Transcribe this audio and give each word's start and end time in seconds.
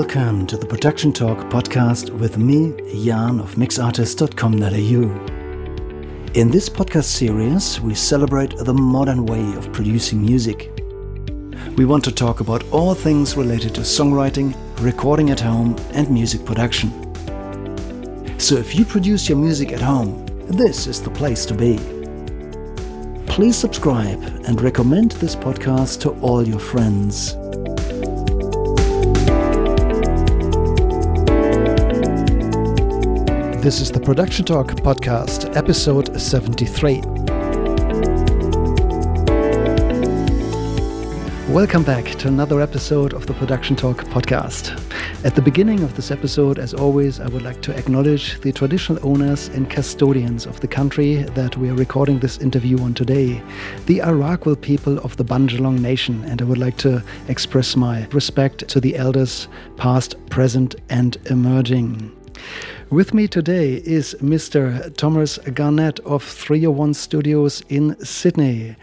Welcome 0.00 0.46
to 0.46 0.56
the 0.56 0.64
Production 0.64 1.12
Talk 1.12 1.36
podcast 1.50 2.08
with 2.08 2.38
me, 2.38 2.72
Jan 3.04 3.38
of 3.38 3.56
mixartist.com.au. 3.56 6.32
In 6.32 6.50
this 6.50 6.70
podcast 6.70 7.04
series, 7.04 7.78
we 7.82 7.94
celebrate 7.94 8.56
the 8.56 8.72
modern 8.72 9.26
way 9.26 9.44
of 9.58 9.70
producing 9.74 10.22
music. 10.22 10.72
We 11.76 11.84
want 11.84 12.02
to 12.04 12.12
talk 12.12 12.40
about 12.40 12.64
all 12.70 12.94
things 12.94 13.36
related 13.36 13.74
to 13.74 13.82
songwriting, 13.82 14.56
recording 14.80 15.28
at 15.28 15.40
home, 15.40 15.76
and 15.92 16.10
music 16.10 16.46
production. 16.46 16.90
So 18.38 18.56
if 18.56 18.74
you 18.74 18.86
produce 18.86 19.28
your 19.28 19.36
music 19.36 19.70
at 19.70 19.82
home, 19.82 20.24
this 20.46 20.86
is 20.86 21.02
the 21.02 21.10
place 21.10 21.44
to 21.44 21.52
be. 21.52 21.76
Please 23.26 23.58
subscribe 23.58 24.22
and 24.46 24.62
recommend 24.62 25.10
this 25.12 25.36
podcast 25.36 26.00
to 26.00 26.18
all 26.20 26.48
your 26.48 26.58
friends. 26.58 27.36
This 33.62 33.82
is 33.82 33.92
the 33.92 34.00
Production 34.00 34.46
Talk 34.46 34.68
podcast, 34.68 35.54
episode 35.54 36.18
73. 36.18 37.02
Welcome 41.52 41.82
back 41.82 42.06
to 42.06 42.28
another 42.28 42.62
episode 42.62 43.12
of 43.12 43.26
the 43.26 43.34
Production 43.34 43.76
Talk 43.76 43.98
podcast. 44.04 44.72
At 45.26 45.34
the 45.34 45.42
beginning 45.42 45.82
of 45.82 45.94
this 45.94 46.10
episode, 46.10 46.58
as 46.58 46.72
always, 46.72 47.20
I 47.20 47.28
would 47.28 47.42
like 47.42 47.60
to 47.60 47.76
acknowledge 47.76 48.40
the 48.40 48.50
traditional 48.50 48.98
owners 49.06 49.48
and 49.48 49.68
custodians 49.68 50.46
of 50.46 50.60
the 50.60 50.68
country 50.68 51.16
that 51.16 51.58
we 51.58 51.68
are 51.68 51.74
recording 51.74 52.18
this 52.18 52.38
interview 52.38 52.80
on 52.80 52.94
today, 52.94 53.42
the 53.84 53.98
Arakwal 53.98 54.58
people 54.58 54.96
of 55.00 55.18
the 55.18 55.24
Bundjalung 55.24 55.80
Nation, 55.80 56.24
and 56.24 56.40
I 56.40 56.46
would 56.46 56.56
like 56.56 56.78
to 56.78 57.04
express 57.28 57.76
my 57.76 58.06
respect 58.12 58.66
to 58.68 58.80
the 58.80 58.96
elders, 58.96 59.48
past, 59.76 60.16
present, 60.30 60.76
and 60.88 61.18
emerging. 61.26 62.16
With 62.90 63.14
me 63.14 63.28
today 63.28 63.74
is 63.84 64.16
Mr. 64.20 64.94
Thomas 64.96 65.38
Garnett 65.54 66.00
of 66.00 66.24
301 66.24 66.94
Studios 66.94 67.62
in 67.68 67.96
Sydney. 68.04 68.76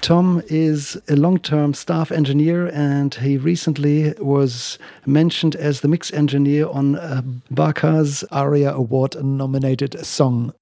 Tom 0.00 0.42
is 0.48 1.00
a 1.08 1.16
long 1.16 1.38
term 1.38 1.72
staff 1.72 2.12
engineer 2.12 2.66
and 2.66 3.14
he 3.14 3.38
recently 3.38 4.12
was 4.18 4.78
mentioned 5.06 5.56
as 5.56 5.80
the 5.80 5.88
mix 5.88 6.12
engineer 6.12 6.68
on 6.68 6.96
uh, 6.96 7.22
Barkha's 7.50 8.24
ARIA 8.30 8.74
Award 8.74 9.16
nominated 9.24 10.04
song. 10.04 10.52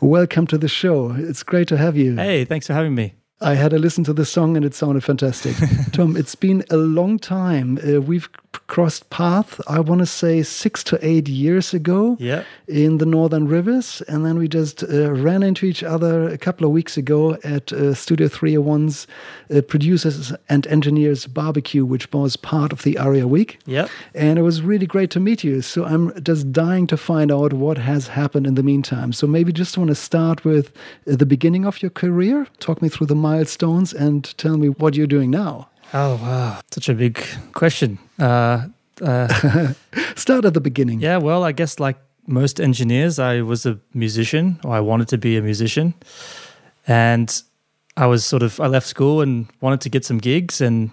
Welcome 0.00 0.46
to 0.46 0.56
the 0.56 0.68
show. 0.68 1.12
It's 1.12 1.42
great 1.42 1.68
to 1.68 1.76
have 1.76 1.96
you. 1.96 2.16
Hey, 2.16 2.44
thanks 2.44 2.68
for 2.68 2.72
having 2.72 2.94
me. 2.94 3.14
I 3.40 3.54
had 3.54 3.74
a 3.74 3.78
listen 3.78 4.02
to 4.04 4.14
the 4.14 4.24
song 4.24 4.56
and 4.56 4.64
it 4.64 4.74
sounded 4.74 5.04
fantastic. 5.04 5.56
Tom, 5.92 6.16
it's 6.16 6.34
been 6.34 6.64
a 6.70 6.78
long 6.78 7.18
time. 7.18 7.78
Uh, 7.86 8.00
we've 8.00 8.30
crossed 8.66 9.08
paths, 9.10 9.60
I 9.68 9.80
want 9.80 10.00
to 10.00 10.06
say 10.06 10.42
six 10.42 10.82
to 10.84 10.98
eight 11.06 11.28
years 11.28 11.72
ago 11.72 12.16
yeah. 12.18 12.44
in 12.66 12.98
the 12.98 13.06
Northern 13.06 13.46
Rivers. 13.46 14.02
And 14.08 14.24
then 14.26 14.38
we 14.38 14.48
just 14.48 14.82
uh, 14.82 15.12
ran 15.12 15.42
into 15.42 15.66
each 15.66 15.82
other 15.82 16.28
a 16.28 16.38
couple 16.38 16.66
of 16.66 16.72
weeks 16.72 16.96
ago 16.96 17.34
at 17.44 17.72
uh, 17.72 17.94
Studio 17.94 18.28
301's 18.28 19.06
uh, 19.54 19.60
Producers 19.62 20.32
and 20.48 20.66
Engineers 20.66 21.26
Barbecue, 21.26 21.84
which 21.84 22.12
was 22.12 22.36
part 22.36 22.72
of 22.72 22.82
the 22.82 22.98
ARIA 22.98 23.28
Week. 23.28 23.58
Yeah. 23.66 23.88
And 24.14 24.38
it 24.38 24.42
was 24.42 24.62
really 24.62 24.86
great 24.86 25.10
to 25.12 25.20
meet 25.20 25.44
you. 25.44 25.62
So 25.62 25.84
I'm 25.84 26.12
just 26.22 26.52
dying 26.52 26.86
to 26.88 26.96
find 26.96 27.30
out 27.30 27.52
what 27.52 27.78
has 27.78 28.08
happened 28.08 28.46
in 28.46 28.56
the 28.56 28.62
meantime. 28.62 29.12
So 29.12 29.26
maybe 29.26 29.52
just 29.52 29.78
want 29.78 29.88
to 29.88 29.94
start 29.94 30.44
with 30.44 30.72
uh, 31.10 31.16
the 31.16 31.26
beginning 31.26 31.64
of 31.64 31.82
your 31.82 31.90
career. 31.90 32.46
Talk 32.58 32.82
me 32.82 32.88
through 32.88 33.06
the 33.06 33.14
milestones 33.14 33.92
and 33.92 34.36
tell 34.38 34.56
me 34.56 34.68
what 34.68 34.94
you're 34.94 35.06
doing 35.06 35.30
now. 35.30 35.68
Oh, 35.94 36.16
wow. 36.16 36.60
Such 36.70 36.88
a 36.88 36.94
big 36.94 37.22
question. 37.52 37.98
Uh, 38.18 38.66
uh, 39.02 39.72
Start 40.16 40.44
at 40.44 40.54
the 40.54 40.60
beginning. 40.60 41.00
Yeah, 41.00 41.18
well, 41.18 41.44
I 41.44 41.52
guess 41.52 41.78
like 41.78 41.96
most 42.26 42.60
engineers, 42.60 43.18
I 43.18 43.42
was 43.42 43.66
a 43.66 43.78
musician, 43.94 44.58
or 44.64 44.74
I 44.74 44.80
wanted 44.80 45.08
to 45.08 45.18
be 45.18 45.36
a 45.36 45.42
musician. 45.42 45.94
And 46.86 47.42
I 47.96 48.06
was 48.06 48.24
sort 48.24 48.42
of, 48.42 48.60
I 48.60 48.66
left 48.66 48.86
school 48.86 49.20
and 49.20 49.46
wanted 49.60 49.80
to 49.82 49.88
get 49.88 50.04
some 50.04 50.18
gigs. 50.18 50.60
And 50.60 50.90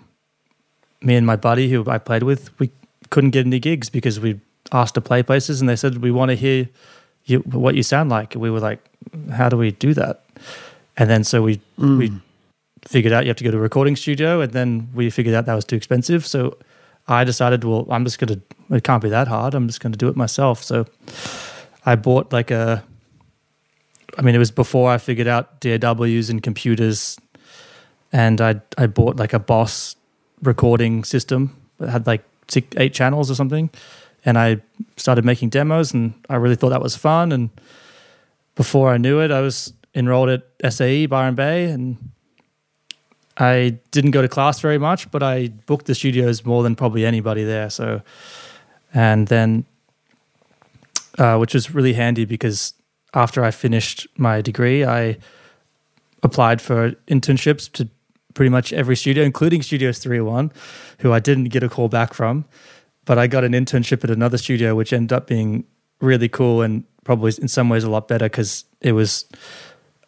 me 1.01 1.15
and 1.15 1.25
my 1.25 1.35
buddy 1.35 1.69
who 1.69 1.89
I 1.89 1.97
played 1.97 2.23
with, 2.23 2.57
we 2.59 2.71
couldn't 3.09 3.31
get 3.31 3.45
any 3.45 3.59
gigs 3.59 3.89
because 3.89 4.19
we 4.19 4.39
asked 4.71 4.95
to 4.95 5.01
play 5.01 5.23
places 5.23 5.59
and 5.59 5.69
they 5.69 5.75
said, 5.75 5.97
We 5.97 6.11
want 6.11 6.29
to 6.29 6.35
hear 6.35 6.69
you, 7.25 7.39
what 7.39 7.75
you 7.75 7.83
sound 7.83 8.09
like. 8.09 8.35
And 8.35 8.41
we 8.41 8.49
were 8.49 8.59
like, 8.59 8.79
How 9.31 9.49
do 9.49 9.57
we 9.57 9.71
do 9.71 9.93
that? 9.93 10.23
And 10.97 11.09
then 11.09 11.23
so 11.23 11.41
we, 11.41 11.59
mm. 11.79 11.97
we, 11.97 12.11
figured 12.85 13.13
out 13.13 13.23
you 13.23 13.29
have 13.29 13.37
to 13.37 13.43
go 13.43 13.51
to 13.51 13.57
a 13.57 13.61
recording 13.61 13.95
studio, 13.95 14.41
and 14.41 14.51
then 14.51 14.89
we 14.93 15.09
figured 15.09 15.35
out 15.35 15.45
that 15.45 15.55
was 15.55 15.65
too 15.65 15.75
expensive. 15.75 16.25
So 16.25 16.57
I 17.07 17.23
decided, 17.23 17.63
well, 17.63 17.87
I'm 17.89 18.05
just 18.05 18.19
gonna. 18.19 18.39
It 18.69 18.83
can't 18.83 19.01
be 19.01 19.09
that 19.09 19.27
hard. 19.27 19.53
I'm 19.53 19.67
just 19.67 19.79
gonna 19.79 19.97
do 19.97 20.07
it 20.07 20.15
myself. 20.15 20.63
So 20.63 20.85
I 21.85 21.95
bought 21.95 22.31
like 22.31 22.51
a. 22.51 22.83
I 24.17 24.21
mean, 24.21 24.35
it 24.35 24.39
was 24.39 24.51
before 24.51 24.91
I 24.91 24.97
figured 24.97 25.27
out 25.27 25.59
DAWs 25.59 26.29
and 26.29 26.41
computers, 26.41 27.17
and 28.11 28.39
I 28.39 28.61
I 28.77 28.87
bought 28.87 29.17
like 29.17 29.33
a 29.33 29.39
Boss 29.39 29.95
recording 30.41 31.03
system 31.03 31.55
that 31.79 31.89
had 31.89 32.07
like 32.07 32.23
six, 32.47 32.67
eight 32.77 32.93
channels 32.93 33.31
or 33.31 33.35
something, 33.35 33.69
and 34.25 34.37
I 34.37 34.61
started 34.97 35.25
making 35.25 35.49
demos, 35.49 35.93
and 35.93 36.13
I 36.29 36.35
really 36.35 36.55
thought 36.55 36.69
that 36.69 36.81
was 36.81 36.95
fun. 36.95 37.31
And 37.31 37.49
before 38.55 38.93
I 38.93 38.97
knew 38.97 39.19
it, 39.19 39.31
I 39.31 39.41
was 39.41 39.73
enrolled 39.95 40.29
at 40.29 40.73
SAE 40.73 41.07
Byron 41.07 41.35
Bay, 41.35 41.65
and 41.65 41.97
I 43.37 43.79
didn't 43.91 44.11
go 44.11 44.21
to 44.21 44.27
class 44.27 44.59
very 44.59 44.77
much, 44.77 45.09
but 45.09 45.23
I 45.23 45.47
booked 45.65 45.87
the 45.87 45.95
studios 45.95 46.45
more 46.45 46.63
than 46.63 46.75
probably 46.75 47.05
anybody 47.05 47.43
there. 47.43 47.69
So, 47.69 48.01
and 48.93 49.27
then, 49.27 49.65
uh, 51.17 51.37
which 51.37 51.53
was 51.53 51.73
really 51.73 51.93
handy 51.93 52.25
because 52.25 52.73
after 53.13 53.43
I 53.43 53.51
finished 53.51 54.07
my 54.17 54.41
degree, 54.41 54.85
I 54.85 55.17
applied 56.21 56.61
for 56.61 56.91
internships 57.07 57.71
to 57.73 57.89
pretty 58.33 58.49
much 58.49 58.73
every 58.73 58.95
studio, 58.95 59.23
including 59.23 59.61
Studios 59.61 59.99
301, 59.99 60.51
who 60.99 61.11
I 61.11 61.19
didn't 61.19 61.45
get 61.45 61.63
a 61.63 61.69
call 61.69 61.89
back 61.89 62.13
from. 62.13 62.45
But 63.05 63.17
I 63.17 63.27
got 63.27 63.43
an 63.43 63.51
internship 63.51 64.03
at 64.03 64.09
another 64.09 64.37
studio, 64.37 64.75
which 64.75 64.93
ended 64.93 65.13
up 65.13 65.27
being 65.27 65.65
really 65.99 66.29
cool 66.29 66.61
and 66.61 66.83
probably 67.03 67.33
in 67.41 67.47
some 67.47 67.69
ways 67.69 67.83
a 67.83 67.89
lot 67.89 68.07
better 68.07 68.25
because 68.25 68.65
it 68.81 68.93
was 68.93 69.25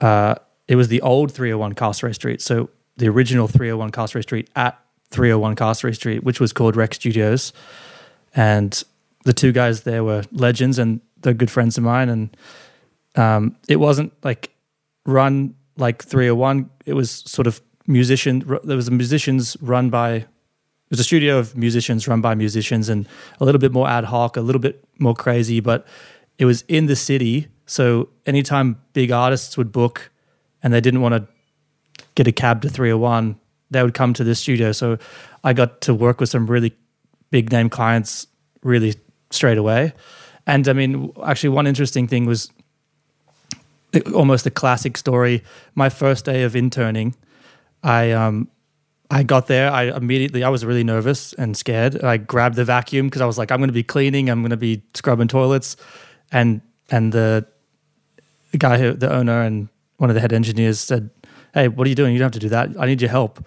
uh, 0.02 0.36
it 0.68 0.76
was 0.76 0.88
the 0.88 1.02
old 1.02 1.32
301 1.32 1.74
Castlereagh 1.76 2.16
Street. 2.16 2.42
So 2.42 2.70
the 2.98 3.08
original 3.08 3.48
301 3.48 3.92
Castlereagh 3.92 4.24
Street 4.24 4.50
at 4.56 4.80
301 5.12 5.56
Castlereagh 5.56 5.96
Street, 5.96 6.24
which 6.24 6.40
was 6.40 6.54
called 6.54 6.76
Rec 6.76 6.94
Studios. 6.94 7.54
And 8.36 8.84
the 9.26 9.34
two 9.34 9.52
guys 9.52 9.84
there 9.84 10.04
were 10.04 10.24
legends 10.32 10.80
and 10.80 11.02
they're 11.22 11.34
good 11.34 11.52
friends 11.52 11.78
of 11.78 11.84
mine. 11.84 12.10
And 12.10 12.38
um, 13.16 13.56
it 13.68 13.78
wasn't 13.78 14.14
like 14.24 14.52
run 15.06 15.56
like 15.78 16.04
301. 16.04 16.70
It 16.86 16.94
was 16.94 17.12
sort 17.12 17.48
of 17.48 17.62
musician. 17.88 18.44
There 18.64 18.78
was 18.78 18.88
a 18.88 18.92
musicians 18.92 19.58
run 19.62 19.90
by. 19.90 20.14
It 20.16 20.92
was 20.92 21.00
a 21.00 21.04
studio 21.04 21.40
of 21.40 21.58
musicians 21.58 22.08
run 22.08 22.22
by 22.22 22.36
musicians 22.36 22.90
and 22.90 23.08
a 23.40 23.46
little 23.46 23.60
bit 23.60 23.72
more 23.72 23.88
ad 23.90 24.06
hoc, 24.06 24.38
a 24.38 24.42
little 24.42 24.62
bit 24.62 24.84
more 25.00 25.16
crazy, 25.16 25.60
but 25.60 25.88
it 26.38 26.46
was 26.46 26.64
in 26.68 26.86
the 26.86 26.96
city. 26.96 27.48
So 27.66 28.10
anytime 28.28 28.80
big 28.94 29.12
artists 29.12 29.58
would 29.58 29.72
book 29.72 30.12
and 30.62 30.72
they 30.72 30.82
didn't 30.82 31.02
want 31.02 31.16
to 31.16 31.28
get 32.16 32.28
a 32.28 32.32
cab 32.32 32.62
to 32.62 32.70
301, 32.70 33.38
they 33.72 33.84
would 33.84 33.94
come 33.94 34.14
to 34.14 34.24
the 34.24 34.36
studio. 34.36 34.72
So 34.72 34.98
I 35.44 35.54
got 35.54 35.82
to 35.82 35.94
work 35.94 36.20
with 36.20 36.30
some 36.30 36.48
really 36.48 36.76
big 37.30 37.52
name 37.52 37.70
clients 37.70 38.28
really 38.64 38.96
straight 39.32 39.58
away. 39.58 39.94
And 40.48 40.68
I 40.68 40.74
mean, 40.74 41.12
actually, 41.26 41.50
one 41.50 41.68
interesting 41.68 42.08
thing 42.08 42.26
was 42.26 42.52
almost 44.14 44.46
a 44.46 44.52
classic 44.52 44.98
story. 44.98 45.44
My 45.74 45.90
first 45.90 46.26
day 46.26 46.44
of 46.44 46.56
interning, 46.56 47.16
I 47.84 48.12
um, 48.12 48.50
I 49.10 49.24
got 49.24 49.48
there. 49.48 49.72
I 49.72 49.96
immediately 49.96 50.44
I 50.44 50.50
was 50.50 50.66
really 50.66 50.84
nervous 50.84 51.34
and 51.34 51.56
scared. 51.58 52.04
I 52.04 52.18
grabbed 52.18 52.56
the 52.56 52.66
vacuum 52.66 53.08
because 53.08 53.22
I 53.22 53.26
was 53.26 53.38
like, 53.38 53.52
I'm 53.52 53.60
going 53.60 53.70
to 53.70 53.74
be 53.74 53.84
cleaning. 53.84 54.30
I'm 54.30 54.42
going 54.42 54.52
to 54.52 54.58
be 54.58 54.84
scrubbing 54.94 55.28
toilets, 55.28 55.78
and 56.32 56.62
and 56.92 57.12
the 57.12 57.46
the 58.52 58.58
guy 58.58 58.78
who 58.78 58.94
the 58.94 59.12
owner 59.12 59.42
and 59.42 59.70
one 59.98 60.10
of 60.10 60.14
the 60.14 60.22
head 60.22 60.34
engineers 60.34 60.80
said, 60.80 61.10
hey, 61.56 61.68
what 61.68 61.88
are 61.88 61.90
you 61.90 61.96
doing? 61.96 62.14
You 62.14 62.20
don't 62.20 62.28
have 62.28 62.34
to 62.34 62.40
do 62.40 62.50
that. 62.50 62.70
I 62.80 62.86
need 62.86 63.02
your 63.02 63.10
help. 63.10 63.44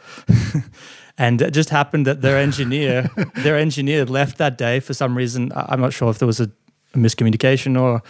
and 1.19 1.41
it 1.41 1.53
just 1.53 1.71
happened 1.71 2.07
that 2.09 2.23
their 2.23 2.39
engineer, 2.39 3.09
their 3.37 3.57
engineer 3.57 4.05
left 4.05 4.39
that 4.39 4.59
day 4.59 4.81
for 4.81 4.95
some 4.95 5.17
reason. 5.17 5.53
I'm 5.55 5.81
not 5.81 5.93
sure 5.93 6.11
if 6.11 6.19
there 6.19 6.27
was 6.27 6.41
a, 6.41 6.51
a 6.95 6.99
miscommunication 6.99 7.81
or, 7.81 8.03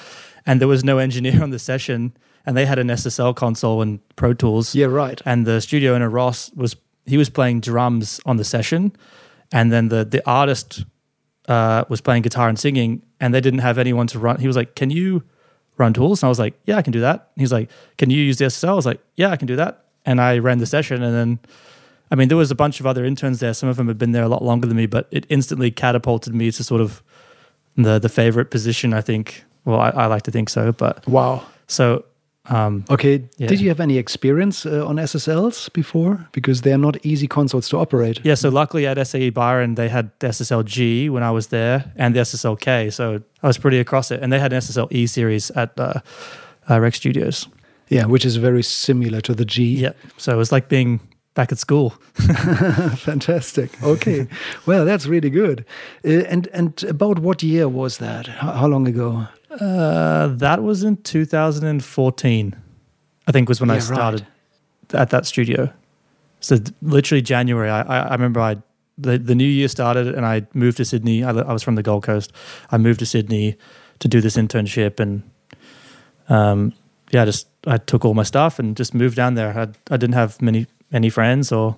and 0.46 0.60
there 0.60 0.68
was 0.68 0.82
no 0.84 0.96
engineer 0.96 1.42
on 1.46 1.50
the 1.50 1.58
session 1.58 2.16
and 2.48 2.56
they 2.56 2.64
had 2.64 2.78
an 2.78 2.88
SSL 2.88 3.36
console 3.36 3.82
and 3.82 4.00
Pro 4.16 4.32
Tools. 4.32 4.74
Yeah, 4.74 4.86
right. 4.86 5.20
And 5.26 5.46
the 5.46 5.60
studio 5.60 5.94
owner 5.94 6.08
Ross 6.08 6.50
was 6.54 6.76
he 7.04 7.18
was 7.18 7.28
playing 7.28 7.60
drums 7.60 8.20
on 8.24 8.38
the 8.38 8.44
session, 8.44 8.96
and 9.52 9.70
then 9.70 9.88
the 9.88 10.04
the 10.04 10.26
artist 10.26 10.84
uh, 11.46 11.84
was 11.90 12.00
playing 12.00 12.22
guitar 12.22 12.48
and 12.48 12.58
singing, 12.58 13.02
and 13.20 13.34
they 13.34 13.42
didn't 13.42 13.60
have 13.60 13.76
anyone 13.76 14.06
to 14.08 14.18
run. 14.18 14.40
He 14.40 14.46
was 14.46 14.56
like, 14.56 14.74
"Can 14.74 14.88
you 14.88 15.24
run 15.76 15.92
tools?" 15.92 16.22
And 16.22 16.28
I 16.28 16.30
was 16.30 16.38
like, 16.38 16.58
"Yeah, 16.64 16.76
I 16.76 16.82
can 16.82 16.92
do 16.92 17.00
that." 17.00 17.30
He's 17.36 17.52
like, 17.52 17.70
"Can 17.98 18.08
you 18.08 18.22
use 18.22 18.38
the 18.38 18.46
SSL?" 18.46 18.68
I 18.68 18.74
was 18.74 18.86
like, 18.86 19.00
"Yeah, 19.14 19.30
I 19.30 19.36
can 19.36 19.46
do 19.46 19.56
that." 19.56 19.84
And 20.08 20.20
I 20.20 20.38
ran 20.38 20.58
the 20.58 20.66
session, 20.66 21.02
and 21.02 21.14
then 21.14 21.38
I 22.10 22.14
mean, 22.14 22.28
there 22.28 22.36
was 22.36 22.50
a 22.50 22.54
bunch 22.54 22.80
of 22.80 22.86
other 22.86 23.04
interns 23.04 23.40
there. 23.40 23.54
Some 23.54 23.68
of 23.68 23.76
them 23.76 23.88
had 23.88 23.98
been 23.98 24.12
there 24.12 24.22
a 24.22 24.28
lot 24.28 24.42
longer 24.42 24.66
than 24.66 24.76
me, 24.76 24.86
but 24.86 25.06
it 25.10 25.26
instantly 25.28 25.70
catapulted 25.70 26.34
me 26.34 26.50
to 26.50 26.64
sort 26.64 26.80
of 26.80 27.02
the 27.76 27.98
the 27.98 28.08
favorite 28.08 28.50
position. 28.50 28.94
I 28.94 29.02
think. 29.02 29.44
Well, 29.64 29.80
I, 29.80 29.90
I 29.90 30.06
like 30.06 30.22
to 30.22 30.30
think 30.30 30.48
so, 30.48 30.72
but 30.72 31.06
wow. 31.06 31.44
So 31.66 32.04
um, 32.50 32.84
okay, 32.88 33.22
yeah. 33.36 33.48
did 33.48 33.60
you 33.60 33.68
have 33.68 33.80
any 33.80 33.98
experience 33.98 34.64
uh, 34.64 34.86
on 34.86 34.96
SSLs 34.96 35.70
before? 35.72 36.26
Because 36.32 36.62
they're 36.62 36.78
not 36.78 37.04
easy 37.04 37.28
consoles 37.28 37.68
to 37.68 37.76
operate. 37.76 38.20
Yeah, 38.24 38.36
so 38.36 38.48
luckily 38.48 38.86
at 38.86 39.06
SAE 39.06 39.30
Byron, 39.30 39.74
they 39.74 39.88
had 39.88 40.10
the 40.20 40.28
SSL-G 40.28 41.10
when 41.10 41.22
I 41.22 41.30
was 41.30 41.48
there 41.48 41.92
and 41.96 42.14
the 42.14 42.20
SSL-K. 42.20 42.90
So 42.90 43.22
I 43.42 43.46
was 43.46 43.58
pretty 43.58 43.78
across 43.78 44.10
it. 44.10 44.22
And 44.22 44.32
they 44.32 44.38
had 44.38 44.52
an 44.52 44.60
SSL-E 44.60 45.06
series 45.06 45.50
at 45.50 45.78
uh, 45.78 46.00
uh, 46.70 46.80
Rec 46.80 46.94
Studios. 46.94 47.48
Yeah, 47.88 48.06
which 48.06 48.24
is 48.24 48.36
very 48.36 48.62
similar 48.62 49.20
to 49.22 49.34
the 49.34 49.44
G. 49.44 49.76
Yeah, 49.76 49.92
so 50.16 50.32
it 50.32 50.36
was 50.36 50.52
like 50.52 50.68
being 50.68 51.00
back 51.34 51.52
at 51.52 51.58
school. 51.58 51.90
Fantastic. 52.96 53.82
Okay, 53.82 54.26
well, 54.66 54.84
that's 54.84 55.06
really 55.06 55.30
good. 55.30 55.64
Uh, 56.04 56.24
and 56.28 56.48
and 56.48 56.82
about 56.84 57.18
what 57.18 57.42
year 57.42 57.68
was 57.68 57.98
that? 57.98 58.26
How, 58.26 58.52
how 58.52 58.66
long 58.66 58.86
ago? 58.88 59.26
Uh, 59.50 60.28
that 60.28 60.62
was 60.62 60.84
in 60.84 60.96
2014. 60.98 62.54
I 63.26 63.32
think 63.32 63.48
was 63.48 63.60
when 63.60 63.68
Yeah, 63.70 63.76
I 63.76 63.78
started 63.80 64.26
right. 64.92 65.00
at 65.00 65.10
that 65.10 65.26
studio. 65.26 65.72
So 66.40 66.56
literally 66.82 67.22
January. 67.22 67.68
I, 67.70 67.82
I, 67.82 67.98
I 68.08 68.12
remember 68.12 68.40
I 68.40 68.56
the, 68.96 69.18
the 69.18 69.34
new 69.34 69.46
year 69.48 69.68
started 69.68 70.08
and 70.08 70.26
I 70.26 70.46
moved 70.54 70.76
to 70.78 70.84
Sydney. 70.84 71.24
I, 71.24 71.30
I 71.30 71.52
was 71.52 71.62
from 71.62 71.76
the 71.76 71.82
Gold 71.82 72.02
Coast. 72.04 72.32
I 72.70 72.78
moved 72.78 72.98
to 73.00 73.06
Sydney 73.06 73.56
to 74.00 74.08
do 74.08 74.20
this 74.20 74.36
internship 74.36 75.00
and 75.00 75.22
um, 76.28 76.72
yeah, 77.10 77.24
just 77.24 77.48
I 77.68 77.76
took 77.78 78.04
all 78.04 78.14
my 78.14 78.24
stuff 78.24 78.58
and 78.58 78.76
just 78.76 78.94
moved 78.94 79.16
down 79.16 79.34
there. 79.34 79.56
I, 79.58 79.94
I 79.94 79.96
didn't 79.96 80.14
have 80.14 80.40
many 80.42 80.66
many 80.90 81.10
friends 81.10 81.52
or 81.52 81.76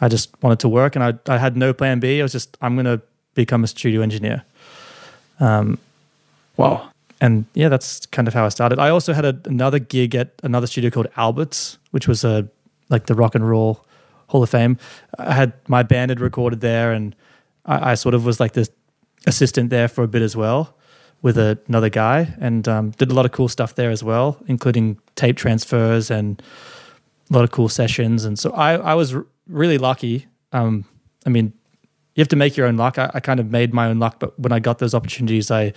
I 0.00 0.08
just 0.08 0.30
wanted 0.42 0.58
to 0.60 0.68
work 0.68 0.96
and 0.96 1.04
I 1.04 1.34
I 1.34 1.38
had 1.38 1.56
no 1.56 1.72
plan 1.72 2.00
B. 2.00 2.20
I 2.20 2.22
was 2.22 2.32
just 2.32 2.56
I'm 2.60 2.76
gonna 2.76 3.00
become 3.34 3.64
a 3.64 3.66
studio 3.66 4.00
engineer. 4.02 4.42
Um, 5.40 5.78
Wow. 6.56 6.90
and 7.20 7.44
yeah, 7.54 7.68
that's 7.68 8.06
kind 8.06 8.26
of 8.26 8.34
how 8.34 8.44
I 8.44 8.48
started. 8.48 8.78
I 8.80 8.88
also 8.90 9.12
had 9.12 9.24
a, 9.24 9.38
another 9.44 9.78
gig 9.78 10.14
at 10.16 10.30
another 10.42 10.66
studio 10.66 10.90
called 10.90 11.06
Alberts, 11.16 11.78
which 11.92 12.08
was 12.08 12.24
a 12.24 12.48
like 12.88 13.06
the 13.06 13.14
rock 13.14 13.34
and 13.34 13.48
roll 13.48 13.84
Hall 14.28 14.42
of 14.42 14.50
Fame. 14.50 14.76
I 15.18 15.34
had 15.34 15.52
my 15.68 15.82
band 15.84 16.10
had 16.10 16.20
recorded 16.20 16.60
there, 16.60 16.92
and 16.92 17.14
I, 17.64 17.92
I 17.92 17.94
sort 17.94 18.14
of 18.14 18.24
was 18.24 18.40
like 18.40 18.52
the 18.54 18.68
assistant 19.26 19.70
there 19.70 19.88
for 19.88 20.02
a 20.04 20.08
bit 20.08 20.22
as 20.22 20.34
well 20.36 20.74
with 21.22 21.38
a, 21.38 21.58
another 21.68 21.90
guy, 21.90 22.34
and 22.40 22.68
um, 22.68 22.90
did 22.92 23.10
a 23.10 23.14
lot 23.14 23.24
of 23.24 23.32
cool 23.32 23.48
stuff 23.48 23.74
there 23.74 23.90
as 23.90 24.04
well, 24.04 24.36
including 24.46 24.98
tape 25.14 25.36
transfers 25.36 26.10
and 26.10 26.42
a 27.30 27.34
lot 27.34 27.44
of 27.44 27.50
cool 27.50 27.68
sessions. 27.68 28.24
And 28.24 28.38
so 28.38 28.50
I 28.52 28.74
I 28.74 28.94
was 28.94 29.14
r- 29.14 29.26
really 29.46 29.78
lucky. 29.78 30.26
Um, 30.52 30.84
I 31.26 31.30
mean, 31.30 31.52
you 32.14 32.20
have 32.20 32.28
to 32.28 32.36
make 32.36 32.56
your 32.56 32.66
own 32.66 32.76
luck. 32.76 32.98
I, 32.98 33.10
I 33.14 33.20
kind 33.20 33.40
of 33.40 33.50
made 33.50 33.74
my 33.74 33.88
own 33.88 33.98
luck, 33.98 34.18
but 34.18 34.38
when 34.38 34.52
I 34.52 34.60
got 34.60 34.78
those 34.78 34.94
opportunities, 34.94 35.50
I 35.50 35.72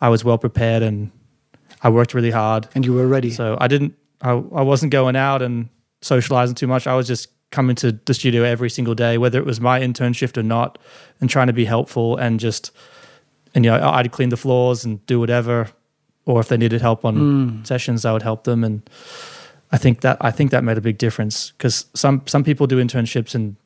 I 0.00 0.08
was 0.08 0.24
well 0.24 0.38
prepared 0.38 0.82
and 0.82 1.10
I 1.82 1.90
worked 1.90 2.14
really 2.14 2.30
hard. 2.30 2.68
And 2.74 2.84
you 2.84 2.94
were 2.94 3.06
ready. 3.06 3.30
So 3.30 3.56
I 3.60 3.68
didn't, 3.68 3.94
I, 4.20 4.30
I 4.30 4.62
wasn't 4.62 4.92
going 4.92 5.16
out 5.16 5.42
and 5.42 5.68
socializing 6.00 6.54
too 6.54 6.66
much. 6.66 6.86
I 6.86 6.94
was 6.94 7.06
just 7.06 7.28
coming 7.50 7.76
to 7.76 7.92
the 7.92 8.14
studio 8.14 8.42
every 8.42 8.70
single 8.70 8.94
day, 8.94 9.18
whether 9.18 9.38
it 9.38 9.46
was 9.46 9.60
my 9.60 9.80
intern 9.80 10.12
shift 10.12 10.36
or 10.36 10.42
not, 10.42 10.78
and 11.20 11.30
trying 11.30 11.46
to 11.46 11.52
be 11.52 11.64
helpful 11.64 12.16
and 12.16 12.40
just, 12.40 12.72
and 13.56 13.64
you 13.64 13.70
know, 13.70 13.88
I'd 13.88 14.12
clean 14.12 14.28
the 14.28 14.36
floors 14.36 14.84
and 14.84 15.04
do 15.06 15.18
whatever, 15.18 15.68
or 16.26 16.40
if 16.40 16.48
they 16.48 16.58
needed 16.58 16.82
help 16.82 17.06
on 17.06 17.64
sessions, 17.64 18.04
I 18.04 18.12
would 18.12 18.22
help 18.22 18.44
them. 18.44 18.62
And 18.62 18.88
I 19.72 19.78
think 19.78 20.02
that 20.02 20.18
I 20.20 20.30
think 20.30 20.50
that 20.50 20.62
made 20.62 20.76
a 20.76 20.82
big 20.82 20.98
difference 20.98 21.52
because 21.52 21.86
some 21.94 22.22
some 22.26 22.44
people 22.44 22.66
do 22.66 22.76
internships 22.84 23.34
and 23.34 23.56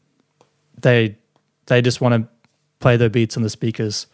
they 0.81 1.17
they 1.67 1.83
just 1.83 2.01
want 2.01 2.15
to 2.15 2.29
play 2.79 2.97
their 2.97 3.11
beats 3.11 3.37
on 3.37 3.43
the 3.43 3.51
speakers 3.51 4.07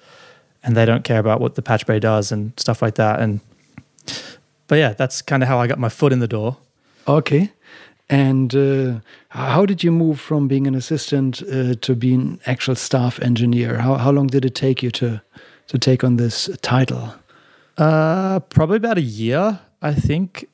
and 0.64 0.74
they 0.74 0.86
don't 0.86 1.04
care 1.04 1.18
about 1.18 1.40
what 1.40 1.56
the 1.56 1.62
patch 1.62 1.86
bay 1.86 2.00
does 2.00 2.32
and 2.32 2.52
stuff 2.56 2.80
like 2.80 2.94
that. 2.94 3.20
And 3.20 3.40
but 4.68 4.76
yeah, 4.76 4.94
that's 4.94 5.20
kind 5.20 5.42
of 5.42 5.48
how 5.48 5.60
I 5.60 5.66
got 5.66 5.78
my 5.78 5.90
foot 5.90 6.12
in 6.12 6.20
the 6.20 6.28
door. 6.28 6.56
Okay. 7.06 7.52
And 8.08 8.54
uh, 8.54 9.00
how 9.28 9.66
did 9.66 9.84
you 9.84 9.92
move 9.92 10.20
from 10.20 10.48
being 10.48 10.66
an 10.66 10.74
assistant 10.74 11.42
uh, 11.42 11.74
to 11.82 11.94
being 11.94 12.40
actual 12.46 12.76
staff 12.76 13.20
engineer? 13.20 13.78
How 13.78 13.96
how 13.96 14.10
long 14.10 14.28
did 14.28 14.44
it 14.46 14.54
take 14.54 14.82
you 14.82 14.90
to 14.92 15.20
to 15.68 15.78
take 15.78 16.04
on 16.04 16.16
this 16.16 16.48
title? 16.62 17.14
Uh, 17.76 18.40
probably 18.40 18.76
about 18.76 18.98
a 18.98 19.02
year, 19.02 19.60
I 19.82 19.94
think. 19.94 20.48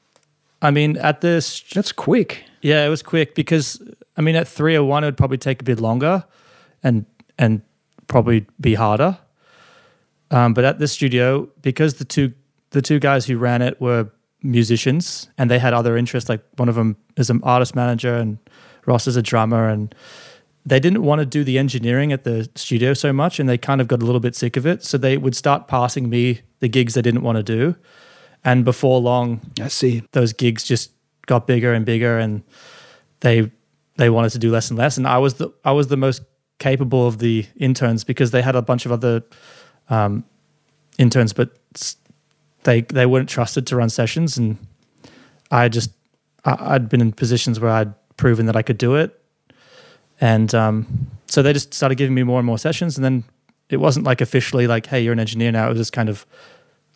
I 0.60 0.70
mean, 0.70 0.96
at 0.98 1.20
this, 1.20 1.60
That's 1.74 1.92
quick. 1.92 2.44
yeah, 2.60 2.84
it 2.86 2.88
was 2.88 3.02
quick 3.02 3.34
because 3.34 3.80
I 4.16 4.20
mean, 4.20 4.36
at 4.36 4.46
three 4.46 4.76
or 4.76 4.84
one, 4.84 5.04
it 5.04 5.08
would 5.08 5.16
probably 5.16 5.38
take 5.38 5.60
a 5.60 5.64
bit 5.64 5.80
longer, 5.80 6.24
and 6.82 7.06
and 7.38 7.62
probably 8.08 8.46
be 8.60 8.74
harder. 8.74 9.18
Um, 10.30 10.54
but 10.54 10.64
at 10.64 10.78
this 10.78 10.92
studio, 10.92 11.48
because 11.62 11.94
the 11.94 12.04
two 12.04 12.32
the 12.70 12.82
two 12.82 12.98
guys 12.98 13.26
who 13.26 13.38
ran 13.38 13.62
it 13.62 13.80
were 13.80 14.10
musicians 14.42 15.28
and 15.38 15.50
they 15.50 15.58
had 15.58 15.72
other 15.72 15.96
interests. 15.96 16.28
Like 16.28 16.42
one 16.56 16.68
of 16.68 16.74
them 16.74 16.96
is 17.16 17.30
an 17.30 17.40
artist 17.42 17.74
manager, 17.74 18.14
and 18.14 18.38
Ross 18.86 19.06
is 19.06 19.16
a 19.16 19.22
drummer, 19.22 19.68
and 19.68 19.94
they 20.64 20.78
didn't 20.78 21.02
want 21.02 21.18
to 21.18 21.26
do 21.26 21.42
the 21.44 21.58
engineering 21.58 22.12
at 22.12 22.24
the 22.24 22.48
studio 22.54 22.94
so 22.94 23.12
much, 23.12 23.40
and 23.40 23.48
they 23.48 23.58
kind 23.58 23.80
of 23.80 23.88
got 23.88 24.02
a 24.02 24.04
little 24.04 24.20
bit 24.20 24.36
sick 24.36 24.56
of 24.56 24.66
it. 24.66 24.84
So 24.84 24.96
they 24.96 25.16
would 25.16 25.34
start 25.34 25.66
passing 25.66 26.08
me 26.08 26.40
the 26.60 26.68
gigs 26.68 26.94
they 26.94 27.02
didn't 27.02 27.22
want 27.22 27.36
to 27.36 27.42
do, 27.42 27.76
and 28.44 28.64
before 28.64 29.00
long, 29.00 29.40
I 29.60 29.68
see. 29.68 30.02
those 30.12 30.32
gigs 30.32 30.64
just 30.64 30.92
got 31.26 31.46
bigger 31.46 31.72
and 31.72 31.84
bigger 31.84 32.18
and 32.18 32.42
they 33.20 33.50
they 33.96 34.10
wanted 34.10 34.30
to 34.30 34.38
do 34.38 34.50
less 34.50 34.70
and 34.70 34.78
less 34.78 34.96
and 34.96 35.06
I 35.06 35.18
was 35.18 35.34
the 35.34 35.52
I 35.64 35.72
was 35.72 35.88
the 35.88 35.96
most 35.96 36.22
capable 36.58 37.06
of 37.06 37.18
the 37.18 37.46
interns 37.56 38.04
because 38.04 38.30
they 38.30 38.42
had 38.42 38.56
a 38.56 38.62
bunch 38.62 38.86
of 38.86 38.92
other 38.92 39.22
um, 39.88 40.24
interns 40.98 41.32
but 41.32 41.56
they 42.64 42.82
they 42.82 43.06
weren't 43.06 43.28
trusted 43.28 43.66
to 43.68 43.76
run 43.76 43.88
sessions 43.88 44.36
and 44.36 44.58
I 45.50 45.68
just 45.68 45.90
I, 46.44 46.74
I'd 46.74 46.88
been 46.88 47.00
in 47.00 47.12
positions 47.12 47.60
where 47.60 47.70
I'd 47.70 47.94
proven 48.16 48.46
that 48.46 48.56
I 48.56 48.62
could 48.62 48.78
do 48.78 48.96
it 48.96 49.18
and 50.22 50.54
um, 50.54 50.86
so 51.26 51.42
they 51.42 51.52
just 51.52 51.74
started 51.74 51.96
giving 51.98 52.14
me 52.14 52.22
more 52.22 52.38
and 52.38 52.46
more 52.46 52.58
sessions 52.58 52.96
and 52.96 53.04
then 53.04 53.24
it 53.68 53.78
wasn't 53.78 54.06
like 54.06 54.20
officially 54.22 54.66
like 54.66 54.86
hey 54.86 55.02
you're 55.02 55.12
an 55.12 55.20
engineer 55.20 55.52
now 55.52 55.66
it 55.66 55.70
was 55.70 55.78
just 55.78 55.92
kind 55.92 56.08
of 56.08 56.24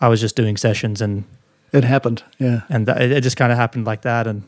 I 0.00 0.08
was 0.08 0.20
just 0.20 0.37
doing 0.37 0.56
sessions 0.58 1.00
and 1.02 1.25
It 1.73 1.84
happened. 1.84 2.23
Yeah. 2.38 2.61
and 2.69 2.88
it 2.88 3.23
just 3.23 3.37
kind 3.37 3.50
of 3.52 3.58
happened 3.58 3.87
like 3.87 4.02
that 4.02 4.26
and 4.26 4.43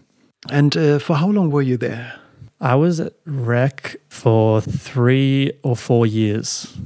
And 0.51 0.77
uh, 0.77 0.99
for 0.99 1.17
how 1.17 1.31
long 1.33 1.51
were 1.51 1.63
you 1.65 1.77
there? 1.79 2.13
I 2.61 2.75
was 2.75 3.01
at 3.01 3.13
Rec 3.25 3.97
for 4.09 4.61
three 4.61 5.53
or 5.63 5.77
four 5.77 6.07
years. 6.07 6.77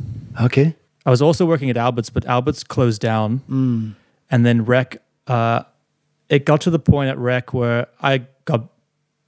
Okay. 0.41 0.75
I 1.07 1.11
was 1.11 1.21
also 1.23 1.45
working 1.47 1.71
at 1.71 1.77
Alberts, 1.77 2.11
but 2.11 2.25
Alberts 2.27 2.63
closed 2.65 3.01
down. 3.01 3.41
Mm. 3.49 3.95
And 4.31 4.45
then 4.47 4.65
Rec, 4.65 4.97
uh, 5.27 5.63
it 6.29 6.45
got 6.47 6.61
to 6.63 6.71
the 6.71 6.79
point 6.79 7.11
at 7.11 7.19
Rec 7.19 7.53
where 7.53 7.87
I 8.01 8.23
got 8.45 8.61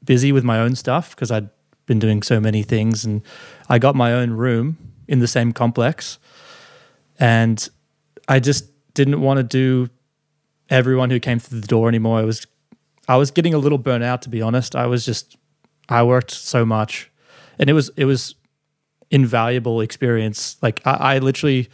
busy 0.04 0.32
with 0.32 0.44
my 0.44 0.58
own 0.60 0.76
stuff 0.76 1.10
because 1.10 1.30
I'd 1.30 1.48
been 1.86 1.98
doing 1.98 2.22
so 2.22 2.40
many 2.40 2.62
things. 2.62 3.04
And 3.04 3.22
I 3.68 3.78
got 3.78 3.94
my 3.94 4.12
own 4.12 4.30
room 4.30 4.76
in 5.08 5.18
the 5.18 5.26
same 5.26 5.52
complex. 5.52 6.18
And 7.18 7.68
I 8.28 8.40
just 8.40 8.70
didn't 8.94 9.20
want 9.20 9.38
to 9.38 9.42
do 9.42 9.90
everyone 10.70 11.10
who 11.10 11.20
came 11.20 11.38
through 11.38 11.60
the 11.60 11.66
door 11.66 11.88
anymore. 11.88 12.18
I 12.18 12.24
was, 12.24 12.46
I 13.06 13.16
was 13.16 13.30
getting 13.30 13.54
a 13.54 13.58
little 13.58 13.78
burnt 13.78 14.02
out, 14.04 14.22
to 14.22 14.28
be 14.28 14.40
honest. 14.40 14.74
I 14.74 14.86
was 14.86 15.04
just, 15.04 15.36
I 15.88 16.02
worked 16.02 16.30
so 16.30 16.64
much, 16.64 17.10
and 17.58 17.68
it 17.68 17.74
was 17.74 17.90
it 17.96 18.06
was 18.06 18.34
invaluable 19.10 19.82
experience. 19.82 20.56
Like 20.62 20.80
I, 20.86 21.16
I 21.16 21.18
literally 21.18 21.68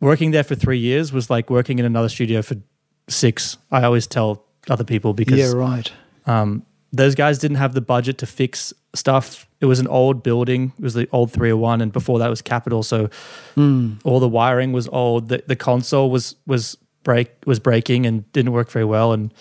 working 0.00 0.32
there 0.32 0.42
for 0.42 0.56
three 0.56 0.78
years 0.78 1.12
was 1.12 1.30
like 1.30 1.48
working 1.48 1.78
in 1.78 1.84
another 1.84 2.08
studio 2.08 2.42
for 2.42 2.56
six. 3.08 3.56
I 3.70 3.84
always 3.84 4.06
tell 4.08 4.44
other 4.68 4.84
people 4.84 5.14
because 5.14 5.38
Yeah, 5.38 5.52
right. 5.52 5.90
um, 6.26 6.66
those 6.96 7.14
guys 7.14 7.38
didn't 7.38 7.56
have 7.56 7.74
the 7.74 7.80
budget 7.80 8.18
to 8.18 8.26
fix 8.26 8.72
stuff. 8.94 9.48
It 9.60 9.66
was 9.66 9.80
an 9.80 9.88
old 9.88 10.22
building. 10.22 10.72
It 10.78 10.82
was 10.82 10.94
the 10.94 11.08
old 11.12 11.32
301, 11.32 11.80
and 11.80 11.92
before 11.92 12.18
that 12.18 12.28
was 12.28 12.42
Capitol. 12.42 12.82
So 12.82 13.08
hmm. 13.54 13.94
all 14.04 14.20
the 14.20 14.28
wiring 14.28 14.72
was 14.72 14.88
old. 14.88 15.28
The, 15.28 15.42
the 15.46 15.56
console 15.56 16.10
was 16.10 16.36
was 16.46 16.76
break 17.02 17.30
was 17.46 17.58
breaking 17.58 18.06
and 18.06 18.30
didn't 18.32 18.52
work 18.52 18.70
very 18.70 18.84
well, 18.84 19.12
and 19.12 19.32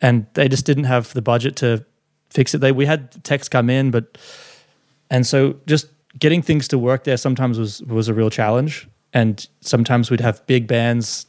and 0.00 0.26
they 0.34 0.48
just 0.48 0.66
didn't 0.66 0.84
have 0.84 1.12
the 1.14 1.22
budget 1.22 1.56
to 1.56 1.84
fix 2.30 2.54
it. 2.54 2.58
They 2.58 2.72
we 2.72 2.86
had 2.86 3.22
techs 3.24 3.48
come 3.48 3.70
in, 3.70 3.90
but 3.90 4.18
and 5.10 5.26
so 5.26 5.56
just 5.66 5.86
getting 6.18 6.42
things 6.42 6.68
to 6.68 6.78
work 6.78 7.04
there 7.04 7.16
sometimes 7.16 7.58
was 7.58 7.82
was 7.82 8.08
a 8.08 8.14
real 8.14 8.30
challenge. 8.30 8.88
And 9.12 9.46
sometimes 9.60 10.10
we'd 10.10 10.20
have 10.20 10.44
big 10.48 10.66
bands 10.66 11.26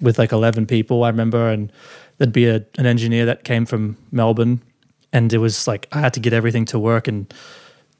with 0.00 0.18
like 0.18 0.30
11 0.30 0.66
people, 0.66 1.04
I 1.04 1.08
remember, 1.08 1.48
and 1.48 1.72
there'd 2.18 2.32
be 2.32 2.46
a, 2.46 2.64
an 2.76 2.84
engineer 2.84 3.24
that 3.24 3.44
came 3.44 3.64
from 3.64 3.96
Melbourne, 4.12 4.60
and 5.14 5.32
it 5.32 5.38
was 5.38 5.66
like 5.66 5.88
I 5.92 6.00
had 6.00 6.12
to 6.14 6.20
get 6.20 6.34
everything 6.34 6.66
to 6.66 6.78
work, 6.78 7.08
and 7.08 7.32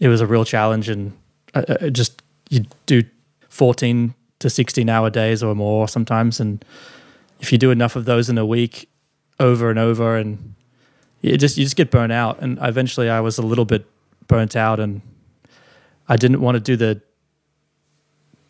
it 0.00 0.08
was 0.08 0.20
a 0.20 0.26
real 0.26 0.44
challenge. 0.44 0.90
And 0.90 1.16
I, 1.54 1.64
I 1.80 1.88
just 1.88 2.20
you 2.50 2.66
do 2.84 3.02
14 3.48 4.14
to 4.40 4.50
16 4.50 4.90
hour 4.90 5.08
days 5.08 5.42
or 5.42 5.54
more 5.54 5.88
sometimes, 5.88 6.40
and 6.40 6.62
if 7.40 7.52
you 7.52 7.56
do 7.56 7.70
enough 7.70 7.96
of 7.96 8.04
those 8.04 8.28
in 8.28 8.36
a 8.36 8.44
week, 8.44 8.90
over 9.40 9.70
and 9.70 9.78
over, 9.78 10.16
and 10.16 10.54
it 11.22 11.38
just 11.38 11.56
you 11.56 11.64
just 11.64 11.76
get 11.76 11.90
burnt 11.90 12.12
out. 12.12 12.42
And 12.42 12.58
eventually, 12.60 13.08
I 13.08 13.20
was 13.20 13.38
a 13.38 13.42
little 13.42 13.64
bit 13.64 13.86
burnt 14.26 14.56
out 14.56 14.80
and 14.80 15.02
I 16.08 16.16
didn't 16.16 16.40
want 16.40 16.56
to 16.56 16.60
do 16.60 16.76
the 16.76 17.00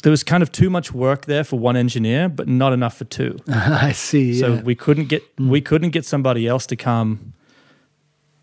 there 0.03 0.11
was 0.11 0.23
kind 0.23 0.43
of 0.43 0.53
too 0.53 0.69
much 0.71 0.93
work 0.93 1.25
there 1.25 1.45
for 1.45 1.59
one 1.59 1.77
engineer, 1.77 2.29
but 2.29 2.47
not 2.47 2.73
enough 2.73 2.97
for 2.99 3.05
two. 3.05 3.39
I 3.49 3.93
see. 3.93 4.39
So 4.39 4.55
yeah. 4.55 4.63
we 4.63 4.75
couldn't 4.75 5.09
get 5.09 5.23
Mm. 5.37 5.49
we 5.49 5.61
couldn't 5.61 5.91
get 5.91 6.07
somebody 6.07 6.47
else 6.47 6.67
to 6.67 6.77
come 6.77 7.34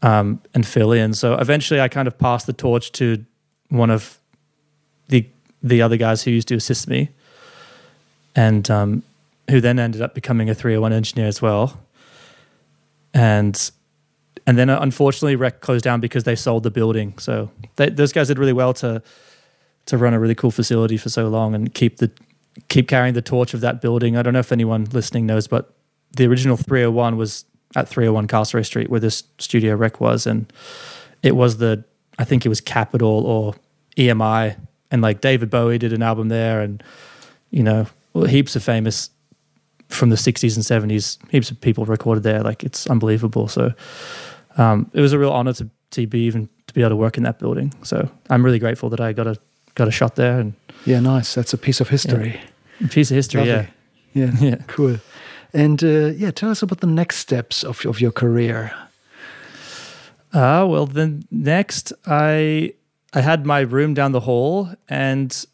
um, 0.01 0.41
and 0.53 0.65
fill 0.65 0.91
in. 0.91 1.13
So 1.13 1.35
eventually, 1.35 1.79
I 1.79 1.87
kind 1.87 2.07
of 2.07 2.17
passed 2.17 2.47
the 2.47 2.53
torch 2.53 2.91
to 2.93 3.23
one 3.69 3.89
of 3.89 4.19
the 5.07 5.27
the 5.63 5.81
other 5.81 5.97
guys 5.97 6.23
who 6.23 6.31
used 6.31 6.47
to 6.49 6.55
assist 6.55 6.87
me, 6.87 7.09
and 8.35 8.69
um, 8.69 9.03
who 9.49 9.61
then 9.61 9.79
ended 9.79 10.01
up 10.01 10.15
becoming 10.15 10.49
a 10.49 10.55
301 10.55 10.93
engineer 10.93 11.27
as 11.27 11.41
well. 11.41 11.79
And 13.13 13.71
and 14.47 14.57
then 14.57 14.69
uh, 14.69 14.79
unfortunately, 14.81 15.35
Rec 15.35 15.61
closed 15.61 15.83
down 15.83 15.99
because 15.99 16.23
they 16.23 16.35
sold 16.35 16.63
the 16.63 16.71
building. 16.71 17.17
So 17.17 17.51
they, 17.75 17.89
those 17.89 18.11
guys 18.11 18.27
did 18.27 18.39
really 18.39 18.53
well 18.53 18.73
to 18.75 19.01
to 19.87 19.97
run 19.97 20.13
a 20.13 20.19
really 20.19 20.35
cool 20.35 20.51
facility 20.51 20.97
for 20.97 21.09
so 21.09 21.27
long 21.27 21.53
and 21.53 21.73
keep 21.73 21.97
the 21.97 22.11
keep 22.69 22.87
carrying 22.87 23.13
the 23.13 23.21
torch 23.21 23.53
of 23.53 23.61
that 23.61 23.81
building. 23.81 24.17
I 24.17 24.21
don't 24.21 24.33
know 24.33 24.39
if 24.39 24.51
anyone 24.51 24.85
listening 24.91 25.25
knows, 25.25 25.47
but 25.47 25.73
the 26.17 26.25
original 26.27 26.57
301 26.57 27.17
was 27.17 27.45
at 27.75 27.87
301 27.87 28.27
Castlereagh 28.27 28.65
Street 28.65 28.89
where 28.89 28.99
this 28.99 29.23
studio 29.39 29.75
rec 29.75 29.99
was, 30.01 30.27
and 30.27 30.51
it 31.23 31.35
was 31.35 31.57
the 31.57 31.83
I 32.19 32.23
think 32.23 32.45
it 32.45 32.49
was 32.49 32.61
Capitol 32.61 33.25
or 33.25 33.55
EMI, 33.97 34.57
and 34.91 35.01
like 35.01 35.21
David 35.21 35.49
Bowie 35.49 35.77
did 35.77 35.93
an 35.93 36.03
album 36.03 36.29
there, 36.29 36.61
and 36.61 36.83
you 37.49 37.63
know 37.63 37.87
heaps 38.27 38.55
of 38.55 38.63
famous 38.63 39.09
from 39.87 40.09
the 40.09 40.15
60s 40.15 40.55
and 40.55 40.89
70s, 40.89 41.17
heaps 41.31 41.51
of 41.51 41.59
people 41.59 41.85
recorded 41.85 42.23
there. 42.23 42.41
Like 42.41 42.63
it's 42.63 42.87
unbelievable. 42.87 43.47
So 43.49 43.73
um, 44.57 44.89
it 44.93 45.01
was 45.01 45.13
a 45.13 45.19
real 45.19 45.31
honor 45.31 45.53
to 45.53 45.69
to 45.91 46.07
be 46.07 46.21
even 46.21 46.47
to 46.67 46.73
be 46.73 46.81
able 46.81 46.91
to 46.91 46.95
work 46.95 47.17
in 47.17 47.23
that 47.23 47.39
building. 47.39 47.73
So 47.83 48.09
I'm 48.29 48.43
really 48.45 48.59
grateful 48.59 48.89
that 48.89 48.99
I 49.01 49.13
got 49.13 49.27
a 49.27 49.37
got 49.75 49.87
a 49.87 49.91
shot 49.91 50.15
there 50.15 50.39
and 50.39 50.53
yeah, 50.85 50.99
nice. 50.99 51.33
That's 51.35 51.53
a 51.53 51.57
piece 51.57 51.79
of 51.81 51.89
history. 51.89 52.39
a 52.83 52.87
piece 52.87 53.11
of 53.11 53.15
history. 53.15 53.41
Lovely. 53.41 53.53
Yeah. 53.53 53.67
Yeah. 54.13 54.31
Yeah. 54.41 54.55
Cool. 54.67 54.97
And 55.53 55.83
uh, 55.83 56.11
yeah, 56.15 56.31
tell 56.31 56.49
us 56.49 56.61
about 56.61 56.79
the 56.79 56.87
next 56.87 57.17
steps 57.17 57.63
of 57.63 57.85
of 57.85 57.99
your 57.99 58.11
career. 58.11 58.73
Uh, 60.33 60.65
well, 60.67 60.85
then 60.85 61.25
next, 61.29 61.91
I 62.05 62.73
I 63.13 63.21
had 63.21 63.45
my 63.45 63.59
room 63.59 63.93
down 63.93 64.13
the 64.13 64.21
hall, 64.21 64.69
and 64.87 65.45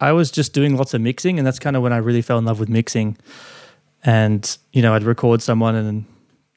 I 0.00 0.12
was 0.12 0.30
just 0.30 0.54
doing 0.54 0.76
lots 0.76 0.94
of 0.94 1.00
mixing, 1.00 1.38
and 1.38 1.46
that's 1.46 1.58
kind 1.58 1.76
of 1.76 1.82
when 1.82 1.92
I 1.92 1.98
really 1.98 2.22
fell 2.22 2.38
in 2.38 2.44
love 2.46 2.58
with 2.58 2.68
mixing. 2.68 3.18
And 4.04 4.56
you 4.72 4.80
know, 4.80 4.94
I'd 4.94 5.02
record 5.02 5.42
someone 5.42 5.74
and 5.74 6.06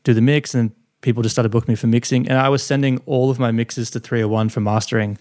do 0.03 0.13
the 0.13 0.21
mix, 0.21 0.55
and 0.55 0.71
people 1.01 1.21
just 1.21 1.35
started 1.35 1.49
booking 1.49 1.73
me 1.73 1.75
for 1.75 1.87
mixing, 1.87 2.27
and 2.29 2.37
I 2.37 2.47
was 2.49 2.63
sending 2.63 2.99
all 3.05 3.29
of 3.29 3.39
my 3.39 3.51
mixes 3.51 3.91
to 3.91 3.99
301 3.99 4.49
for 4.49 4.61
mastering, 4.61 5.17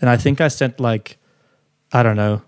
and 0.00 0.10
I 0.10 0.16
think 0.16 0.40
I 0.40 0.48
sent 0.48 0.80
like, 0.80 1.16
I 1.92 2.02
don't 2.02 2.16
know. 2.16 2.42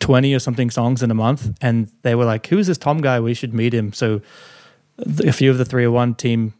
20 0.00 0.34
or 0.34 0.38
something 0.38 0.70
songs 0.70 1.02
in 1.02 1.10
a 1.10 1.14
month 1.14 1.56
and 1.60 1.90
they 2.02 2.14
were 2.14 2.24
like 2.24 2.46
who's 2.46 2.66
this 2.66 2.78
tom 2.78 3.00
guy 3.00 3.20
we 3.20 3.34
should 3.34 3.54
meet 3.54 3.72
him 3.72 3.92
so 3.92 4.20
a 5.24 5.32
few 5.32 5.50
of 5.50 5.58
the 5.58 5.64
301 5.64 6.14
team 6.14 6.52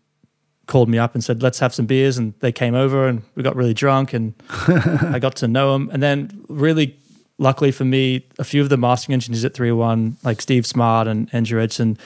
called 0.71 0.89
me 0.89 0.99
up 0.99 1.15
and 1.15 1.23
said, 1.23 1.43
"Let's 1.43 1.59
have 1.59 1.75
some 1.75 1.85
beers." 1.85 2.17
And 2.17 2.33
they 2.41 2.53
came 2.53 2.75
over 2.75 3.07
and 3.07 3.23
we 3.35 3.43
got 3.43 3.57
really 3.57 3.75
drunk, 3.75 4.15
and 4.15 4.33
I 4.69 5.19
got 5.19 5.37
to 5.37 5.49
know 5.49 5.73
them. 5.73 5.91
And 5.93 6.03
then, 6.03 6.45
really, 6.49 6.97
luckily 7.39 7.73
for 7.73 7.85
me, 7.85 8.25
a 8.39 8.45
few 8.45 8.63
of 8.63 8.71
the 8.71 8.79
mastering 8.79 9.15
engineers 9.15 9.45
at 9.45 9.53
301, 9.53 10.17
like 10.23 10.41
Steve 10.41 10.67
Smart 10.67 11.09
and 11.09 11.29
Andrew 11.35 11.61
Edgson, 11.61 11.99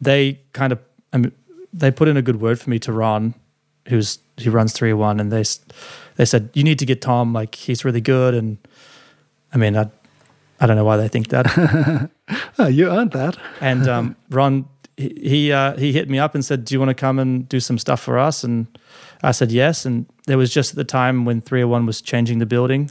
they 0.00 0.40
kind 0.52 0.72
of 0.72 0.80
I 1.12 1.18
mean, 1.18 1.32
they 1.72 1.90
put 1.90 2.08
in 2.08 2.16
a 2.16 2.22
good 2.22 2.40
word 2.40 2.58
for 2.58 2.70
me 2.70 2.78
to 2.80 2.92
Ron, 2.92 3.34
who's 3.88 4.18
who 4.42 4.50
runs 4.50 4.72
301, 4.72 5.20
and 5.20 5.30
they 5.30 5.44
they 6.16 6.24
said 6.24 6.50
you 6.54 6.64
need 6.64 6.78
to 6.80 6.86
get 6.86 7.00
Tom, 7.00 7.32
like 7.32 7.54
he's 7.54 7.84
really 7.84 8.00
good. 8.00 8.34
And 8.34 8.58
I 9.52 9.58
mean, 9.58 9.76
I 9.76 9.90
I 10.60 10.66
don't 10.66 10.76
know 10.76 10.84
why 10.84 10.96
they 10.96 11.08
think 11.08 11.28
that. 11.28 12.10
Oh, 12.60 12.66
you 12.66 12.90
earned 12.90 13.12
that. 13.12 13.36
And 13.60 13.86
um, 13.88 14.16
Ron, 14.30 14.68
he 14.96 15.08
he, 15.22 15.52
uh, 15.52 15.76
he 15.76 15.92
hit 15.92 16.10
me 16.10 16.18
up 16.18 16.34
and 16.34 16.44
said, 16.44 16.64
"Do 16.64 16.74
you 16.74 16.80
want 16.80 16.90
to 16.90 16.94
come 16.94 17.18
and 17.20 17.48
do 17.48 17.60
some 17.60 17.78
stuff 17.78 18.00
for 18.00 18.18
us?" 18.18 18.42
And 18.44 18.66
I 19.22 19.30
said 19.30 19.52
yes. 19.52 19.86
And 19.86 20.06
there 20.26 20.36
was 20.36 20.52
just 20.52 20.72
at 20.72 20.76
the 20.76 20.84
time 20.84 21.24
when 21.24 21.40
301 21.40 21.86
was 21.86 22.02
changing 22.02 22.38
the 22.40 22.46
building 22.46 22.90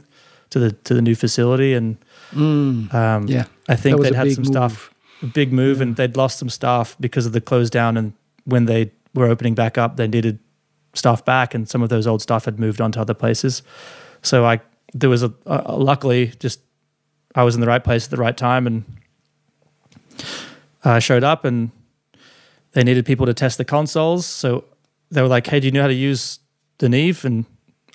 to 0.50 0.58
the 0.58 0.72
to 0.72 0.94
the 0.94 1.02
new 1.02 1.14
facility, 1.14 1.74
and 1.74 1.98
um, 2.34 3.26
Yeah, 3.28 3.44
I 3.68 3.76
think 3.76 4.00
they'd 4.00 4.14
had 4.14 4.32
some 4.32 4.44
stuff, 4.46 4.94
a 5.22 5.26
big 5.26 5.52
move, 5.52 5.80
and 5.82 5.96
they'd 5.96 6.16
lost 6.16 6.38
some 6.38 6.48
staff 6.48 6.96
because 6.98 7.26
of 7.26 7.32
the 7.32 7.40
close 7.40 7.68
down. 7.70 7.96
And 7.98 8.12
when 8.44 8.64
they 8.64 8.90
were 9.14 9.26
opening 9.26 9.54
back 9.54 9.76
up, 9.76 9.96
they 9.96 10.08
needed 10.08 10.38
staff 10.94 11.24
back, 11.24 11.54
and 11.54 11.68
some 11.68 11.82
of 11.82 11.90
those 11.90 12.06
old 12.06 12.22
staff 12.22 12.46
had 12.46 12.58
moved 12.58 12.80
on 12.80 12.90
to 12.92 13.00
other 13.00 13.14
places. 13.14 13.62
So 14.22 14.46
I 14.46 14.60
there 14.94 15.10
was 15.10 15.22
a, 15.22 15.32
a 15.46 15.76
luckily 15.76 16.32
just 16.40 16.60
I 17.34 17.42
was 17.42 17.54
in 17.54 17.60
the 17.60 17.66
right 17.66 17.82
place 17.82 18.04
at 18.04 18.10
the 18.10 18.16
right 18.16 18.36
time, 18.36 18.66
and 18.66 18.84
I 20.84 20.98
showed 20.98 21.24
up, 21.24 21.44
and 21.44 21.70
they 22.72 22.82
needed 22.82 23.06
people 23.06 23.26
to 23.26 23.34
test 23.34 23.58
the 23.58 23.64
consoles. 23.64 24.26
So 24.26 24.64
they 25.10 25.22
were 25.22 25.28
like, 25.28 25.46
"Hey, 25.46 25.60
do 25.60 25.66
you 25.66 25.72
know 25.72 25.82
how 25.82 25.88
to 25.88 25.94
use 25.94 26.40
the 26.78 26.88
Neve?" 26.88 27.24
And 27.24 27.44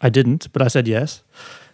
I 0.01 0.09
didn't, 0.09 0.51
but 0.53 0.61
I 0.61 0.67
said 0.67 0.87
yes 0.87 1.23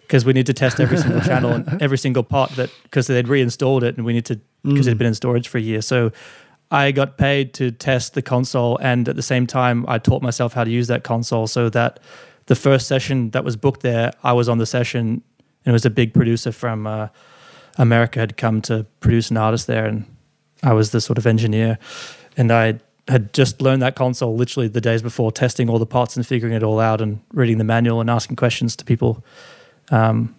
because 0.02 0.26
we 0.26 0.34
need 0.34 0.48
to 0.48 0.54
test 0.54 0.80
every 0.80 0.98
single 0.98 1.22
channel 1.22 1.52
and 1.52 1.82
every 1.84 1.98
single 1.98 2.24
pot 2.24 2.50
that 2.56 2.72
because 2.82 3.06
they'd 3.06 3.28
reinstalled 3.28 3.84
it, 3.84 3.96
and 3.96 4.06
we 4.06 4.14
need 4.14 4.26
to 4.26 4.40
because 4.64 4.88
it 4.88 4.92
had 4.92 4.98
been 4.98 5.08
in 5.08 5.14
storage 5.14 5.48
for 5.48 5.58
a 5.58 5.62
year. 5.62 5.82
So 5.82 6.12
I 6.72 6.92
got 6.92 7.18
paid 7.18 7.54
to 7.56 7.72
test 7.72 8.14
the 8.16 8.22
console, 8.22 8.78
and 8.78 9.08
at 9.08 9.16
the 9.16 9.22
same 9.22 9.48
time, 9.48 9.86
I 9.88 10.00
taught 10.00 10.22
myself 10.22 10.54
how 10.54 10.64
to 10.64 10.72
use 10.72 10.88
that 10.88 11.04
console 11.04 11.48
so 11.48 11.70
that 11.70 12.00
the 12.48 12.56
first 12.56 12.88
session 12.88 13.30
that 13.32 13.44
was 13.44 13.56
booked 13.56 13.82
there, 13.82 14.12
I 14.24 14.34
was 14.34 14.50
on 14.50 14.58
the 14.58 14.66
session, 14.66 15.22
and 15.66 15.68
it 15.68 15.72
was 15.72 15.86
a 15.86 15.90
big 15.92 16.14
producer 16.14 16.52
from 16.52 16.88
uh, 16.88 17.10
America 17.80 18.20
had 18.20 18.38
come 18.38 18.62
to 18.64 18.86
produce 19.00 19.32
an 19.32 19.38
artist 19.38 19.66
there, 19.66 19.86
and 19.86 20.06
I 20.62 20.74
was 20.74 20.92
the 20.92 21.02
sort 21.02 21.18
of 21.18 21.26
engineer, 21.26 21.80
and 22.38 22.52
I 22.52 22.80
had 23.08 23.34
just 23.34 23.60
learned 23.62 23.82
that 23.82 23.96
console 23.96 24.36
literally 24.36 24.68
the 24.68 24.82
days 24.82 25.02
before, 25.02 25.32
testing 25.32 25.68
all 25.70 25.80
the 25.80 25.86
parts 25.88 26.16
and 26.16 26.26
figuring 26.28 26.54
it 26.54 26.62
all 26.62 26.80
out, 26.80 27.02
and 27.02 27.20
reading 27.34 27.58
the 27.58 27.64
manual 27.64 28.02
and 28.02 28.10
asking 28.10 28.36
questions 28.36 28.76
to 28.76 28.86
people. 28.86 29.24
Um, 29.90 30.36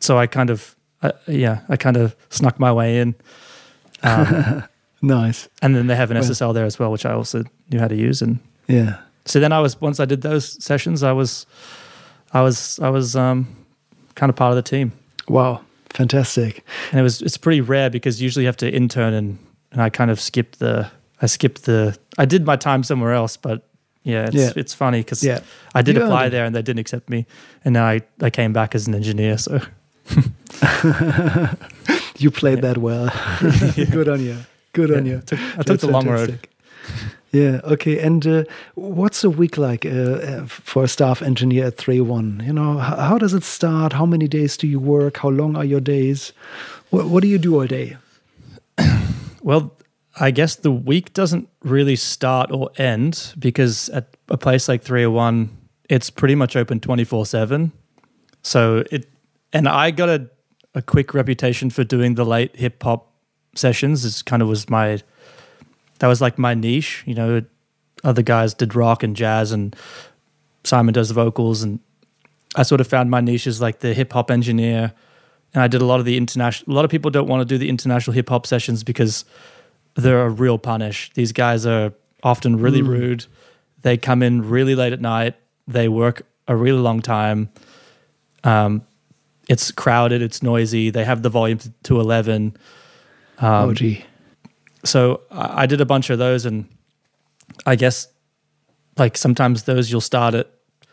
so 0.00 0.18
I 0.18 0.26
kind 0.26 0.50
of, 0.50 0.74
uh, 1.02 1.12
yeah, 1.28 1.60
I 1.68 1.76
kind 1.76 1.96
of 1.96 2.16
snuck 2.30 2.58
my 2.58 2.72
way 2.72 2.98
in. 2.98 3.14
Um, 4.02 4.64
nice. 5.02 5.48
and 5.62 5.76
then 5.76 5.86
they 5.86 5.94
have 5.94 6.10
an 6.10 6.16
Well- 6.18 6.24
SSL 6.28 6.54
there 6.54 6.64
as 6.64 6.78
well, 6.78 6.90
which 6.90 7.04
I 7.06 7.12
also 7.12 7.44
knew 7.70 7.78
how 7.78 7.86
to 7.88 7.94
use. 7.96 8.22
And 8.22 8.40
Yeah, 8.66 8.96
so 9.26 9.38
then 9.40 9.52
I 9.52 9.60
was 9.60 9.80
once 9.80 10.00
I 10.00 10.06
did 10.06 10.22
those 10.22 10.62
sessions, 10.64 11.02
I 11.02 11.12
was, 11.12 11.46
I 12.32 12.40
was, 12.42 12.78
I 12.80 12.88
was 12.88 13.14
um, 13.14 13.46
kind 14.14 14.30
of 14.30 14.36
part 14.36 14.50
of 14.50 14.56
the 14.56 14.62
team, 14.62 14.92
wow, 15.28 15.60
fantastic. 15.90 16.64
and 16.90 17.00
it 17.00 17.02
was 17.02 17.20
it's 17.22 17.36
pretty 17.38 17.60
rare 17.60 17.90
because 17.90 18.20
usually 18.22 18.44
you 18.44 18.48
have 18.48 18.56
to 18.58 18.70
intern 18.70 19.14
and 19.14 19.38
and 19.72 19.80
I 19.82 19.90
kind 19.90 20.10
of 20.10 20.20
skipped 20.20 20.58
the 20.58 20.90
I 21.22 21.26
skipped 21.26 21.64
the 21.64 21.96
I 22.18 22.24
did 22.24 22.44
my 22.46 22.56
time 22.56 22.82
somewhere 22.82 23.12
else, 23.12 23.36
but 23.36 23.66
yeah, 24.02 24.26
it's 24.26 24.34
Yeah. 24.34 24.52
it's 24.56 24.74
funny 24.74 25.00
because 25.00 25.22
Yeah, 25.22 25.40
I 25.74 25.82
did 25.82 25.96
You 25.96 26.02
apply 26.02 26.28
there 26.30 26.44
and 26.44 26.54
they 26.54 26.62
didn't 26.62 26.80
accept 26.80 27.08
me, 27.10 27.26
and 27.64 27.76
then 27.76 27.82
I 27.82 28.00
I 28.26 28.30
came 28.30 28.52
back 28.52 28.74
as 28.74 28.86
an 28.88 28.94
engineer. 28.94 29.36
So 29.38 29.60
you 32.18 32.30
played 32.30 32.58
Yeah. 32.58 32.72
that 32.72 32.78
well. 32.78 33.10
Good 33.90 34.08
on 34.08 34.20
you. 34.22 34.36
Good 34.72 34.90
on 34.96 35.06
you. 35.06 35.20
Took, 35.26 35.38
I 35.58 35.62
took 35.62 35.80
the 35.80 35.88
long 35.88 36.06
road. 36.08 36.38
Yeah. 37.32 37.60
Okay. 37.64 37.98
And 38.00 38.26
uh, 38.26 38.44
what's 38.74 39.22
a 39.22 39.30
week 39.30 39.56
like 39.56 39.86
uh, 39.86 39.88
uh, 39.90 40.46
for 40.46 40.84
a 40.84 40.88
staff 40.88 41.22
engineer 41.22 41.66
at 41.66 41.76
Three 41.76 42.00
One? 42.00 42.42
You 42.44 42.52
know, 42.52 42.78
how, 42.78 43.18
does 43.18 43.34
it 43.34 43.44
start? 43.44 43.92
How 43.92 44.06
many 44.06 44.26
days 44.26 44.56
do 44.56 44.66
you 44.66 44.80
work? 44.80 45.18
How 45.18 45.28
long 45.28 45.56
are 45.56 45.64
your 45.64 45.80
days? 45.80 46.32
What, 46.90 47.06
what 47.06 47.22
do 47.22 47.28
you 47.28 47.38
do 47.38 47.60
all 47.60 47.66
day? 47.66 47.96
Well, 49.42 49.72
I 50.18 50.30
guess 50.32 50.56
the 50.56 50.70
week 50.70 51.14
doesn't 51.14 51.48
really 51.62 51.96
start 51.96 52.52
or 52.52 52.70
end 52.76 53.32
because 53.38 53.88
at 53.88 54.16
a 54.28 54.36
place 54.36 54.68
like 54.68 54.82
301, 54.82 55.48
it's 55.88 56.10
pretty 56.10 56.34
much 56.34 56.56
open 56.56 56.78
24 56.78 57.24
7. 57.24 57.72
So 58.42 58.84
it, 58.90 59.08
and 59.52 59.68
I 59.68 59.90
got 59.90 60.08
a, 60.08 60.28
a 60.74 60.82
quick 60.82 61.14
reputation 61.14 61.70
for 61.70 61.84
doing 61.84 62.16
the 62.16 62.24
late 62.24 62.54
hip 62.56 62.82
hop 62.82 63.12
sessions. 63.54 64.04
Is 64.04 64.22
kind 64.22 64.42
of 64.42 64.48
was 64.48 64.68
my, 64.68 65.00
that 66.00 66.08
was 66.08 66.20
like 66.20 66.38
my 66.38 66.54
niche. 66.54 67.02
You 67.06 67.14
know, 67.14 67.42
other 68.04 68.22
guys 68.22 68.52
did 68.52 68.74
rock 68.74 69.02
and 69.02 69.16
jazz, 69.16 69.52
and 69.52 69.74
Simon 70.64 70.92
does 70.92 71.08
the 71.08 71.14
vocals. 71.14 71.62
And 71.62 71.78
I 72.56 72.64
sort 72.64 72.80
of 72.80 72.86
found 72.86 73.10
my 73.10 73.20
niche 73.20 73.46
as 73.46 73.60
like 73.60 73.78
the 73.78 73.94
hip 73.94 74.12
hop 74.12 74.30
engineer. 74.30 74.92
And 75.54 75.62
I 75.62 75.68
did 75.68 75.82
a 75.82 75.84
lot 75.84 75.98
of 75.98 76.06
the 76.06 76.16
international, 76.16 76.72
a 76.72 76.74
lot 76.74 76.84
of 76.84 76.90
people 76.90 77.10
don't 77.10 77.26
want 77.26 77.40
to 77.40 77.44
do 77.44 77.58
the 77.58 77.68
international 77.68 78.14
hip 78.14 78.28
hop 78.28 78.46
sessions 78.46 78.84
because 78.84 79.24
they're 79.94 80.26
a 80.26 80.30
real 80.30 80.58
punish. 80.58 81.10
These 81.14 81.32
guys 81.32 81.66
are 81.66 81.92
often 82.22 82.56
really 82.60 82.82
rude. 82.82 83.26
They 83.82 83.96
come 83.96 84.22
in 84.22 84.48
really 84.48 84.74
late 84.74 84.92
at 84.92 85.00
night. 85.00 85.34
They 85.66 85.88
work 85.88 86.22
a 86.46 86.54
really 86.54 86.78
long 86.78 87.00
time. 87.00 87.48
Um, 88.44 88.82
it's 89.48 89.72
crowded. 89.72 90.22
It's 90.22 90.42
noisy. 90.42 90.90
They 90.90 91.04
have 91.04 91.22
the 91.22 91.30
volume 91.30 91.58
to, 91.58 91.72
to 91.84 92.00
eleven. 92.00 92.56
Um, 93.38 93.70
oh, 93.70 93.74
gee. 93.74 94.04
So 94.84 95.22
I 95.30 95.62
I 95.62 95.66
did 95.66 95.80
a 95.80 95.86
bunch 95.86 96.10
of 96.10 96.18
those, 96.18 96.46
and 96.46 96.66
I 97.66 97.76
guess 97.76 98.08
like 98.96 99.16
sometimes 99.16 99.64
those 99.64 99.90
you'll 99.90 100.00
start 100.00 100.34
at 100.34 100.50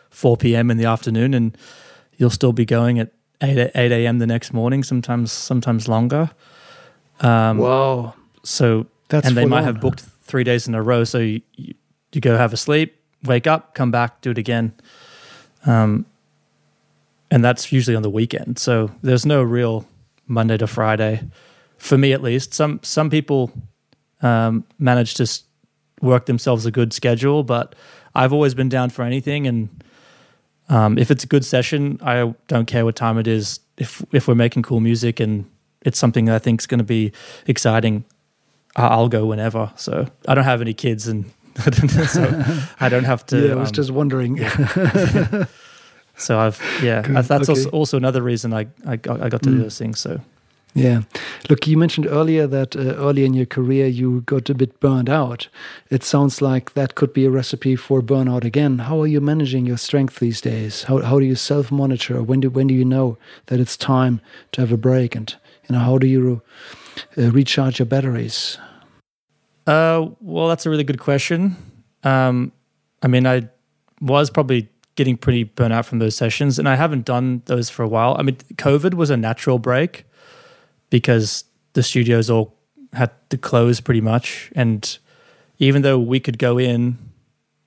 4 0.10 0.38
p.m. 0.38 0.72
in 0.72 0.78
the 0.78 0.86
afternoon, 0.86 1.34
and 1.34 1.58
you'll 2.18 2.30
still 2.30 2.54
be 2.54 2.66
going 2.66 3.00
at 3.00 3.12
8 3.42 3.72
8 3.76 3.92
a.m. 3.92 4.20
the 4.20 4.28
next 4.28 4.54
morning. 4.54 4.84
Sometimes 4.84 5.32
sometimes 5.32 5.88
longer. 5.88 6.32
Um, 7.20 7.58
Whoa! 7.58 8.14
So 8.44 8.88
That's 9.10 9.28
and 9.28 9.36
they 9.38 9.46
might 9.46 9.60
on. 9.60 9.64
have 9.66 9.82
booked 9.82 10.02
three 10.22 10.44
days 10.44 10.68
in 10.68 10.76
a 10.76 10.82
row. 10.82 11.04
So 11.04 11.20
you, 11.20 11.42
you, 11.54 11.74
you 12.12 12.22
go 12.22 12.38
have 12.38 12.54
a 12.54 12.58
sleep, 12.58 13.00
wake 13.24 13.48
up, 13.48 13.76
come 13.76 13.92
back, 13.92 14.22
do 14.22 14.32
it 14.32 14.38
again. 14.38 14.74
Um, 15.66 16.06
and 17.30 17.44
that's 17.44 17.72
usually 17.72 17.96
on 17.96 18.04
the 18.04 18.10
weekend. 18.10 18.60
So 18.60 18.92
there's 19.02 19.26
no 19.26 19.42
real 19.44 19.86
Monday 20.28 20.58
to 20.58 20.68
Friday, 20.68 21.28
for 21.78 21.98
me 21.98 22.14
at 22.14 22.22
least. 22.22 22.54
Some 22.54 22.80
some 22.84 23.10
people 23.10 23.52
um, 24.22 24.66
manage 24.80 25.16
to 25.16 25.42
work 26.02 26.26
themselves 26.26 26.66
a 26.66 26.72
good 26.72 26.94
schedule, 26.94 27.44
but 27.44 27.76
I've 28.16 28.34
always 28.34 28.54
been 28.54 28.70
down 28.70 28.90
for 28.90 29.04
anything. 29.04 29.48
And 29.48 29.84
um, 30.70 30.98
if 30.98 31.12
it's 31.12 31.24
a 31.24 31.28
good 31.28 31.46
session, 31.46 32.00
I 32.02 32.34
don't 32.48 32.66
care 32.66 32.86
what 32.86 32.96
time 32.96 33.18
it 33.18 33.28
is. 33.28 33.60
If 33.78 34.04
if 34.12 34.28
we're 34.28 34.36
making 34.36 34.64
cool 34.64 34.80
music 34.80 35.20
and 35.20 35.46
it's 35.82 36.00
something 36.00 36.26
that 36.26 36.36
I 36.36 36.40
think 36.40 36.62
is 36.62 36.68
going 36.68 36.80
to 36.80 36.84
be 36.84 37.12
exciting, 37.46 38.06
I'll 38.76 39.10
go 39.10 39.26
whenever. 39.26 39.72
So 39.76 40.08
I 40.28 40.36
don't 40.36 40.46
have 40.46 40.62
any 40.62 40.74
kids 40.74 41.08
and. 41.08 41.26
so 42.08 42.44
I 42.80 42.88
don't 42.88 43.06
have 43.06 43.26
to. 43.28 43.48
Yeah, 43.48 43.54
I 43.54 43.56
was 43.56 43.70
um, 43.70 43.74
just 43.74 43.90
wondering. 43.90 44.38
Yeah. 44.38 45.46
So 46.18 46.40
I've 46.40 46.60
yeah, 46.82 47.02
that's 47.02 47.32
okay. 47.32 47.48
also, 47.48 47.70
also 47.70 47.98
another 47.98 48.22
reason 48.22 48.54
I 48.54 48.68
I 48.86 48.96
got, 48.96 49.22
I 49.22 49.30
got 49.30 49.44
to 49.44 49.50
mm. 49.50 49.54
do 49.54 49.60
those 49.60 49.78
things. 49.78 50.00
So 50.00 50.20
yeah, 50.74 51.02
look, 51.50 51.66
you 51.66 51.78
mentioned 51.78 52.06
earlier 52.06 52.46
that 52.46 52.76
uh, 52.76 52.96
early 52.96 53.26
in 53.26 53.34
your 53.34 53.46
career 53.46 53.88
you 53.88 54.22
got 54.22 54.50
a 54.50 54.54
bit 54.54 54.80
burned 54.80 55.10
out. 55.10 55.48
It 55.90 56.04
sounds 56.04 56.42
like 56.42 56.74
that 56.74 56.94
could 56.96 57.14
be 57.14 57.26
a 57.26 57.32
recipe 57.32 57.76
for 57.76 58.02
burnout 58.02 58.44
again. 58.44 58.80
How 58.80 59.02
are 59.02 59.08
you 59.08 59.20
managing 59.20 59.66
your 59.66 59.78
strength 59.78 60.20
these 60.20 60.40
days? 60.40 60.84
How 60.84 61.02
how 61.02 61.20
do 61.20 61.26
you 61.26 61.36
self 61.36 61.72
monitor? 61.72 62.22
When 62.22 62.42
do 62.42 62.50
when 62.50 62.68
do 62.68 62.76
you 62.76 62.86
know 62.86 63.18
that 63.48 63.60
it's 63.60 63.76
time 63.76 64.22
to 64.52 64.62
have 64.62 64.72
a 64.72 64.78
break? 64.78 65.16
And 65.16 65.34
you 65.68 65.74
know 65.74 65.80
how 65.80 65.98
do 65.98 66.06
you 66.06 66.42
uh, 67.18 67.32
recharge 67.32 67.80
your 67.80 67.88
batteries? 67.88 68.60
Uh, 69.66 70.10
well, 70.22 70.48
that's 70.48 70.66
a 70.66 70.70
really 70.70 70.84
good 70.84 71.00
question. 71.00 71.56
Um, 72.04 72.52
I 73.02 73.08
mean, 73.08 73.26
I 73.26 73.50
was 74.00 74.30
probably 74.30 74.70
getting 74.96 75.16
pretty 75.16 75.44
burnt 75.44 75.74
out 75.74 75.86
from 75.86 76.00
those 76.00 76.16
sessions. 76.16 76.60
And 76.60 76.68
I 76.68 76.76
haven't 76.76 77.06
done 77.06 77.44
those 77.46 77.70
for 77.70 77.84
a 77.84 77.88
while. 77.88 78.16
I 78.20 78.24
mean, 78.24 78.36
COVID 78.56 78.96
was 78.96 79.10
a 79.10 79.16
natural 79.16 79.60
break 79.60 80.06
because 80.90 81.44
the 81.74 81.84
studios 81.84 82.30
all 82.30 82.56
had 82.94 83.12
to 83.30 83.38
close 83.38 83.80
pretty 83.80 84.02
much. 84.02 84.52
And 84.56 84.98
even 85.60 85.82
though 85.82 86.00
we 86.00 86.20
could 86.20 86.38
go 86.38 86.58
in, 86.58 86.98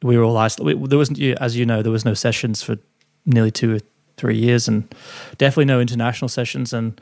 we 0.02 0.16
were 0.16 0.24
all 0.24 0.36
isolated. 0.36 0.88
There 0.90 0.98
wasn't, 0.98 1.20
as 1.40 1.56
you 1.56 1.66
know, 1.66 1.82
there 1.82 1.92
was 1.92 2.04
no 2.04 2.14
sessions 2.14 2.62
for 2.62 2.78
nearly 3.26 3.50
two 3.50 3.76
or 3.76 3.80
three 4.16 4.36
years, 4.36 4.68
and 4.68 4.92
definitely 5.38 5.66
no 5.66 5.80
international 5.80 6.28
sessions. 6.28 6.72
And 6.72 7.00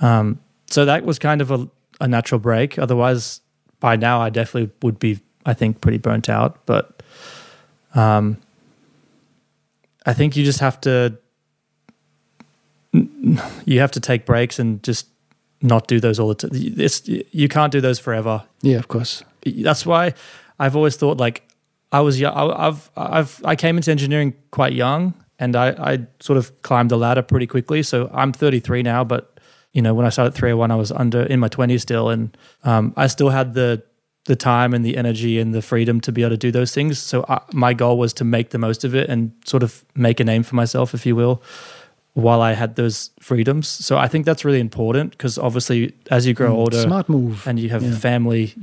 um, 0.00 0.38
so 0.66 0.84
that 0.84 1.04
was 1.04 1.18
kind 1.18 1.40
of 1.40 1.50
a, 1.50 1.68
a 2.00 2.08
natural 2.08 2.38
break. 2.38 2.78
Otherwise, 2.78 3.40
by 3.78 3.96
now, 3.96 4.20
I 4.20 4.30
definitely 4.30 4.70
would 4.82 4.98
be, 4.98 5.20
I 5.46 5.54
think, 5.54 5.80
pretty 5.80 5.98
burnt 5.98 6.28
out. 6.28 6.64
But 6.66 7.02
um, 7.94 8.36
I 10.04 10.12
think 10.12 10.36
you 10.36 10.44
just 10.44 10.60
have 10.60 10.80
to 10.82 11.16
you 12.92 13.78
have 13.78 13.92
to 13.92 14.00
take 14.00 14.26
breaks 14.26 14.58
and 14.58 14.82
just 14.82 15.06
not 15.62 15.86
do 15.86 16.00
those 16.00 16.18
all 16.18 16.28
the 16.28 16.34
time. 16.34 16.50
It's 16.52 17.06
you 17.08 17.48
can't 17.48 17.72
do 17.72 17.80
those 17.80 17.98
forever. 17.98 18.44
Yeah, 18.62 18.78
of 18.78 18.88
course. 18.88 19.22
That's 19.44 19.84
why 19.84 20.14
I've 20.58 20.76
always 20.76 20.96
thought 20.96 21.18
like 21.18 21.42
I 21.92 22.00
was 22.00 22.20
young. 22.20 22.34
I've 22.34 22.90
I've 22.96 23.40
I 23.44 23.56
came 23.56 23.76
into 23.76 23.90
engineering 23.90 24.34
quite 24.50 24.72
young, 24.72 25.14
and 25.38 25.56
I 25.56 25.68
I 25.70 26.06
sort 26.20 26.36
of 26.38 26.62
climbed 26.62 26.90
the 26.90 26.98
ladder 26.98 27.22
pretty 27.22 27.46
quickly. 27.46 27.82
So 27.82 28.10
I'm 28.12 28.32
33 28.32 28.82
now, 28.82 29.04
but 29.04 29.38
you 29.72 29.82
know 29.82 29.94
when 29.94 30.06
I 30.06 30.10
started 30.10 30.34
301, 30.34 30.70
I 30.70 30.76
was 30.76 30.92
under 30.92 31.22
in 31.22 31.40
my 31.40 31.48
20s 31.48 31.80
still, 31.80 32.08
and 32.08 32.36
um, 32.64 32.92
I 32.96 33.06
still 33.06 33.30
had 33.30 33.54
the 33.54 33.82
the 34.26 34.36
time 34.36 34.74
and 34.74 34.84
the 34.84 34.96
energy 34.96 35.38
and 35.38 35.54
the 35.54 35.62
freedom 35.62 36.00
to 36.00 36.12
be 36.12 36.22
able 36.22 36.30
to 36.30 36.36
do 36.36 36.52
those 36.52 36.74
things. 36.74 36.98
So 36.98 37.24
I, 37.28 37.40
my 37.52 37.72
goal 37.72 37.98
was 37.98 38.12
to 38.14 38.24
make 38.24 38.50
the 38.50 38.58
most 38.58 38.84
of 38.84 38.94
it 38.94 39.08
and 39.08 39.32
sort 39.44 39.62
of 39.62 39.84
make 39.94 40.20
a 40.20 40.24
name 40.24 40.42
for 40.42 40.56
myself, 40.56 40.94
if 40.94 41.06
you 41.06 41.16
will, 41.16 41.42
while 42.14 42.40
I 42.40 42.52
had 42.52 42.76
those 42.76 43.10
freedoms. 43.20 43.68
So 43.68 43.96
I 43.96 44.08
think 44.08 44.26
that's 44.26 44.44
really 44.44 44.60
important 44.60 45.12
because 45.12 45.38
obviously, 45.38 45.94
as 46.10 46.26
you 46.26 46.34
grow 46.34 46.52
mm, 46.52 46.58
older, 46.58 46.82
smart 46.82 47.08
move, 47.08 47.46
and 47.46 47.58
you 47.58 47.68
have 47.70 47.82
yeah. 47.82 47.96
family, 47.96 48.54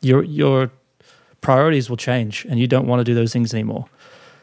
your 0.00 0.22
your 0.22 0.70
priorities 1.40 1.88
will 1.88 1.96
change, 1.96 2.46
and 2.48 2.58
you 2.58 2.66
don't 2.66 2.86
want 2.86 3.00
to 3.00 3.04
do 3.04 3.14
those 3.14 3.32
things 3.32 3.52
anymore. 3.54 3.86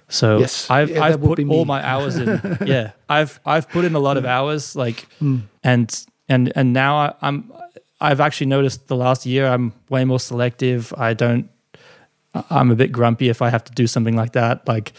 So 0.10 0.40
yes. 0.40 0.70
I've 0.70 0.90
yeah, 0.90 1.04
I've 1.04 1.22
put 1.22 1.40
all 1.48 1.66
my 1.66 1.86
hours 1.88 2.18
in. 2.18 2.58
yeah, 2.66 2.92
I've 3.08 3.40
I've 3.46 3.70
put 3.70 3.86
in 3.86 3.96
a 3.96 4.00
lot 4.00 4.18
of 4.18 4.26
hours, 4.26 4.76
like, 4.76 5.08
mm. 5.22 5.44
and 5.64 6.06
and 6.28 6.52
and 6.56 6.74
now 6.74 6.98
I, 6.98 7.14
I'm 7.22 7.52
I've 8.02 8.20
actually 8.20 8.48
noticed 8.48 8.88
the 8.88 8.96
last 8.96 9.26
year 9.26 9.46
I'm 9.46 9.74
way 9.90 10.06
more 10.06 10.20
selective. 10.20 10.94
I 10.98 11.14
don't. 11.14 11.50
I'm 12.50 12.72
a 12.72 12.76
bit 12.76 12.92
grumpy 12.92 13.30
if 13.30 13.42
I 13.42 13.50
have 13.50 13.64
to 13.66 13.72
do 13.72 13.88
something 13.88 14.16
like 14.16 14.34
that. 14.34 14.68
Like, 14.68 14.94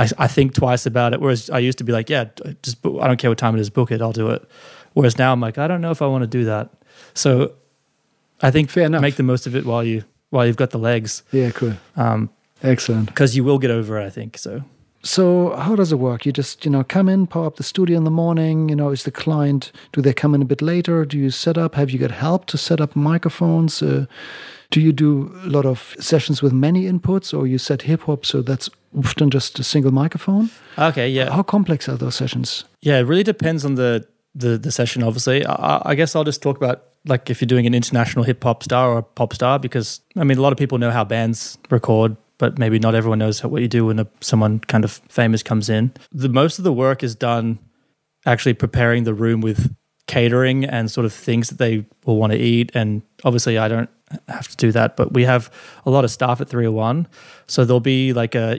I, 0.00 0.24
I 0.24 0.26
think 0.28 0.54
twice 0.54 0.86
about 0.86 1.12
it. 1.14 1.20
Whereas 1.20 1.50
I 1.50 1.58
used 1.58 1.78
to 1.78 1.84
be 1.84 1.92
like, 1.92 2.08
yeah, 2.10 2.24
just 2.62 2.78
I 2.84 3.06
don't 3.06 3.18
care 3.18 3.30
what 3.30 3.38
time 3.38 3.54
it 3.56 3.60
is, 3.60 3.70
book 3.70 3.90
it, 3.90 4.00
I'll 4.00 4.12
do 4.12 4.30
it. 4.30 4.48
Whereas 4.94 5.18
now 5.18 5.32
I'm 5.32 5.40
like, 5.40 5.58
I 5.58 5.68
don't 5.68 5.80
know 5.80 5.90
if 5.90 6.02
I 6.02 6.06
want 6.06 6.22
to 6.22 6.26
do 6.26 6.44
that. 6.44 6.70
So, 7.14 7.52
I 8.42 8.50
think 8.50 8.70
Fair 8.70 8.86
enough. 8.86 9.02
make 9.02 9.16
the 9.16 9.22
most 9.22 9.46
of 9.46 9.54
it 9.54 9.64
while 9.64 9.84
you 9.84 10.04
while 10.30 10.46
you've 10.46 10.56
got 10.56 10.70
the 10.70 10.78
legs. 10.78 11.22
Yeah, 11.32 11.50
cool. 11.50 11.74
Um, 11.96 12.30
Excellent. 12.62 13.06
Because 13.06 13.36
you 13.36 13.44
will 13.44 13.58
get 13.58 13.70
over 13.70 13.98
it, 13.98 14.06
I 14.06 14.10
think. 14.10 14.38
So 14.38 14.62
so 15.02 15.56
how 15.56 15.74
does 15.76 15.92
it 15.92 15.96
work? 15.98 16.26
You 16.26 16.32
just 16.32 16.64
you 16.64 16.70
know 16.70 16.84
come 16.84 17.08
in, 17.08 17.26
power 17.26 17.46
up 17.46 17.56
the 17.56 17.62
studio 17.62 17.96
in 17.96 18.04
the 18.04 18.10
morning. 18.10 18.68
You 18.68 18.76
know, 18.76 18.90
is 18.90 19.04
the 19.04 19.10
client? 19.10 19.72
Do 19.92 20.02
they 20.02 20.12
come 20.12 20.34
in 20.34 20.42
a 20.42 20.44
bit 20.44 20.60
later? 20.62 21.04
Do 21.04 21.18
you 21.18 21.30
set 21.30 21.56
up? 21.56 21.74
Have 21.74 21.90
you 21.90 21.98
got 21.98 22.10
help 22.10 22.46
to 22.46 22.58
set 22.58 22.80
up 22.80 22.94
microphones? 22.94 23.82
Uh, 23.82 24.06
do 24.70 24.80
you 24.80 24.92
do 24.92 25.32
a 25.44 25.48
lot 25.48 25.66
of 25.66 25.94
sessions 25.98 26.42
with 26.42 26.52
many 26.52 26.84
inputs, 26.84 27.36
or 27.36 27.46
you 27.46 27.58
set 27.58 27.82
hip 27.82 28.02
hop 28.02 28.24
so 28.24 28.42
that's 28.42 28.70
often 28.96 29.30
just 29.30 29.58
a 29.58 29.64
single 29.64 29.92
microphone? 29.92 30.50
Okay, 30.78 31.08
yeah. 31.08 31.30
How 31.30 31.42
complex 31.42 31.88
are 31.88 31.96
those 31.96 32.14
sessions? 32.14 32.64
Yeah, 32.80 32.98
it 32.98 33.02
really 33.02 33.24
depends 33.24 33.64
on 33.64 33.74
the 33.74 34.06
the, 34.34 34.56
the 34.56 34.70
session. 34.70 35.02
Obviously, 35.02 35.44
I, 35.44 35.82
I 35.84 35.94
guess 35.94 36.14
I'll 36.14 36.24
just 36.24 36.42
talk 36.42 36.56
about 36.56 36.84
like 37.06 37.30
if 37.30 37.40
you're 37.40 37.46
doing 37.46 37.66
an 37.66 37.74
international 37.74 38.24
hip 38.24 38.42
hop 38.44 38.62
star 38.62 38.90
or 38.90 38.98
a 38.98 39.02
pop 39.02 39.34
star, 39.34 39.58
because 39.58 40.00
I 40.16 40.24
mean 40.24 40.38
a 40.38 40.42
lot 40.42 40.52
of 40.52 40.58
people 40.58 40.78
know 40.78 40.90
how 40.90 41.04
bands 41.04 41.58
record 41.70 42.16
but 42.40 42.58
maybe 42.58 42.78
not 42.78 42.94
everyone 42.94 43.18
knows 43.18 43.44
what 43.44 43.60
you 43.60 43.68
do 43.68 43.84
when 43.84 43.98
a, 43.98 44.06
someone 44.22 44.60
kind 44.60 44.82
of 44.82 44.92
famous 45.10 45.42
comes 45.42 45.68
in. 45.68 45.92
The 46.10 46.30
most 46.30 46.58
of 46.58 46.64
the 46.64 46.72
work 46.72 47.02
is 47.02 47.14
done 47.14 47.58
actually 48.24 48.54
preparing 48.54 49.04
the 49.04 49.12
room 49.12 49.42
with 49.42 49.74
catering 50.06 50.64
and 50.64 50.90
sort 50.90 51.04
of 51.04 51.12
things 51.12 51.50
that 51.50 51.58
they 51.58 51.84
will 52.06 52.16
want 52.16 52.32
to 52.32 52.38
eat. 52.38 52.70
And 52.74 53.02
obviously, 53.24 53.58
I 53.58 53.68
don't 53.68 53.90
have 54.28 54.48
to 54.48 54.56
do 54.56 54.72
that, 54.72 54.96
but 54.96 55.12
we 55.12 55.24
have 55.24 55.50
a 55.86 55.90
lot 55.90 56.04
of 56.04 56.10
staff 56.10 56.40
at 56.40 56.48
301. 56.48 57.06
So 57.46 57.64
there'll 57.64 57.80
be 57.80 58.12
like 58.12 58.34
a 58.34 58.58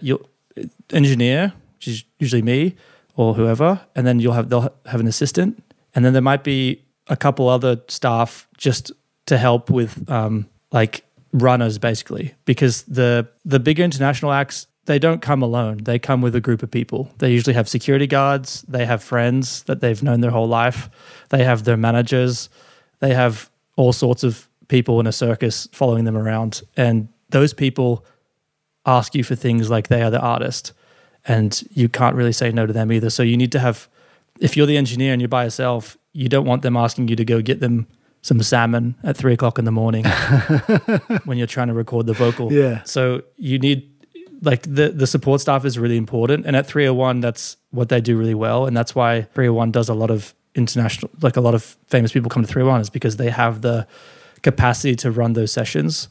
engineer, 0.91 1.53
which 1.75 1.87
is 1.87 2.03
usually 2.19 2.41
me 2.41 2.75
or 3.15 3.33
whoever, 3.33 3.79
and 3.95 4.05
then 4.07 4.19
you'll 4.19 4.33
have 4.33 4.49
they'll 4.49 4.73
have 4.85 4.99
an 4.99 5.07
assistant, 5.07 5.63
and 5.93 6.05
then 6.05 6.13
there 6.13 6.21
might 6.21 6.43
be 6.43 6.83
a 7.07 7.17
couple 7.17 7.49
other 7.49 7.81
staff 7.87 8.47
just 8.57 8.91
to 9.25 9.37
help 9.37 9.69
with 9.69 10.09
um, 10.09 10.47
like 10.71 11.03
runners 11.33 11.77
basically 11.77 12.33
because 12.43 12.83
the 12.83 13.27
the 13.45 13.59
bigger 13.59 13.83
international 13.83 14.31
acts 14.31 14.67
they 14.85 14.97
don't 14.97 15.21
come 15.21 15.43
alone. 15.43 15.77
They 15.83 15.99
come 15.99 16.21
with 16.21 16.35
a 16.35 16.41
group 16.41 16.63
of 16.63 16.71
people. 16.71 17.11
They 17.19 17.31
usually 17.31 17.53
have 17.53 17.69
security 17.69 18.07
guards. 18.07 18.63
They 18.67 18.85
have 18.85 19.03
friends 19.03 19.63
that 19.63 19.79
they've 19.79 20.01
known 20.01 20.21
their 20.21 20.31
whole 20.31 20.47
life. 20.47 20.89
They 21.29 21.43
have 21.43 21.63
their 21.65 21.77
managers. 21.77 22.49
They 22.99 23.13
have 23.13 23.49
all 23.77 23.93
sorts 23.93 24.23
of 24.23 24.49
people 24.71 24.99
in 24.99 25.05
a 25.05 25.11
circus 25.11 25.67
following 25.71 26.05
them 26.05 26.17
around 26.17 26.63
and 26.75 27.07
those 27.29 27.53
people 27.53 28.03
ask 28.85 29.13
you 29.13 29.23
for 29.23 29.35
things 29.35 29.69
like 29.69 29.89
they 29.89 30.01
are 30.01 30.09
the 30.09 30.19
artist 30.19 30.73
and 31.27 31.63
you 31.71 31.87
can't 31.87 32.15
really 32.15 32.31
say 32.31 32.51
no 32.51 32.65
to 32.65 32.73
them 32.73 32.91
either 32.91 33.09
so 33.09 33.21
you 33.21 33.37
need 33.37 33.51
to 33.51 33.59
have 33.59 33.87
if 34.39 34.57
you're 34.57 34.65
the 34.65 34.77
engineer 34.77 35.13
and 35.13 35.21
you're 35.21 35.27
by 35.27 35.43
yourself 35.43 35.97
you 36.13 36.27
don't 36.27 36.45
want 36.45 36.63
them 36.63 36.75
asking 36.75 37.07
you 37.07 37.15
to 37.15 37.25
go 37.25 37.41
get 37.41 37.59
them 37.59 37.85
some 38.21 38.41
salmon 38.41 38.95
at 39.03 39.17
three 39.17 39.33
o'clock 39.33 39.57
in 39.59 39.65
the 39.65 39.71
morning 39.71 40.05
when 41.25 41.37
you're 41.37 41.47
trying 41.47 41.67
to 41.67 41.73
record 41.73 42.05
the 42.05 42.13
vocal. 42.13 42.53
Yeah. 42.53 42.83
So 42.83 43.23
you 43.37 43.57
need 43.59 43.89
like 44.41 44.63
the 44.63 44.89
the 44.89 45.07
support 45.07 45.41
staff 45.41 45.65
is 45.65 45.77
really 45.77 45.97
important, 45.97 46.45
and 46.45 46.55
at 46.55 46.65
301, 46.65 47.19
that's 47.19 47.57
what 47.71 47.89
they 47.89 48.01
do 48.01 48.17
really 48.17 48.33
well, 48.33 48.65
and 48.65 48.75
that's 48.75 48.95
why 48.95 49.23
301 49.33 49.71
does 49.71 49.89
a 49.89 49.93
lot 49.93 50.09
of 50.09 50.33
international, 50.55 51.11
like 51.21 51.37
a 51.37 51.41
lot 51.41 51.53
of 51.53 51.63
famous 51.87 52.11
people 52.11 52.29
come 52.29 52.43
to 52.43 52.47
301 52.47 52.81
is 52.81 52.89
because 52.89 53.17
they 53.17 53.29
have 53.29 53.61
the 53.61 53.87
capacity 54.43 54.95
to 54.97 55.11
run 55.11 55.33
those 55.33 55.51
sessions. 55.51 56.09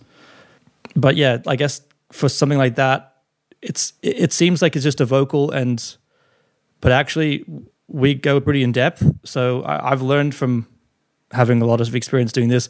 But 0.97 1.17
yeah, 1.17 1.39
I 1.47 1.57
guess 1.57 1.83
for 2.13 2.29
something 2.29 2.59
like 2.59 2.77
that, 2.77 3.17
it's 3.63 3.93
it 4.03 4.33
seems 4.33 4.63
like 4.63 4.75
it's 4.77 4.85
just 4.85 5.01
a 5.01 5.05
vocal 5.05 5.51
and, 5.51 5.97
but 6.81 6.93
actually 6.93 7.45
we 7.89 8.15
go 8.15 8.41
pretty 8.41 8.63
in 8.63 8.73
depth. 8.73 9.03
So 9.25 9.63
I, 9.63 9.93
I've 9.93 10.03
learned 10.03 10.35
from 10.35 10.67
having 11.33 11.63
a 11.63 11.67
lot 11.67 11.81
of 11.81 11.95
experience 11.95 12.33
doing 12.33 12.49
this, 12.49 12.69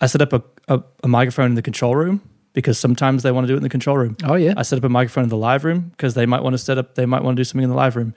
I 0.00 0.06
set 0.06 0.22
up 0.22 0.32
a, 0.32 0.42
a, 0.68 0.82
a 1.02 1.08
microphone 1.08 1.46
in 1.46 1.54
the 1.54 1.62
control 1.62 1.96
room 1.96 2.22
because 2.52 2.78
sometimes 2.78 3.22
they 3.22 3.32
want 3.32 3.46
to 3.46 3.48
do 3.48 3.54
it 3.54 3.58
in 3.58 3.62
the 3.62 3.68
control 3.68 3.98
room. 3.98 4.16
Oh 4.24 4.34
yeah. 4.34 4.54
I 4.56 4.62
set 4.62 4.78
up 4.78 4.84
a 4.84 4.88
microphone 4.88 5.24
in 5.24 5.30
the 5.30 5.36
live 5.36 5.64
room 5.64 5.90
because 5.90 6.14
they 6.14 6.26
might 6.26 6.42
want 6.42 6.54
to 6.54 6.58
set 6.58 6.78
up, 6.78 6.94
they 6.94 7.06
might 7.06 7.22
want 7.22 7.36
to 7.36 7.40
do 7.40 7.44
something 7.44 7.64
in 7.64 7.70
the 7.70 7.76
live 7.76 7.96
room. 7.96 8.14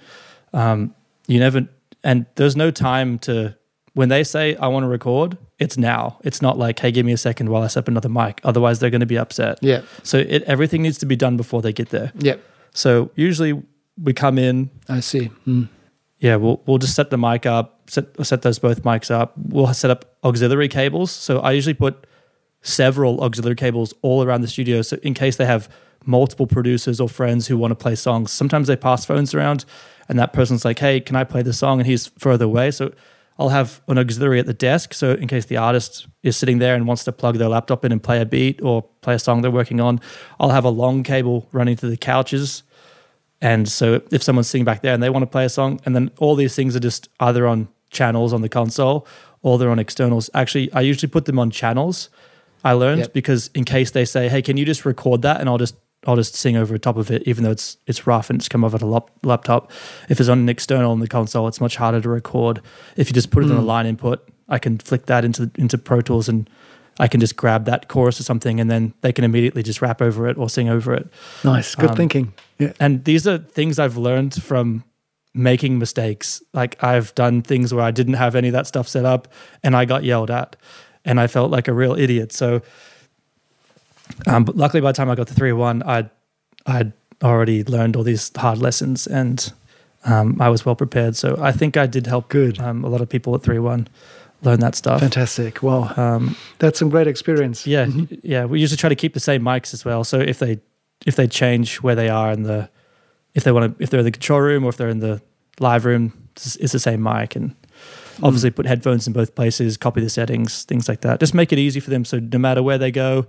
Um, 0.54 0.96
you 1.28 1.40
never, 1.40 1.68
and 2.04 2.26
there's 2.36 2.56
no 2.56 2.72
time 2.72 3.20
to, 3.20 3.58
when 3.94 4.10
they 4.10 4.24
say, 4.24 4.56
I 4.56 4.68
want 4.68 4.84
to 4.84 4.88
record, 4.88 5.38
it's 5.60 5.78
now. 5.78 6.20
It's 6.24 6.42
not 6.42 6.58
like, 6.58 6.80
hey, 6.80 6.92
give 6.92 7.06
me 7.06 7.12
a 7.12 7.18
second 7.18 7.50
while 7.50 7.62
I 7.64 7.68
set 7.68 7.82
up 7.82 7.88
another 7.88 8.10
mic. 8.10 8.40
Otherwise, 8.44 8.80
they're 8.80 8.90
going 8.90 9.02
to 9.02 9.06
be 9.06 9.18
upset. 9.18 9.60
yeah. 9.62 9.82
So 10.04 10.18
it, 10.18 10.44
everything 10.44 10.82
needs 10.82 10.98
to 11.00 11.06
be 11.06 11.16
done 11.16 11.38
before 11.38 11.62
they 11.62 11.74
get 11.74 11.90
there. 11.90 12.12
Yeah. 12.18 12.36
So 12.74 13.12
usually 13.16 13.62
we 14.02 14.14
come 14.14 14.38
in, 14.38 14.70
I 14.88 15.02
see. 15.02 15.30
Mm. 15.46 15.68
yeah, 16.20 16.38
we'll, 16.38 16.62
we'll 16.66 16.78
just 16.78 16.96
set 16.96 17.10
the 17.10 17.18
mic 17.18 17.46
up, 17.46 17.90
set, 17.90 18.06
set 18.26 18.42
those 18.44 18.60
both 18.60 18.84
mics 18.84 19.12
up. 19.12 19.34
We'll 19.38 19.74
set 19.74 19.92
up 19.92 20.16
auxiliary 20.24 20.70
cables. 20.70 21.12
So 21.12 21.40
I 21.40 21.52
usually 21.52 21.74
put 21.74 22.08
several 22.62 23.22
auxiliary 23.22 23.56
cables 23.56 23.94
all 24.02 24.24
around 24.24 24.42
the 24.42 24.48
studio. 24.48 24.82
So 24.84 24.98
in 25.04 25.14
case 25.14 25.36
they 25.36 25.46
have 25.46 25.70
multiple 26.06 26.48
producers 26.48 27.00
or 27.02 27.10
friends 27.10 27.48
who 27.48 27.58
want 27.58 27.72
to 27.72 27.76
play 27.76 27.96
songs, 27.96 28.32
sometimes 28.32 28.68
they 28.68 28.76
pass 28.78 29.04
phones 29.06 29.34
around 29.34 29.66
and 30.08 30.18
that 30.18 30.32
person's 30.34 30.64
like, 30.64 30.80
hey, 30.80 31.00
can 31.02 31.16
I 31.16 31.24
play 31.24 31.42
the 31.42 31.54
song? 31.54 31.80
And 31.80 31.88
he's 31.88 32.08
further 32.18 32.46
away. 32.46 32.72
So 32.72 32.94
I'll 33.42 33.50
have 33.50 33.82
an 33.88 33.98
auxiliary 33.98 34.40
at 34.40 34.46
the 34.46 34.54
desk. 34.54 34.94
So 34.94 35.14
in 35.14 35.28
case 35.28 35.46
the 35.46 35.58
artist 35.58 36.06
is 36.22 36.38
sitting 36.38 36.60
there 36.60 36.76
and 36.76 36.86
wants 36.86 37.04
to 37.06 37.12
plug 37.12 37.38
their 37.40 37.50
laptop 37.50 37.84
in 37.84 37.92
and 37.92 38.02
play 38.02 38.22
a 38.22 38.26
beat 38.26 38.62
or 38.62 38.84
play 39.02 39.16
a 39.16 39.20
song 39.20 39.42
they're 39.42 39.50
working 39.50 39.82
on, 39.82 40.00
I'll 40.40 40.52
have 40.52 40.64
a 40.64 40.70
long 40.70 41.02
cable 41.02 41.48
running 41.52 41.76
to 41.78 41.88
the 41.90 41.98
couches. 41.98 42.62
And 43.42 43.68
so 43.68 44.00
if 44.12 44.22
someone's 44.22 44.48
sitting 44.48 44.64
back 44.64 44.84
there 44.84 44.94
and 44.94 45.02
they 45.02 45.10
want 45.10 45.24
to 45.24 45.28
play 45.28 45.44
a 45.46 45.50
song, 45.50 45.80
and 45.88 45.96
then 45.96 46.12
all 46.20 46.36
these 46.36 46.56
things 46.56 46.76
are 46.76 46.80
just 46.80 47.10
either 47.20 47.48
on 47.48 47.68
channels 47.90 48.32
on 48.32 48.42
the 48.42 48.50
console 48.50 49.08
or 49.42 49.58
they're 49.58 49.72
on 49.72 49.80
externals. 49.80 50.30
Actually, 50.36 50.72
I 50.72 50.82
usually 50.82 51.10
put 51.10 51.26
them 51.26 51.40
on 51.40 51.50
channels. 51.50 52.10
I 52.64 52.74
learned 52.74 53.00
Yep. 53.00 53.14
because 53.14 53.50
in 53.56 53.64
case 53.66 53.90
they 53.90 54.06
say, 54.06 54.30
"Hey, 54.30 54.44
can 54.44 54.56
you 54.56 54.66
just 54.66 54.86
record 54.86 55.24
that?" 55.24 55.40
and 55.42 55.50
I'll 55.50 55.58
just 55.58 55.74
I'll 56.08 56.16
just 56.16 56.36
sing 56.36 56.58
over 56.58 56.78
top 56.78 56.98
of 56.98 57.12
it, 57.12 57.24
even 57.28 57.44
though 57.44 57.52
it's 57.52 57.78
it's 57.86 58.08
rough 58.08 58.30
and 58.30 58.40
it's 58.40 58.50
come 58.50 58.64
over 58.64 58.78
the 58.78 58.88
lap, 58.88 59.10
laptop. 59.24 59.72
If 60.10 60.20
it's 60.20 60.30
on 60.30 60.40
an 60.40 60.50
external 60.50 60.92
on 60.92 61.00
the 61.00 61.08
console, 61.08 61.48
it's 61.48 61.62
much 61.62 61.76
harder 61.76 62.02
to 62.02 62.10
record. 62.10 62.62
If 62.98 63.08
you 63.10 63.14
just 63.14 63.30
put 63.30 63.44
it 63.44 63.52
on 63.52 63.58
a 63.58 63.62
line 63.62 63.86
input, 63.86 64.28
I 64.50 64.58
can 64.58 64.80
flick 64.80 65.06
that 65.06 65.24
into 65.24 65.52
into 65.56 65.78
Pro 65.78 66.02
Tools 66.02 66.28
and 66.28 66.50
I 67.00 67.08
can 67.08 67.20
just 67.20 67.36
grab 67.36 67.66
that 67.66 67.88
chorus 67.88 68.20
or 68.20 68.24
something, 68.24 68.60
and 68.60 68.70
then 68.70 68.94
they 69.02 69.14
can 69.14 69.24
immediately 69.24 69.64
just 69.64 69.82
rap 69.82 70.02
over 70.02 70.28
it 70.28 70.38
or 70.38 70.50
sing 70.50 70.70
over 70.70 70.94
it. 70.94 71.08
Nice. 71.44 71.76
Good 71.76 71.92
Um, 71.92 71.96
thinking. 71.96 72.34
Yeah. 72.58 72.74
And 72.80 73.04
these 73.06 73.28
are 73.28 73.38
things 73.38 73.80
I've 73.80 73.98
learned 73.98 74.42
from 74.42 74.84
making 75.34 75.80
mistakes. 75.80 76.42
Like 76.54 76.84
I've 76.84 77.14
done 77.16 77.42
things 77.42 77.74
where 77.74 77.84
I 77.84 77.92
didn't 77.92 78.16
have 78.16 78.36
any 78.36 78.50
of 78.50 78.54
that 78.54 78.68
stuff 78.68 78.88
set 78.88 79.06
up 79.06 79.28
and 79.64 79.76
I 79.76 79.86
got 79.86 80.04
yelled 80.04 80.30
at 80.30 80.56
and 81.06 81.20
I 81.20 81.28
felt 81.28 81.52
like 81.52 81.68
a 81.70 81.74
real 81.74 81.94
idiot. 81.96 82.34
So 82.34 82.62
um, 84.28 84.44
but 84.44 84.56
luckily 84.58 84.82
by 84.82 84.92
the 84.92 84.98
time 84.98 85.10
I 85.10 85.16
got 85.16 85.28
to 85.28 85.34
301, 85.34 85.84
I'd 85.84 86.10
I'd 86.66 86.94
already 87.24 87.64
learned 87.64 87.96
all 87.96 88.04
these 88.04 88.32
hard 88.36 88.58
lessons 88.60 89.08
and 89.08 89.52
um, 90.06 90.38
I 90.42 90.50
was 90.50 90.66
well 90.66 90.76
prepared. 90.76 91.16
So 91.16 91.38
I 91.40 91.52
think 91.52 91.78
I 91.78 91.86
did 91.86 92.08
help 92.08 92.30
Good. 92.30 92.60
um, 92.60 92.84
a 92.84 92.90
lot 92.90 93.02
of 93.02 93.10
people 93.10 93.36
at 93.36 93.44
301 93.44 93.88
learn 94.44 94.60
that 94.60 94.76
stuff. 94.76 95.00
Fantastic. 95.02 95.62
Wow. 95.62 95.94
Um, 95.98 96.36
That's 96.60 96.80
some 96.80 96.90
great 96.90 97.08
experience. 97.08 97.68
yeah, 97.68 97.88
yeah. 98.24 98.46
We 98.46 98.60
usually 98.60 98.78
try 98.78 98.90
to 98.90 98.96
keep 98.96 99.14
the 99.14 99.20
same 99.20 99.44
mics 99.44 99.74
as 99.74 99.86
well. 99.86 100.04
So 100.04 100.20
if 100.20 100.40
they 100.40 100.60
if 101.06 101.16
they 101.16 101.28
change 101.28 101.82
where 101.82 101.96
they 101.96 102.10
are 102.10 102.32
in 102.32 102.44
the 102.44 102.70
if 103.34 103.44
they 103.44 103.52
want 103.52 103.78
to 103.78 103.84
if 103.84 103.90
they're 103.90 104.00
in 104.00 104.06
the 104.06 104.12
control 104.12 104.42
room 104.42 104.64
or 104.66 104.70
if 104.70 104.78
they're 104.78 104.90
in 104.90 105.00
the 105.00 105.22
live 105.60 105.86
room, 105.86 106.28
it's, 106.36 106.56
it's 106.56 106.74
the 106.74 106.80
same 106.80 107.04
mic 107.04 107.36
and 107.36 107.56
obviously 108.24 108.52
put 108.52 108.66
headphones 108.66 109.08
in 109.08 109.14
both 109.14 109.36
places, 109.36 109.78
copy 109.78 110.02
the 110.02 110.10
settings, 110.10 110.64
things 110.64 110.88
like 110.90 111.02
that. 111.02 111.20
Just 111.20 111.34
make 111.34 111.52
it 111.54 111.60
easy 111.60 111.80
for 111.80 111.90
them. 111.90 112.06
So 112.06 112.20
no 112.20 112.38
matter 112.40 112.62
where 112.64 112.78
they 112.78 112.92
go, 112.92 113.26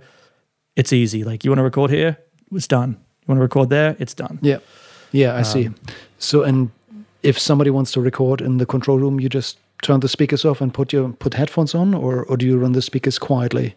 it's 0.75 0.91
easy. 0.93 1.23
Like 1.23 1.43
you 1.43 1.51
want 1.51 1.59
to 1.59 1.63
record 1.63 1.91
here, 1.91 2.17
it's 2.51 2.67
done. 2.67 2.91
You 2.91 3.25
want 3.27 3.37
to 3.37 3.41
record 3.43 3.69
there, 3.69 3.95
it's 3.99 4.13
done. 4.13 4.39
Yeah. 4.41 4.59
Yeah, 5.11 5.35
I 5.39 5.43
see. 5.43 5.67
Um, 5.67 5.75
So, 6.17 6.43
and 6.43 6.69
if 7.21 7.37
somebody 7.37 7.69
wants 7.69 7.91
to 7.91 8.01
record 8.01 8.41
in 8.41 8.57
the 8.57 8.65
control 8.65 8.97
room, 8.99 9.19
you 9.19 9.29
just 9.29 9.57
turn 9.81 9.99
the 9.99 10.07
speakers 10.07 10.45
off 10.45 10.61
and 10.61 10.73
put 10.73 10.91
your 10.93 11.09
put 11.19 11.33
headphones 11.33 11.75
on, 11.75 11.93
or 11.93 12.23
or 12.29 12.37
do 12.37 12.45
you 12.45 12.57
run 12.57 12.71
the 12.73 12.81
speakers 12.81 13.19
quietly? 13.19 13.75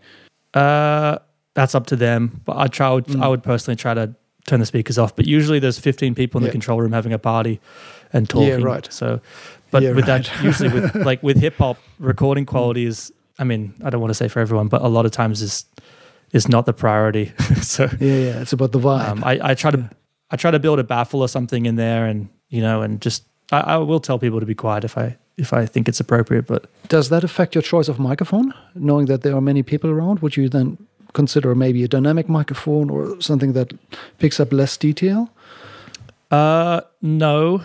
Uh, 0.54 1.18
that's 1.54 1.74
up 1.74 1.86
to 1.86 1.96
them. 1.96 2.40
But 2.44 2.56
I 2.56 2.66
try. 2.68 2.90
Would, 2.90 3.16
I 3.20 3.28
would 3.28 3.42
personally 3.42 3.76
try 3.76 3.94
to 3.94 4.14
turn 4.46 4.60
the 4.60 4.66
speakers 4.66 4.98
off. 4.98 5.14
But 5.16 5.26
usually 5.26 5.58
there's 5.58 5.78
15 5.78 6.14
people 6.14 6.38
in 6.38 6.44
Yeah. 6.44 6.48
the 6.48 6.52
control 6.52 6.80
room 6.80 6.92
having 6.92 7.12
a 7.12 7.18
party 7.18 7.60
and 8.12 8.28
talking. 8.28 8.48
Yeah, 8.48 8.74
right. 8.74 8.92
So, 8.92 9.20
but 9.70 9.82
Yeah, 9.82 9.92
with 9.92 10.08
right. 10.08 10.24
that, 10.24 10.44
usually 10.44 10.68
with 10.70 10.94
like 11.10 11.22
with 11.22 11.36
hip 11.40 11.56
hop, 11.58 11.76
recording 11.98 12.46
quality 12.46 12.86
is. 12.86 13.12
I 13.38 13.44
mean, 13.44 13.74
I 13.84 13.90
don't 13.90 14.00
want 14.00 14.10
to 14.10 14.14
say 14.14 14.28
for 14.28 14.40
everyone, 14.40 14.68
but 14.68 14.80
a 14.82 14.88
lot 14.88 15.04
of 15.04 15.10
times 15.12 15.42
is 15.42 15.66
is 16.32 16.48
not 16.48 16.66
the 16.66 16.72
priority. 16.72 17.32
so 17.62 17.88
Yeah, 18.00 18.16
yeah. 18.16 18.40
It's 18.42 18.52
about 18.52 18.72
the 18.72 18.78
vibe. 18.80 19.08
um, 19.08 19.24
I, 19.24 19.38
I 19.42 19.54
try 19.54 19.70
to 19.70 19.90
I 20.30 20.36
try 20.36 20.50
to 20.50 20.58
build 20.58 20.78
a 20.78 20.84
baffle 20.84 21.20
or 21.20 21.28
something 21.28 21.66
in 21.66 21.76
there, 21.76 22.06
and 22.06 22.28
you 22.48 22.60
know, 22.60 22.82
and 22.82 23.00
just 23.00 23.24
I, 23.52 23.60
I 23.60 23.76
will 23.76 24.00
tell 24.00 24.18
people 24.18 24.40
to 24.40 24.46
be 24.46 24.54
quiet 24.54 24.84
if 24.84 24.98
I 24.98 25.16
if 25.38 25.52
I 25.52 25.66
think 25.66 25.88
it's 25.88 26.00
appropriate. 26.00 26.46
But 26.46 26.66
Does 26.88 27.08
that 27.08 27.24
affect 27.24 27.54
your 27.54 27.62
choice 27.62 27.88
of 27.88 27.98
microphone? 27.98 28.52
Knowing 28.74 29.06
that 29.06 29.22
there 29.22 29.34
are 29.34 29.40
many 29.40 29.62
people 29.62 29.90
around, 29.90 30.20
would 30.20 30.36
you 30.36 30.48
then 30.48 30.78
consider 31.12 31.54
maybe 31.54 31.84
a 31.84 31.88
dynamic 31.88 32.28
microphone 32.28 32.90
or 32.90 33.20
something 33.20 33.52
that 33.54 33.72
picks 34.18 34.40
up 34.40 34.52
less 34.52 34.76
detail? 34.76 35.30
Uh, 36.30 36.80
no. 37.00 37.62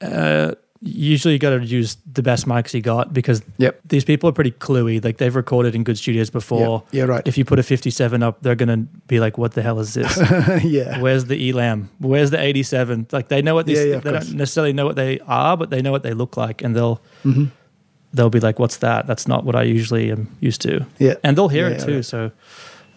Uh, 0.00 0.52
usually 0.86 1.32
you 1.32 1.38
got 1.38 1.50
to 1.58 1.64
use 1.64 1.96
the 2.12 2.22
best 2.22 2.46
mics 2.46 2.74
you 2.74 2.82
got 2.82 3.12
because 3.14 3.42
Yep. 3.56 3.80
these 3.88 4.04
people 4.04 4.28
are 4.28 4.32
pretty 4.32 4.50
cluey. 4.50 5.02
Like 5.02 5.16
they've 5.16 5.34
recorded 5.34 5.74
in 5.74 5.82
good 5.82 5.96
studios 5.96 6.28
before. 6.30 6.82
Yeah, 6.92 6.98
yeah, 7.00 7.04
right. 7.08 7.22
If 7.26 7.38
you 7.38 7.44
put 7.46 7.58
a 7.58 7.62
57 7.62 8.22
up, 8.22 8.42
they're 8.42 8.54
going 8.54 8.68
to 8.68 8.86
be 9.06 9.18
like, 9.18 9.38
what 9.38 9.52
the 9.52 9.62
hell 9.62 9.80
is 9.80 9.94
this? 9.94 10.16
yeah. 10.64 11.00
Where's 11.00 11.24
the 11.24 11.36
ELAM? 11.50 11.88
Where's 12.00 12.30
the 12.30 12.38
87? 12.40 13.06
Like 13.12 13.28
they 13.28 13.40
know 13.40 13.54
what 13.54 13.64
these, 13.66 13.78
Yeah, 13.78 13.84
yeah, 13.84 13.98
they 14.00 14.10
course. 14.10 14.26
don't 14.28 14.36
necessarily 14.36 14.72
know 14.74 14.84
what 14.84 14.96
they 14.96 15.20
are, 15.26 15.56
but 15.56 15.70
they 15.70 15.80
know 15.80 15.90
what 15.90 16.02
they 16.02 16.12
look 16.12 16.36
like. 16.36 16.60
And 16.62 16.76
they'll, 16.76 17.00
Mhm. 17.24 17.50
they'll 18.12 18.30
be 18.30 18.40
like, 18.40 18.58
what's 18.58 18.76
that? 18.78 19.06
That's 19.06 19.26
not 19.26 19.44
what 19.44 19.56
I 19.56 19.62
usually 19.62 20.10
am 20.12 20.28
used 20.40 20.60
to. 20.62 20.84
Yeah. 20.98 21.14
And 21.24 21.36
they'll 21.38 21.48
hear 21.48 21.68
Yeah, 21.68 21.76
it 21.76 21.80
too. 21.80 21.94
right. 21.96 22.04
So, 22.04 22.30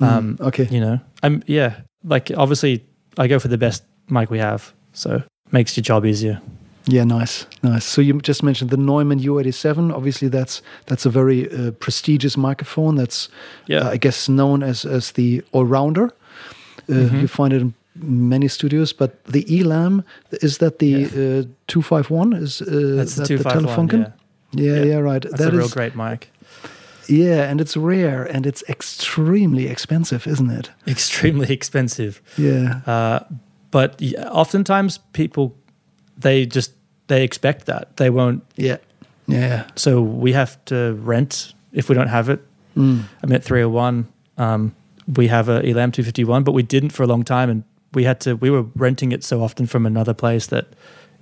Mm, 0.01 0.05
um, 0.07 0.37
okay. 0.41 0.67
you 0.69 0.79
know, 0.81 0.99
I'm, 1.23 1.41
yeah, 1.47 1.77
like 2.03 2.31
obviously 2.35 2.83
I 3.17 3.27
go 3.27 3.39
for 3.39 3.47
the 3.47 3.57
best 3.57 3.83
mic 4.09 4.29
we 4.29 4.37
have. 4.39 4.73
So 4.93 5.23
makes 5.51 5.75
your 5.77 5.83
job 5.83 6.05
easier. 6.05 6.39
Yeah, 6.89 7.03
nice, 7.03 7.45
nice. 7.63 7.83
So 7.85 8.01
you 8.01 8.21
just 8.21 8.43
mentioned 8.43 8.69
the 8.69 8.77
Neumann 8.77 9.19
U87. 9.19 9.91
Obviously, 9.93 10.29
that's 10.29 10.61
that's 10.85 11.05
a 11.05 11.09
very 11.09 11.47
uh, 11.51 11.71
prestigious 11.71 12.37
microphone. 12.37 12.95
That's 12.95 13.29
Yeah. 13.67 13.87
uh, 13.87 13.93
I 13.93 13.97
guess 13.97 14.27
known 14.29 14.63
as 14.63 14.85
as 14.85 15.11
the 15.11 15.41
all 15.51 15.65
rounder. 15.65 16.05
Uh, 16.89 16.93
Mhm. 16.93 17.21
You 17.21 17.27
find 17.27 17.53
it 17.53 17.61
in 17.61 17.73
many 18.29 18.47
studios, 18.47 18.93
but 18.93 19.11
the 19.25 19.43
ELAM 19.59 20.03
is 20.41 20.57
that 20.57 20.77
the 20.79 21.05
uh, 21.05 21.43
two 21.67 21.81
five 21.81 22.09
one 22.13 22.33
is 22.43 22.61
uh, 22.61 22.65
That's 22.95 23.15
the 23.15 23.21
that 23.21 23.27
251. 23.27 23.87
Telefunken? 23.87 23.99
Yeah. 23.99 24.75
Yeah, 24.75 24.85
yeah, 24.85 24.99
right. 25.13 25.21
That's 25.23 25.37
That 25.43 25.53
a 25.53 25.57
real 25.57 25.65
is- 25.65 25.73
great 25.73 25.95
mic. 25.95 26.29
Yeah, 27.09 27.51
and 27.51 27.59
it's 27.61 27.75
rare 27.77 28.23
and 28.35 28.45
it's 28.45 28.63
extremely 28.69 29.67
expensive, 29.67 30.27
isn't 30.29 30.49
it? 30.59 30.71
Extremely 30.85 31.53
expensive. 31.59 32.21
Yeah, 32.37 32.81
Uh, 32.87 33.19
but 33.71 34.01
oftentimes 34.31 34.99
people, 35.13 35.51
they 36.21 36.45
just, 36.45 36.71
they 37.07 37.23
expect 37.23 37.65
that. 37.65 37.97
They 37.97 38.09
won't. 38.09 38.43
yeah, 38.55 38.77
yeah. 39.27 39.67
So 39.75 40.01
we 40.01 40.33
have 40.33 40.63
to 40.65 40.93
rent 41.01 41.53
if 41.73 41.89
we 41.89 41.95
don't 41.95 42.07
have 42.07 42.29
it. 42.29 42.39
Mm. 42.75 43.03
I 43.23 43.25
mean, 43.27 43.35
at 43.35 43.43
301, 43.43 44.07
um, 44.37 44.75
we 45.15 45.27
have 45.27 45.49
a 45.49 45.57
Elam 45.67 45.91
251, 45.91 46.43
but 46.43 46.51
we 46.51 46.63
didn't 46.63 46.91
for 46.91 47.03
a 47.03 47.07
long 47.07 47.23
time. 47.23 47.49
And 47.49 47.63
we 47.93 48.03
had 48.03 48.19
to, 48.21 48.35
we 48.35 48.49
were 48.49 48.63
renting 48.75 49.11
it 49.11 49.23
so 49.23 49.41
often 49.41 49.65
from 49.65 49.85
another 49.85 50.13
place 50.13 50.47
that 50.47 50.67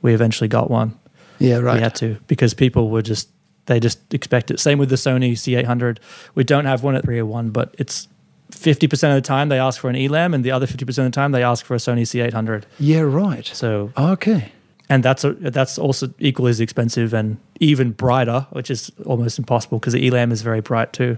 we 0.02 0.14
eventually 0.14 0.48
got 0.48 0.70
one. 0.70 0.98
Yeah, 1.40 1.58
right. 1.58 1.76
We 1.76 1.82
had 1.82 1.96
to 1.96 2.18
because 2.28 2.54
people 2.54 2.90
were 2.90 3.02
just 3.02 3.30
they 3.66 3.80
just 3.80 4.14
expect 4.14 4.52
it. 4.52 4.60
Same 4.60 4.78
with 4.78 4.90
the 4.90 4.96
Sony 4.96 5.32
C800. 5.34 5.98
We 6.36 6.44
don't 6.44 6.66
have 6.66 6.84
one 6.84 6.96
at 6.96 7.04
301, 7.04 7.50
but 7.50 7.76
it's 7.78 8.08
50% 8.52 8.94
of 9.10 9.16
the 9.16 9.22
time 9.22 9.50
they 9.50 9.60
ask 9.60 9.82
for 9.82 9.90
an 9.90 9.96
ELAM, 9.96 10.34
and 10.34 10.44
the 10.44 10.52
other 10.52 10.68
50% 10.68 10.88
of 10.88 10.96
the 10.96 11.10
time 11.10 11.32
they 11.32 11.44
ask 11.44 11.66
for 11.66 11.74
a 11.74 11.78
Sony 11.78 12.02
C800. 12.02 12.64
Yeah, 12.80 13.02
right. 13.02 13.46
So, 13.46 13.92
Okay. 13.98 14.52
And 14.90 15.04
that's 15.04 15.24
a, 15.24 15.34
that's 15.34 15.78
also 15.80 16.14
equally 16.20 16.50
as 16.52 16.60
expensive 16.60 17.14
and 17.14 17.38
even 17.60 17.92
brighter, 17.92 18.46
which 18.52 18.70
is 18.70 18.92
almost 19.06 19.40
impossible 19.40 19.80
because 19.80 19.94
the 19.94 20.06
ELAM 20.08 20.32
is 20.32 20.42
very 20.42 20.62
bright 20.62 20.94
too. 20.94 21.18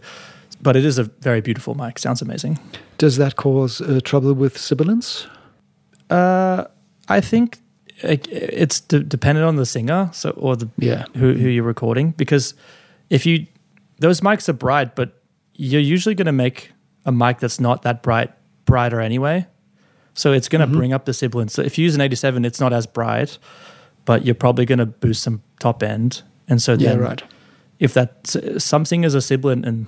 But 0.62 0.76
it 0.76 0.86
is 0.86 0.98
a 0.98 1.04
very 1.22 1.42
beautiful 1.42 1.76
mic. 1.76 2.00
Sounds 2.00 2.22
amazing. 2.22 2.58
Does 2.98 3.18
that 3.18 3.36
cause 3.36 3.80
uh, 3.82 4.00
trouble 4.04 4.34
with 4.34 4.58
sibilance? 4.58 5.28
Uh, 6.10 6.66
I 7.10 7.22
think 7.22 7.60
it- 8.02 8.28
it's 8.32 8.80
de- 8.80 9.04
dependent 9.04 9.46
on 9.46 9.56
the 9.58 9.66
singer, 9.66 10.10
so 10.14 10.30
or 10.32 10.56
the 10.56 10.70
Yeah. 10.78 11.06
who 11.16 11.34
who 11.34 11.50
you're 11.50 11.64
recording 11.68 12.12
because 12.18 12.54
if 13.10 13.26
you 13.26 13.46
those 14.00 14.22
mics 14.22 14.48
are 14.48 14.54
bright, 14.54 14.96
but 14.96 15.10
you're 15.56 15.82
usually 15.82 16.16
going 16.16 16.28
to 16.28 16.32
make 16.32 16.72
a 17.06 17.12
mic 17.12 17.40
that's 17.40 17.60
not 17.60 17.82
that 17.82 18.02
bright 18.04 18.32
brighter 18.66 19.02
anyway. 19.02 19.46
So 20.18 20.34
it's 20.34 20.50
going 20.50 20.62
to 20.62 20.68
Mm-hmm. 20.68 20.78
bring 20.78 20.94
up 20.94 21.06
the 21.06 21.14
sibilance. 21.14 21.54
So 21.54 21.62
if 21.62 21.78
you 21.78 21.84
use 21.86 21.96
an 21.96 22.02
87, 22.02 22.44
it's 22.46 22.60
not 22.60 22.74
as 22.74 22.88
bright, 22.88 23.38
but 24.06 24.26
you're 24.26 24.36
probably 24.36 24.66
going 24.66 24.80
to 24.80 24.86
boost 24.88 25.22
some 25.24 25.42
top 25.60 25.84
end. 25.84 26.24
And 26.50 26.62
so 26.62 26.74
Yeah, 26.74 26.90
then 26.90 27.00
right. 27.00 27.24
if 27.80 27.94
that 27.94 28.26
something 28.58 29.04
is 29.04 29.14
a 29.16 29.22
sibilant 29.22 29.66
and 29.66 29.86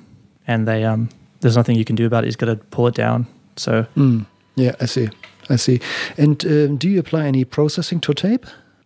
and 0.48 0.68
they 0.68 0.84
um 0.86 1.10
there's 1.42 1.56
nothing 1.58 1.76
you 1.78 1.86
can 1.86 1.96
do 1.96 2.06
about 2.06 2.24
it, 2.24 2.28
you 2.28 2.32
just 2.32 2.38
got 2.40 2.48
to 2.48 2.56
pull 2.70 2.88
it 2.88 2.96
down. 2.96 3.26
So 3.56 3.86
Mm. 3.96 4.26
Yeah, 4.56 4.76
I 4.82 4.86
see. 4.88 5.10
I 5.50 5.56
see. 5.58 5.80
And 6.18 6.46
um, 6.46 6.78
do 6.78 6.88
you 6.90 7.00
apply 7.00 7.26
any 7.26 7.44
processing 7.46 8.00
to 8.02 8.14
tape? 8.14 8.46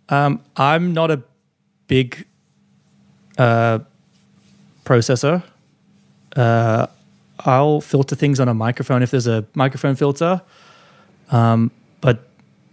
um, 0.10 0.40
I'm 0.56 0.94
not 0.94 1.12
a 1.12 1.22
big 1.88 2.26
uh, 3.38 3.80
processor. 4.86 5.44
Uh, 6.36 6.88
I'll 7.40 7.82
filter 7.82 8.16
things 8.16 8.40
on 8.40 8.48
a 8.48 8.54
microphone 8.54 9.02
if 9.04 9.12
there's 9.12 9.28
a 9.28 9.46
microphone 9.56 9.96
filter. 9.96 10.42
Um, 11.32 11.72
but 12.02 12.28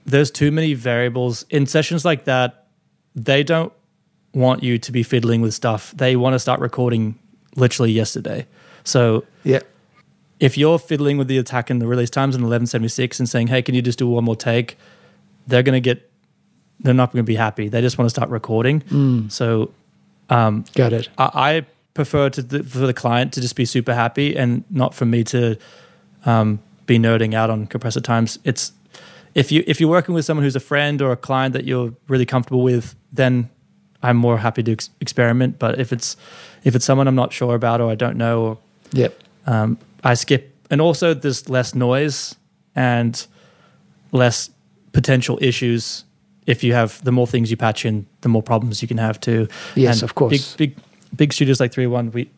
there's 0.07 0.31
too 0.31 0.51
many 0.51 0.75
variables 0.75 1.45
in 1.51 1.67
sessions 1.67 2.05
like 2.05 2.25
that. 2.25 2.67
They 3.15 3.43
don't 3.43 3.73
want 4.35 4.63
you 4.63 4.79
to 4.79 4.93
be 4.93 5.03
fiddling 5.03 5.41
with 5.41 5.55
stuff. 5.55 5.93
They 5.97 6.17
want 6.17 6.35
to 6.35 6.39
start 6.39 6.61
recording 6.61 7.19
literally 7.57 7.93
yesterday. 7.93 8.47
So 8.85 9.25
Yeah. 9.45 9.61
if 10.39 10.57
you're 10.57 10.79
fiddling 10.79 11.19
with 11.19 11.29
the 11.29 11.39
attack 11.39 11.69
and 11.71 11.81
the 11.83 11.87
release 11.87 12.11
times 12.11 12.35
in 12.35 12.43
1176 12.43 13.19
and 13.19 13.29
saying, 13.29 13.49
"Hey, 13.49 13.63
can 13.63 13.75
you 13.75 13.83
just 13.83 13.99
do 13.99 14.09
one 14.09 14.25
more 14.25 14.37
take?" 14.37 14.79
They're 15.47 15.63
going 15.63 15.75
to 15.75 15.81
get 15.81 16.07
they're 16.83 16.95
not 16.95 17.13
going 17.13 17.23
to 17.23 17.27
be 17.27 17.35
happy. 17.37 17.69
They 17.69 17.83
just 17.83 17.99
want 17.99 18.07
to 18.07 18.11
start 18.11 18.31
recording. 18.31 19.29
So 19.29 19.71
um, 20.31 20.65
Got 20.75 20.93
it. 20.95 21.09
I, 21.19 21.31
I 21.35 21.67
prefer 21.93 22.31
to 22.31 22.41
the, 22.43 22.63
for 22.65 22.79
the 22.79 22.95
client 22.95 23.35
to 23.35 23.41
just 23.43 23.55
be 23.55 23.67
super 23.67 23.93
happy 23.93 24.35
and 24.35 24.65
not 24.71 24.95
for 24.95 25.05
me 25.05 25.23
to 25.25 25.59
um, 26.25 26.59
be 26.90 26.98
nerding 26.98 27.35
out 27.35 27.50
on 27.50 27.66
compressor 27.68 28.00
times. 28.00 28.38
It's 28.42 28.72
if 29.37 29.53
you 29.53 29.62
if 29.66 29.81
you're 29.81 29.88
working 29.98 30.12
with 30.14 30.24
someone 30.24 30.42
who's 30.44 30.57
a 30.57 30.66
friend 30.72 31.00
or 31.00 31.12
a 31.12 31.16
client 31.16 31.53
that 31.53 31.64
you're 31.64 31.92
really 32.09 32.26
comfortable 32.26 32.62
with, 32.64 32.96
then 33.12 33.48
I'm 34.03 34.16
more 34.16 34.38
happy 34.38 34.62
to 34.64 34.72
ex- 34.72 34.90
experiment. 35.00 35.59
But 35.59 35.79
if 35.79 35.92
it's 35.92 36.16
if 36.64 36.74
it's 36.74 36.85
someone 36.85 37.07
I'm 37.07 37.14
not 37.14 37.33
sure 37.33 37.55
about 37.55 37.81
or 37.81 37.90
I 37.92 37.94
don't 37.94 38.16
know 38.16 38.42
or 38.42 38.59
Yep. 38.92 39.12
um, 39.46 39.79
I 40.03 40.14
skip, 40.14 40.42
and 40.70 40.81
also 40.81 41.14
there's 41.14 41.48
less 41.48 41.74
noise 41.76 42.35
and 42.74 43.14
less 44.12 44.50
potential 44.92 45.38
issues. 45.40 46.05
If 46.46 46.64
you 46.64 46.74
have 46.74 46.98
the 47.05 47.12
more 47.12 47.29
things 47.29 47.50
you 47.53 47.57
patch 47.57 47.85
in, 47.85 48.07
the 48.22 48.29
more 48.29 48.42
problems 48.42 48.83
you 48.83 48.88
can 48.88 48.98
have 48.98 49.20
too. 49.20 49.46
Yes, 49.76 49.94
And 49.94 50.03
of 50.11 50.14
course. 50.16 50.33
Big, 50.57 50.74
big, 50.74 50.85
big 51.14 51.33
studios 51.33 51.61
like 51.61 51.70
Three 51.72 51.87
One, 51.87 52.11
we 52.11 52.29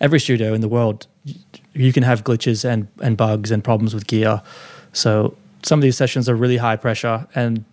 every 0.00 0.20
studio 0.20 0.52
in 0.52 0.60
the 0.60 0.68
world, 0.68 1.06
you 1.74 1.92
can 1.92 2.02
have 2.02 2.22
glitches 2.24 2.64
and 2.64 2.86
and 3.02 3.16
bugs 3.16 3.50
and 3.50 3.62
problems 3.64 3.94
with 3.94 4.06
gear. 4.06 4.42
So 4.92 5.36
some 5.62 5.78
of 5.78 5.82
these 5.82 5.96
sessions 5.96 6.28
are 6.28 6.34
really 6.34 6.56
high 6.58 6.76
pressure 6.76 7.26
and 7.34 7.64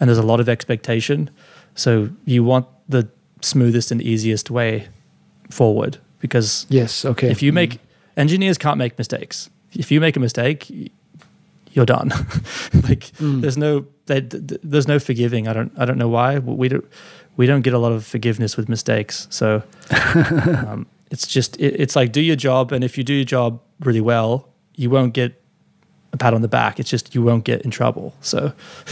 and 0.00 0.08
there's 0.08 0.18
a 0.18 0.22
lot 0.26 0.40
of 0.40 0.48
expectation. 0.48 1.30
So 1.74 2.08
you 2.24 2.44
want 2.44 2.66
the 2.88 3.08
smoothest 3.40 3.90
and 3.90 4.00
easiest 4.02 4.50
way 4.50 4.88
forward 5.50 5.98
because 6.20 6.66
Yes. 6.68 7.04
Okay. 7.04 7.30
if 7.30 7.42
you 7.42 7.52
make 7.52 7.78
engineers 8.16 8.58
can't 8.58 8.78
make 8.78 8.96
mistakes. 8.98 9.50
If 9.72 9.90
you 9.90 10.00
make 10.00 10.16
a 10.16 10.20
mistake, 10.20 10.70
you're 11.72 11.86
done. 11.86 12.10
like 12.82 13.10
there's 13.18 13.56
no 13.56 13.86
they, 14.06 14.20
th- 14.20 14.46
th- 14.48 14.60
there's 14.62 14.86
no 14.88 14.98
forgiving. 14.98 15.48
I 15.48 15.52
don't 15.52 15.72
I 15.78 15.84
don't 15.84 15.98
know 15.98 16.08
why 16.08 16.38
we 16.38 16.68
don't 16.68 16.84
we 17.36 17.46
don't 17.46 17.62
get 17.62 17.72
a 17.72 17.78
lot 17.78 17.92
of 17.92 18.04
forgiveness 18.04 18.56
with 18.56 18.68
mistakes. 18.68 19.26
So 19.30 19.62
um, 20.46 20.86
it's 21.12 21.26
just 21.26 21.56
it, 21.60 21.80
it's 21.80 21.94
like 21.94 22.10
do 22.10 22.20
your 22.20 22.36
job, 22.36 22.72
and 22.72 22.82
if 22.82 22.98
you 22.98 23.04
do 23.04 23.14
your 23.14 23.24
job 23.24 23.60
really 23.80 24.00
well, 24.00 24.48
you 24.74 24.90
won't 24.90 25.14
get 25.14 25.40
a 26.12 26.16
pat 26.16 26.34
on 26.34 26.42
the 26.42 26.48
back. 26.48 26.80
It's 26.80 26.90
just 26.90 27.14
you 27.14 27.22
won't 27.22 27.44
get 27.44 27.62
in 27.62 27.70
trouble. 27.70 28.14
So 28.20 28.52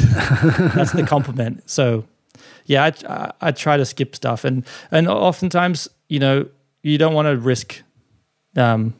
that's 0.74 0.92
the 0.92 1.04
compliment. 1.06 1.68
So 1.68 2.04
yeah, 2.66 2.84
I, 2.84 2.92
I, 3.12 3.32
I 3.40 3.50
try 3.52 3.76
to 3.76 3.84
skip 3.84 4.14
stuff, 4.14 4.44
and 4.44 4.64
and 4.90 5.08
oftentimes 5.08 5.88
you 6.08 6.18
know 6.20 6.46
you 6.82 6.96
don't 6.98 7.14
want 7.14 7.26
to 7.26 7.36
risk 7.36 7.82
um, 8.56 8.94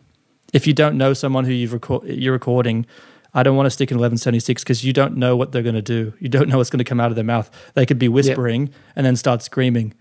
if 0.52 0.66
you 0.66 0.72
don't 0.72 0.96
know 0.98 1.12
someone 1.14 1.44
who 1.44 1.52
you've 1.52 1.72
record, 1.72 2.04
you're 2.06 2.32
recording. 2.32 2.86
I 3.32 3.44
don't 3.44 3.54
want 3.56 3.66
to 3.66 3.70
stick 3.70 3.92
in 3.92 3.96
1176 3.96 4.64
because 4.64 4.84
you 4.84 4.92
don't 4.92 5.16
know 5.16 5.36
what 5.36 5.52
they're 5.52 5.62
going 5.62 5.76
to 5.76 5.82
do. 5.82 6.12
You 6.18 6.28
don't 6.28 6.48
know 6.48 6.56
what's 6.58 6.68
going 6.68 6.78
to 6.80 6.84
come 6.84 6.98
out 6.98 7.10
of 7.12 7.14
their 7.14 7.24
mouth. 7.24 7.48
They 7.74 7.86
could 7.86 7.98
be 7.98 8.08
whispering 8.08 8.70
and 8.96 9.06
then 9.06 9.14
start 9.14 9.40
screaming, 9.42 9.94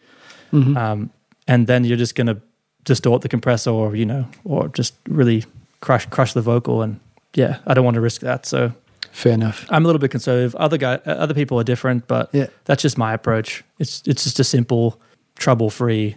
Mhm. 0.51 0.75
um, 0.75 1.11
and 1.47 1.67
then 1.67 1.83
you're 1.83 1.95
just 1.97 2.15
going 2.15 2.25
to 2.25 2.41
distort 2.89 3.21
the 3.21 3.29
compressor, 3.29 3.71
or 3.71 3.95
you 3.95 4.05
know, 4.05 4.25
or 4.43 4.67
just 4.77 4.93
really 5.07 5.43
crush 5.79 6.05
crush 6.09 6.33
the 6.33 6.41
vocal. 6.41 6.81
And 6.81 6.99
yeah, 7.35 7.57
I 7.67 7.73
don't 7.73 7.85
want 7.85 7.95
to 7.95 8.01
risk 8.01 8.21
that. 8.21 8.45
So 8.45 8.71
Fair 9.11 9.33
enough. 9.33 9.65
I'm 9.69 9.83
a 9.85 9.87
little 9.87 9.99
bit 9.99 10.11
conservative. 10.11 10.55
Other 10.55 10.77
guy, 10.77 10.93
uh, 11.05 11.23
other 11.23 11.33
people 11.33 11.59
are 11.59 11.63
different, 11.63 12.07
but 12.07 12.29
Yeah. 12.31 12.47
that's 12.65 12.81
just 12.83 12.97
my 12.97 13.13
approach. 13.13 13.63
It's 13.79 14.01
it's 14.05 14.23
just 14.23 14.39
a 14.39 14.43
simple, 14.43 14.99
trouble 15.35 15.69
free, 15.69 16.15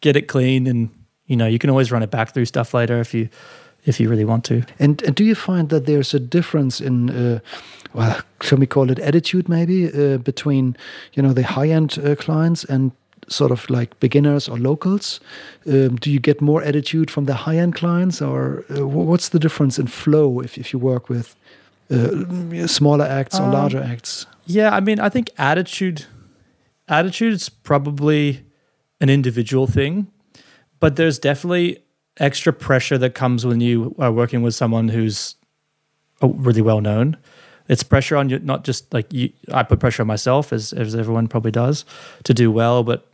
get 0.00 0.16
it 0.16 0.28
clean, 0.28 0.66
and 0.66 0.88
you 1.26 1.36
know 1.36 1.46
you 1.46 1.58
can 1.58 1.70
always 1.70 1.90
run 1.90 2.02
it 2.02 2.10
back 2.10 2.32
through 2.34 2.46
stuff 2.46 2.74
later 2.74 3.00
if 3.00 3.14
you 3.14 3.28
if 3.86 4.00
you 4.00 4.10
really 4.10 4.24
want 4.24 4.44
to. 4.44 4.54
And, 4.78 5.02
and 5.02 5.14
do 5.14 5.22
you 5.24 5.34
find 5.34 5.68
that 5.68 5.84
there's 5.84 6.14
a 6.14 6.18
difference 6.18 6.80
in, 6.84 7.10
uh, 7.10 7.38
well, 7.92 8.16
shall 8.40 8.58
we 8.58 8.66
call 8.66 8.90
it 8.90 8.98
attitude 8.98 9.46
maybe, 9.46 9.88
uh, 9.92 10.16
between, 10.18 10.74
you 11.12 11.22
know, 11.22 11.34
the 11.34 11.42
high 11.42 11.68
end 11.68 11.98
uh, 11.98 12.14
clients 12.16 12.64
and 12.64 12.92
sort 13.28 13.50
of 13.50 13.68
like 13.70 13.98
beginners 14.00 14.48
or 14.48 14.58
locals? 14.58 15.20
Um, 15.66 15.96
do 15.96 16.10
you 16.10 16.20
get 16.20 16.40
more 16.40 16.62
attitude 16.62 17.10
from 17.10 17.26
the 17.26 17.34
high 17.34 17.56
end 17.56 17.74
clients 17.74 18.22
or 18.22 18.64
uh, 18.70 18.86
what's 18.86 19.28
the 19.28 19.38
difference 19.38 19.78
in 19.78 19.86
flow 19.86 20.40
if, 20.40 20.58
if 20.58 20.72
you 20.72 20.78
work 20.78 21.08
with 21.08 21.36
uh, 21.90 22.66
smaller 22.66 23.04
acts 23.04 23.38
or 23.38 23.44
Um, 23.44 23.52
larger 23.52 23.82
acts? 23.82 24.26
Yeah, 24.46 24.76
I 24.76 24.80
mean, 24.80 25.00
I 25.00 25.08
think 25.08 25.30
attitude 25.36 26.06
attitude 26.88 27.32
is 27.34 27.48
probably 27.48 28.44
an 29.00 29.08
individual 29.08 29.66
thing, 29.66 30.06
but 30.80 30.96
there's 30.96 31.18
definitely 31.18 31.78
extra 32.16 32.52
pressure 32.52 32.98
that 32.98 33.14
comes 33.14 33.44
when 33.44 33.60
you 33.60 33.94
are 33.98 34.12
working 34.12 34.44
with 34.44 34.54
someone 34.54 34.88
who's 34.88 35.36
uh, 36.22 36.28
really 36.28 36.62
well 36.62 36.80
known. 36.80 37.16
It's 37.68 37.82
pressure 37.82 38.16
on 38.18 38.28
you, 38.28 38.38
not 38.40 38.66
just 38.66 38.92
like 38.92 39.10
you. 39.10 39.30
I 39.50 39.62
put 39.62 39.80
pressure 39.80 40.02
on 40.02 40.06
myself, 40.06 40.52
as 40.52 40.72
as 40.74 40.94
everyone 40.94 41.28
probably 41.28 41.50
does, 41.50 41.84
to 42.24 42.34
do 42.34 42.50
well. 42.52 42.84
But 42.84 43.06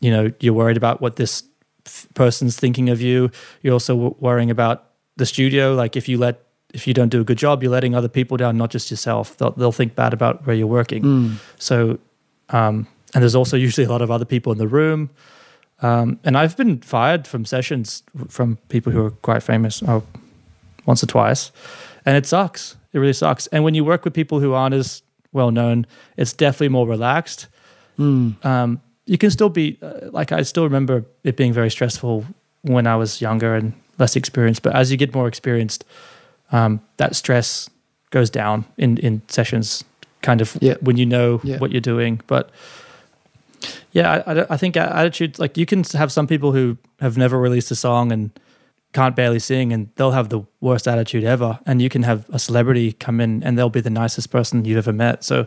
you 0.00 0.10
know, 0.10 0.30
you're 0.40 0.54
worried 0.54 0.76
about 0.76 1.00
what 1.00 1.16
this 1.16 1.42
f- 1.86 2.06
person's 2.14 2.56
thinking 2.56 2.88
of 2.88 3.00
you. 3.00 3.30
You're 3.62 3.72
also 3.72 3.94
w- 3.94 4.16
worrying 4.20 4.50
about 4.50 4.84
the 5.16 5.26
studio. 5.26 5.74
Like 5.74 5.96
if 5.96 6.08
you 6.08 6.18
let 6.18 6.42
if 6.74 6.86
you 6.86 6.92
don't 6.92 7.08
do 7.08 7.20
a 7.20 7.24
good 7.24 7.38
job, 7.38 7.62
you're 7.62 7.72
letting 7.72 7.94
other 7.94 8.08
people 8.08 8.36
down, 8.36 8.56
not 8.58 8.70
just 8.70 8.90
yourself. 8.90 9.36
They'll, 9.38 9.52
they'll 9.52 9.72
think 9.72 9.94
bad 9.94 10.12
about 10.12 10.46
where 10.46 10.54
you're 10.54 10.66
working. 10.66 11.02
Mm. 11.02 11.34
So, 11.58 11.98
um, 12.50 12.86
and 13.14 13.22
there's 13.22 13.34
also 13.34 13.56
usually 13.56 13.86
a 13.86 13.88
lot 13.88 14.02
of 14.02 14.10
other 14.10 14.26
people 14.26 14.52
in 14.52 14.58
the 14.58 14.68
room. 14.68 15.08
Um, 15.80 16.18
and 16.24 16.36
I've 16.36 16.56
been 16.56 16.80
fired 16.80 17.26
from 17.26 17.44
sessions 17.44 18.02
from 18.28 18.56
people 18.68 18.92
who 18.92 19.04
are 19.04 19.10
quite 19.10 19.42
famous, 19.42 19.82
oh, 19.86 20.02
once 20.86 21.02
or 21.02 21.06
twice, 21.06 21.52
and 22.04 22.16
it 22.16 22.26
sucks. 22.26 22.76
It 22.92 22.98
really 22.98 23.12
sucks. 23.12 23.46
And 23.48 23.64
when 23.64 23.74
you 23.74 23.84
work 23.84 24.04
with 24.04 24.14
people 24.14 24.40
who 24.40 24.52
aren't 24.52 24.74
as 24.74 25.02
well 25.32 25.50
known, 25.50 25.86
it's 26.16 26.32
definitely 26.32 26.70
more 26.70 26.86
relaxed. 26.86 27.48
Mm. 27.98 28.44
Um, 28.44 28.80
you 29.06 29.16
can 29.18 29.30
still 29.30 29.48
be 29.48 29.78
uh, 29.82 30.10
like 30.12 30.32
I 30.32 30.42
still 30.42 30.64
remember 30.64 31.04
it 31.24 31.36
being 31.36 31.52
very 31.52 31.70
stressful 31.70 32.24
when 32.62 32.86
I 32.86 32.96
was 32.96 33.20
younger 33.20 33.54
and 33.54 33.72
less 33.98 34.16
experienced. 34.16 34.62
But 34.62 34.74
as 34.74 34.90
you 34.90 34.96
get 34.96 35.14
more 35.14 35.28
experienced, 35.28 35.84
um, 36.52 36.80
that 36.96 37.14
stress 37.16 37.70
goes 38.10 38.30
down 38.30 38.64
in 38.76 38.98
in 38.98 39.22
sessions. 39.28 39.84
Kind 40.22 40.40
of 40.40 40.56
Yeah. 40.60 40.74
when 40.80 40.96
you 40.96 41.06
know 41.06 41.40
Yeah. 41.44 41.58
what 41.58 41.70
you're 41.70 41.80
doing, 41.94 42.20
but 42.26 42.50
yeah, 43.92 44.22
I, 44.26 44.32
I, 44.40 44.46
I 44.50 44.56
think 44.56 44.76
attitude 44.76 45.38
like 45.38 45.56
you 45.56 45.66
can 45.66 45.84
have 45.94 46.10
some 46.10 46.26
people 46.26 46.52
who 46.52 46.76
have 47.00 47.16
never 47.16 47.38
released 47.38 47.70
a 47.70 47.74
song 47.74 48.12
and 48.12 48.30
can't 48.92 49.14
barely 49.16 49.38
sing 49.38 49.72
and 49.72 49.88
they'll 49.96 50.12
have 50.12 50.28
the 50.28 50.40
worst 50.60 50.88
attitude 50.88 51.22
ever 51.24 51.58
and 51.66 51.80
you 51.82 51.88
can 51.88 52.02
have 52.02 52.24
a 52.30 52.38
celebrity 52.38 52.92
come 52.92 53.20
in 53.20 53.42
and 53.42 53.56
they'll 53.58 53.68
be 53.70 53.80
the 53.82 53.90
nicest 53.90 54.30
person 54.30 54.64
you've 54.64 54.78
ever 54.78 54.92
met 54.92 55.22
so 55.24 55.46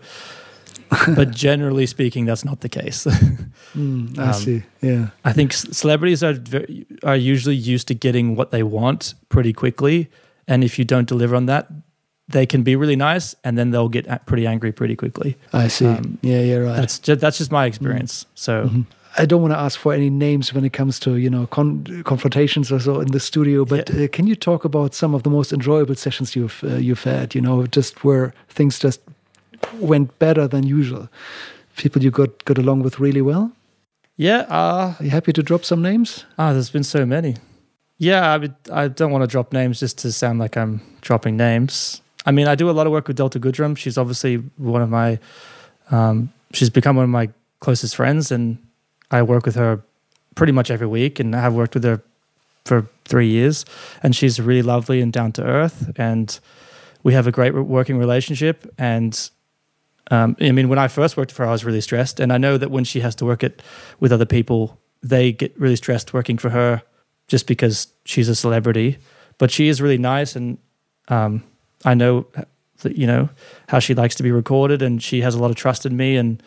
but 1.16 1.32
generally 1.32 1.86
speaking 1.86 2.26
that's 2.26 2.44
not 2.46 2.60
the 2.62 2.70
case 2.70 3.06
Mm, 3.76 4.18
I 4.18 4.28
Um, 4.30 4.34
see. 4.34 4.64
Yeah. 4.82 5.10
i 5.24 5.32
think 5.34 5.54
c- 5.54 5.72
celebrities 5.72 6.24
are 6.24 6.34
very, 6.34 6.86
are 7.04 7.16
usually 7.16 7.56
used 7.56 7.88
to 7.90 7.94
getting 7.94 8.36
what 8.36 8.50
they 8.52 8.64
want 8.64 9.14
pretty 9.30 9.54
quickly 9.54 10.08
and 10.48 10.64
if 10.64 10.80
you 10.80 10.86
don't 10.86 11.08
deliver 11.08 11.36
on 11.36 11.46
that 11.46 11.68
they 12.28 12.46
can 12.46 12.64
be 12.64 12.76
really 12.76 12.96
nice 12.96 13.36
and 13.44 13.58
then 13.58 13.70
they'll 13.72 13.90
get 13.90 14.08
a- 14.08 14.20
pretty 14.26 14.48
angry 14.48 14.72
pretty 14.72 14.96
quickly 14.96 15.36
I 15.54 15.68
see. 15.70 15.86
Um, 15.86 16.18
yeah, 16.24 16.42
yeah, 16.42 16.58
right. 16.58 16.76
that's 16.78 16.98
just, 17.00 17.22
that's 17.22 17.38
just 17.38 17.52
my 17.52 17.66
experience 17.68 18.26
so 18.36 18.52
Mhm. 18.66 18.86
I 19.18 19.26
don't 19.26 19.42
want 19.42 19.54
to 19.54 19.60
ask 19.60 19.80
for 19.80 19.92
any 19.94 20.10
names 20.10 20.54
when 20.54 20.64
it 20.66 20.72
comes 20.74 21.00
to 21.00 21.16
you 21.18 21.30
know 21.30 21.46
con- 21.48 21.84
confrontations 22.06 22.72
or 22.72 22.80
so 22.80 23.02
in 23.02 23.12
the 23.12 23.20
studio, 23.20 23.66
but 23.66 23.90
Yeah. 23.90 24.04
uh, 24.06 24.08
can 24.08 24.28
you 24.28 24.36
talk 24.36 24.66
about 24.66 24.94
some 24.96 25.16
of 25.16 25.22
the 25.24 25.30
most 25.30 25.52
enjoyable 25.52 25.96
sessions 25.96 26.36
you've 26.36 26.64
uh, 26.64 26.78
you've 26.78 27.04
had? 27.04 27.34
You 27.36 27.42
know, 27.42 27.66
just 27.76 28.04
where 28.04 28.34
things 28.50 28.80
just 28.84 29.02
went 29.80 30.18
better 30.20 30.48
than 30.48 30.66
usual. 30.66 31.10
People 31.76 32.04
you 32.04 32.12
got 32.12 32.44
got 32.46 32.58
along 32.58 32.84
with 32.84 33.00
really 33.00 33.22
well. 33.22 33.52
yeah 34.18 34.40
uh 34.50 34.94
Are 35.00 35.04
you 35.04 35.12
happy 35.12 35.34
to 35.34 35.44
drop 35.44 35.64
some 35.64 35.82
names? 35.82 36.26
Ah, 36.38 36.52
there's 36.54 36.70
been 36.72 36.84
so 36.84 37.06
many. 37.06 37.36
Yeah, 38.02 38.34
I 38.34 38.38
would, 38.38 38.56
I 38.72 38.88
don't 38.88 39.12
want 39.12 39.24
to 39.24 39.28
drop 39.28 39.52
names 39.52 39.82
just 39.82 39.98
to 40.00 40.12
sound 40.12 40.40
like 40.40 40.56
I'm 40.56 40.80
dropping 41.02 41.36
names. 41.36 42.02
I 42.26 42.32
mean, 42.32 42.48
I 42.48 42.56
do 42.56 42.70
a 42.70 42.72
lot 42.72 42.88
of 42.88 42.94
work 42.94 43.08
with 43.08 43.18
Delta 43.18 43.40
Goodrem. 43.40 43.78
She's 43.78 43.98
obviously 43.98 44.38
one 44.58 44.82
of 44.82 44.90
my, 44.90 45.20
um, 45.92 46.32
she's 46.54 46.70
become 46.70 46.96
one 46.96 47.04
of 47.04 47.10
my 47.10 47.30
closest 47.60 47.96
friends, 47.96 48.32
and 48.32 48.58
I 49.12 49.22
work 49.22 49.46
with 49.46 49.56
her 49.56 49.82
pretty 50.36 50.54
much 50.54 50.72
every 50.72 50.88
week, 50.88 51.20
and 51.20 51.36
I 51.36 51.42
have 51.42 51.54
worked 51.54 51.74
with 51.74 51.84
her 51.84 52.02
for 52.64 52.88
three 53.04 53.28
years. 53.28 53.66
And 54.02 54.16
she's 54.16 54.40
really 54.40 54.62
lovely 54.62 55.02
and 55.02 55.12
down 55.12 55.32
to 55.34 55.44
earth, 55.44 55.92
and 55.98 56.40
we 57.04 57.14
have 57.14 57.28
a 57.28 57.32
great 57.32 57.54
working 57.54 57.98
relationship. 57.98 58.66
And 58.78 59.30
um, 60.12 60.36
I 60.40 60.52
mean, 60.52 60.70
when 60.70 60.80
I 60.80 60.88
first 60.88 61.18
worked 61.18 61.32
for 61.32 61.44
her, 61.44 61.50
I 61.50 61.52
was 61.52 61.64
really 61.64 61.82
stressed, 61.82 62.20
and 62.20 62.34
I 62.34 62.38
know 62.38 62.58
that 62.58 62.72
when 62.72 62.84
she 62.84 63.00
has 63.02 63.16
to 63.16 63.26
work 63.26 63.44
it 63.44 63.62
with 64.00 64.12
other 64.12 64.26
people, 64.26 64.80
they 65.04 65.32
get 65.32 65.58
really 65.60 65.76
stressed 65.76 66.14
working 66.14 66.38
for 66.38 66.50
her 66.50 66.82
just 67.28 67.48
because 67.48 67.88
she's 68.06 68.28
a 68.28 68.36
celebrity. 68.36 68.98
But 69.38 69.52
she 69.52 69.68
is 69.68 69.82
really 69.82 69.98
nice, 69.98 70.36
and 70.36 70.58
um, 71.08 71.44
I 71.86 71.94
know 71.94 72.26
that 72.82 72.98
you 72.98 73.08
know 73.08 73.30
how 73.68 73.80
she 73.80 73.94
likes 73.94 74.16
to 74.16 74.24
be 74.24 74.32
recorded, 74.32 74.82
and 74.82 75.02
she 75.02 75.22
has 75.22 75.36
a 75.36 75.40
lot 75.40 75.52
of 75.52 75.56
trust 75.56 75.86
in 75.86 75.96
me, 75.96 76.18
and 76.18 76.42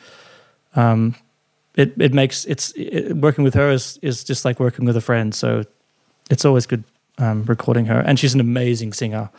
um, 0.75 1.15
it 1.77 1.95
it 2.01 2.13
makes 2.13 2.45
it's 2.45 2.73
it, 2.77 3.17
working 3.17 3.45
with 3.45 3.55
her 3.55 3.71
is 3.71 3.99
is 4.03 4.25
just 4.25 4.45
like 4.45 4.59
working 4.59 4.85
with 4.85 4.97
a 4.97 5.01
friend. 5.01 5.35
So 5.35 5.65
it's 6.31 6.45
always 6.45 6.67
good 6.67 6.85
um, 7.19 7.45
recording 7.45 7.87
her, 7.87 8.01
and 8.01 8.19
she's 8.19 8.35
an 8.35 8.41
amazing 8.41 8.93
singer. 8.93 9.31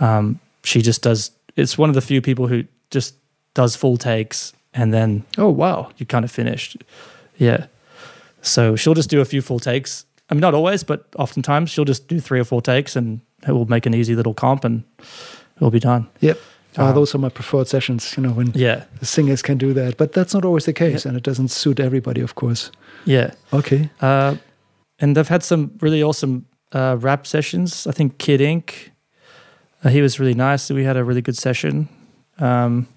Um, 0.00 0.38
she 0.64 0.82
just 0.82 1.02
does. 1.02 1.30
It's 1.56 1.78
one 1.78 1.88
of 1.88 1.94
the 1.94 2.00
few 2.00 2.20
people 2.20 2.46
who 2.46 2.64
just 2.90 3.14
does 3.54 3.76
full 3.76 3.96
takes, 3.96 4.52
and 4.72 4.92
then 4.92 5.24
oh 5.38 5.48
wow, 5.48 5.90
you 5.96 6.06
kind 6.06 6.24
of 6.24 6.30
finished. 6.30 6.76
Yeah. 7.36 7.66
So 8.42 8.76
she'll 8.76 8.94
just 8.94 9.10
do 9.10 9.20
a 9.20 9.24
few 9.24 9.40
full 9.40 9.58
takes. 9.58 10.04
I 10.28 10.34
mean, 10.34 10.40
not 10.40 10.54
always, 10.54 10.84
but 10.84 11.06
oftentimes 11.18 11.70
she'll 11.70 11.84
just 11.84 12.08
do 12.08 12.20
three 12.20 12.40
or 12.40 12.44
four 12.44 12.62
takes, 12.62 12.96
and 12.96 13.20
it 13.46 13.52
will 13.52 13.66
make 13.66 13.86
an 13.86 13.94
easy 13.94 14.14
little 14.14 14.34
comp, 14.34 14.64
and 14.64 14.84
it'll 15.56 15.70
be 15.70 15.80
done. 15.80 16.08
Yep. 16.20 16.38
Uh, 16.76 16.92
those 16.92 17.14
are 17.14 17.18
my 17.18 17.28
preferred 17.28 17.68
sessions, 17.68 18.16
you 18.16 18.22
know, 18.22 18.32
when 18.32 18.50
yeah. 18.52 18.84
the 18.98 19.06
singers 19.06 19.42
can 19.42 19.56
do 19.56 19.72
that. 19.72 19.96
But 19.96 20.12
that's 20.12 20.34
not 20.34 20.44
always 20.44 20.64
the 20.64 20.72
case, 20.72 21.04
yeah. 21.04 21.10
and 21.10 21.16
it 21.16 21.22
doesn't 21.22 21.48
suit 21.48 21.78
everybody, 21.78 22.20
of 22.20 22.34
course. 22.34 22.72
Yeah. 23.04 23.32
Okay. 23.52 23.90
Uh, 24.00 24.36
and 24.98 25.16
I've 25.16 25.28
had 25.28 25.42
some 25.42 25.70
really 25.80 26.02
awesome 26.02 26.46
uh, 26.72 26.96
rap 26.98 27.26
sessions. 27.26 27.86
I 27.86 27.92
think 27.92 28.18
Kid 28.18 28.40
Ink, 28.40 28.92
uh, 29.84 29.90
he 29.90 30.02
was 30.02 30.18
really 30.18 30.34
nice. 30.34 30.68
We 30.68 30.84
had 30.84 30.96
a 30.96 31.04
really 31.04 31.22
good 31.22 31.36
session. 31.36 31.88
Um, 32.38 32.88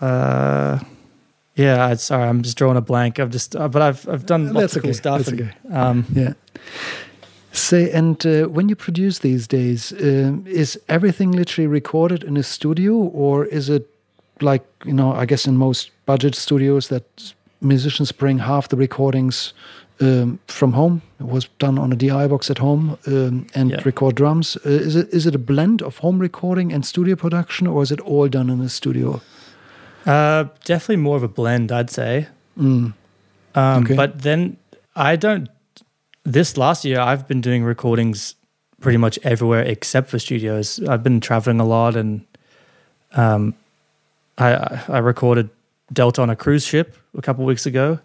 uh, 0.00 0.78
yeah, 1.54 1.86
I, 1.86 1.94
sorry, 1.94 2.28
I'm 2.28 2.42
just 2.42 2.56
drawing 2.56 2.76
a 2.76 2.80
blank. 2.80 3.18
I've 3.18 3.30
just, 3.30 3.56
uh, 3.56 3.68
but 3.68 3.82
I've 3.82 4.08
I've 4.08 4.26
done 4.26 4.52
lots 4.52 4.60
That's 4.60 4.76
of 4.76 4.80
okay. 4.80 4.88
cool 4.88 4.94
stuff. 4.94 5.18
That's 5.18 5.28
and, 5.28 5.40
okay. 5.40 5.74
Um, 5.74 6.06
yeah. 6.14 6.32
Say, 7.52 7.90
and 7.90 8.24
uh, 8.26 8.44
when 8.44 8.68
you 8.68 8.76
produce 8.76 9.18
these 9.20 9.46
days, 9.48 9.92
uh, 9.92 10.36
is 10.46 10.78
everything 10.88 11.32
literally 11.32 11.66
recorded 11.66 12.22
in 12.22 12.36
a 12.36 12.42
studio, 12.42 12.92
or 12.94 13.46
is 13.46 13.68
it 13.68 13.88
like 14.40 14.64
you 14.84 14.92
know? 14.92 15.12
I 15.12 15.26
guess 15.26 15.46
in 15.46 15.56
most 15.56 15.90
budget 16.06 16.34
studios 16.36 16.88
that 16.88 17.34
musicians 17.60 18.12
bring 18.12 18.38
half 18.38 18.68
the 18.68 18.76
recordings 18.76 19.52
um, 20.00 20.38
from 20.46 20.72
home. 20.74 21.02
It 21.18 21.26
was 21.26 21.48
done 21.58 21.78
on 21.78 21.92
a 21.92 21.96
DI 21.96 22.28
box 22.28 22.50
at 22.50 22.58
home 22.58 22.98
um, 23.06 23.46
and 23.54 23.70
Yeah. 23.70 23.80
record 23.84 24.14
drums. 24.14 24.56
Uh, 24.64 24.68
is 24.70 24.94
it 24.94 25.08
is 25.12 25.26
it 25.26 25.34
a 25.34 25.38
blend 25.38 25.82
of 25.82 25.98
home 25.98 26.20
recording 26.22 26.72
and 26.72 26.84
studio 26.86 27.16
production, 27.16 27.66
or 27.66 27.82
is 27.82 27.90
it 27.90 28.00
all 28.00 28.28
done 28.28 28.50
in 28.52 28.60
a 28.60 28.68
studio? 28.68 29.20
Uh, 30.06 30.44
definitely 30.64 30.96
more 30.96 31.16
of 31.16 31.22
a 31.22 31.28
blend, 31.28 31.72
I'd 31.72 31.90
say. 31.90 32.26
Mm. 32.58 32.94
Um, 33.54 33.84
Okay. 33.84 33.94
But 33.96 34.22
then 34.22 34.56
I 34.96 35.16
don't. 35.16 35.48
This 36.24 36.56
last 36.56 36.84
year, 36.84 37.00
I've 37.00 37.26
been 37.26 37.40
doing 37.40 37.64
recordings 37.64 38.34
pretty 38.80 38.98
much 38.98 39.18
everywhere 39.22 39.62
except 39.62 40.10
for 40.10 40.18
studios. 40.18 40.80
I've 40.86 41.02
been 41.02 41.20
traveling 41.20 41.60
a 41.60 41.64
lot, 41.64 41.96
and 41.96 42.24
um, 43.12 43.54
I 44.36 44.82
I 44.88 44.98
recorded 44.98 45.48
Delta 45.92 46.22
on 46.22 46.30
a 46.30 46.36
cruise 46.36 46.64
ship 46.64 46.96
a 47.16 47.22
couple 47.22 47.44
weeks 47.44 47.66
ago. 47.66 47.98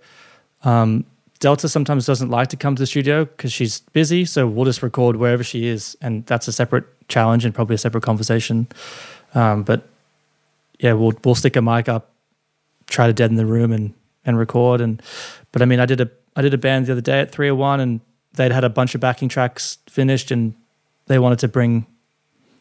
Um, 0.63 1.05
Delta 1.39 1.67
sometimes 1.67 2.05
doesn't 2.05 2.29
like 2.29 2.47
to 2.49 2.57
come 2.57 2.75
to 2.75 2.81
the 2.81 2.87
studio 2.87 3.25
because 3.25 3.51
she's 3.51 3.81
busy, 3.91 4.23
so 4.23 4.47
we'll 4.47 4.65
just 4.65 4.81
record 4.81 5.17
wherever 5.17 5.43
she 5.43 5.67
is, 5.67 5.97
and 6.01 6.25
that's 6.25 6.47
a 6.47 6.53
separate 6.53 6.85
challenge 7.09 7.43
and 7.43 7.53
probably 7.53 7.75
a 7.75 7.77
separate 7.77 8.03
conversation. 8.03 8.67
Um, 9.35 9.63
but 9.63 9.89
yeah, 10.79 10.93
we'll 10.93 11.13
we'll 11.23 11.35
stick 11.35 11.55
a 11.55 11.61
mic 11.61 11.87
up, 11.89 12.11
try 12.87 13.07
to 13.07 13.13
deaden 13.13 13.37
the 13.37 13.45
room 13.45 13.71
and 13.71 13.93
and 14.25 14.37
record. 14.37 14.81
And 14.81 15.01
but 15.51 15.61
I 15.61 15.65
mean, 15.65 15.79
I 15.79 15.85
did 15.85 16.01
a 16.01 16.09
I 16.35 16.41
did 16.41 16.53
a 16.53 16.57
band 16.57 16.87
the 16.87 16.93
other 16.93 17.01
day 17.01 17.19
at 17.19 17.31
301, 17.31 17.79
and 17.79 18.01
they'd 18.33 18.51
had 18.51 18.63
a 18.63 18.69
bunch 18.69 18.95
of 18.95 19.01
backing 19.01 19.29
tracks 19.29 19.77
finished, 19.89 20.31
and 20.31 20.53
they 21.07 21.19
wanted 21.19 21.39
to 21.39 21.47
bring 21.47 21.85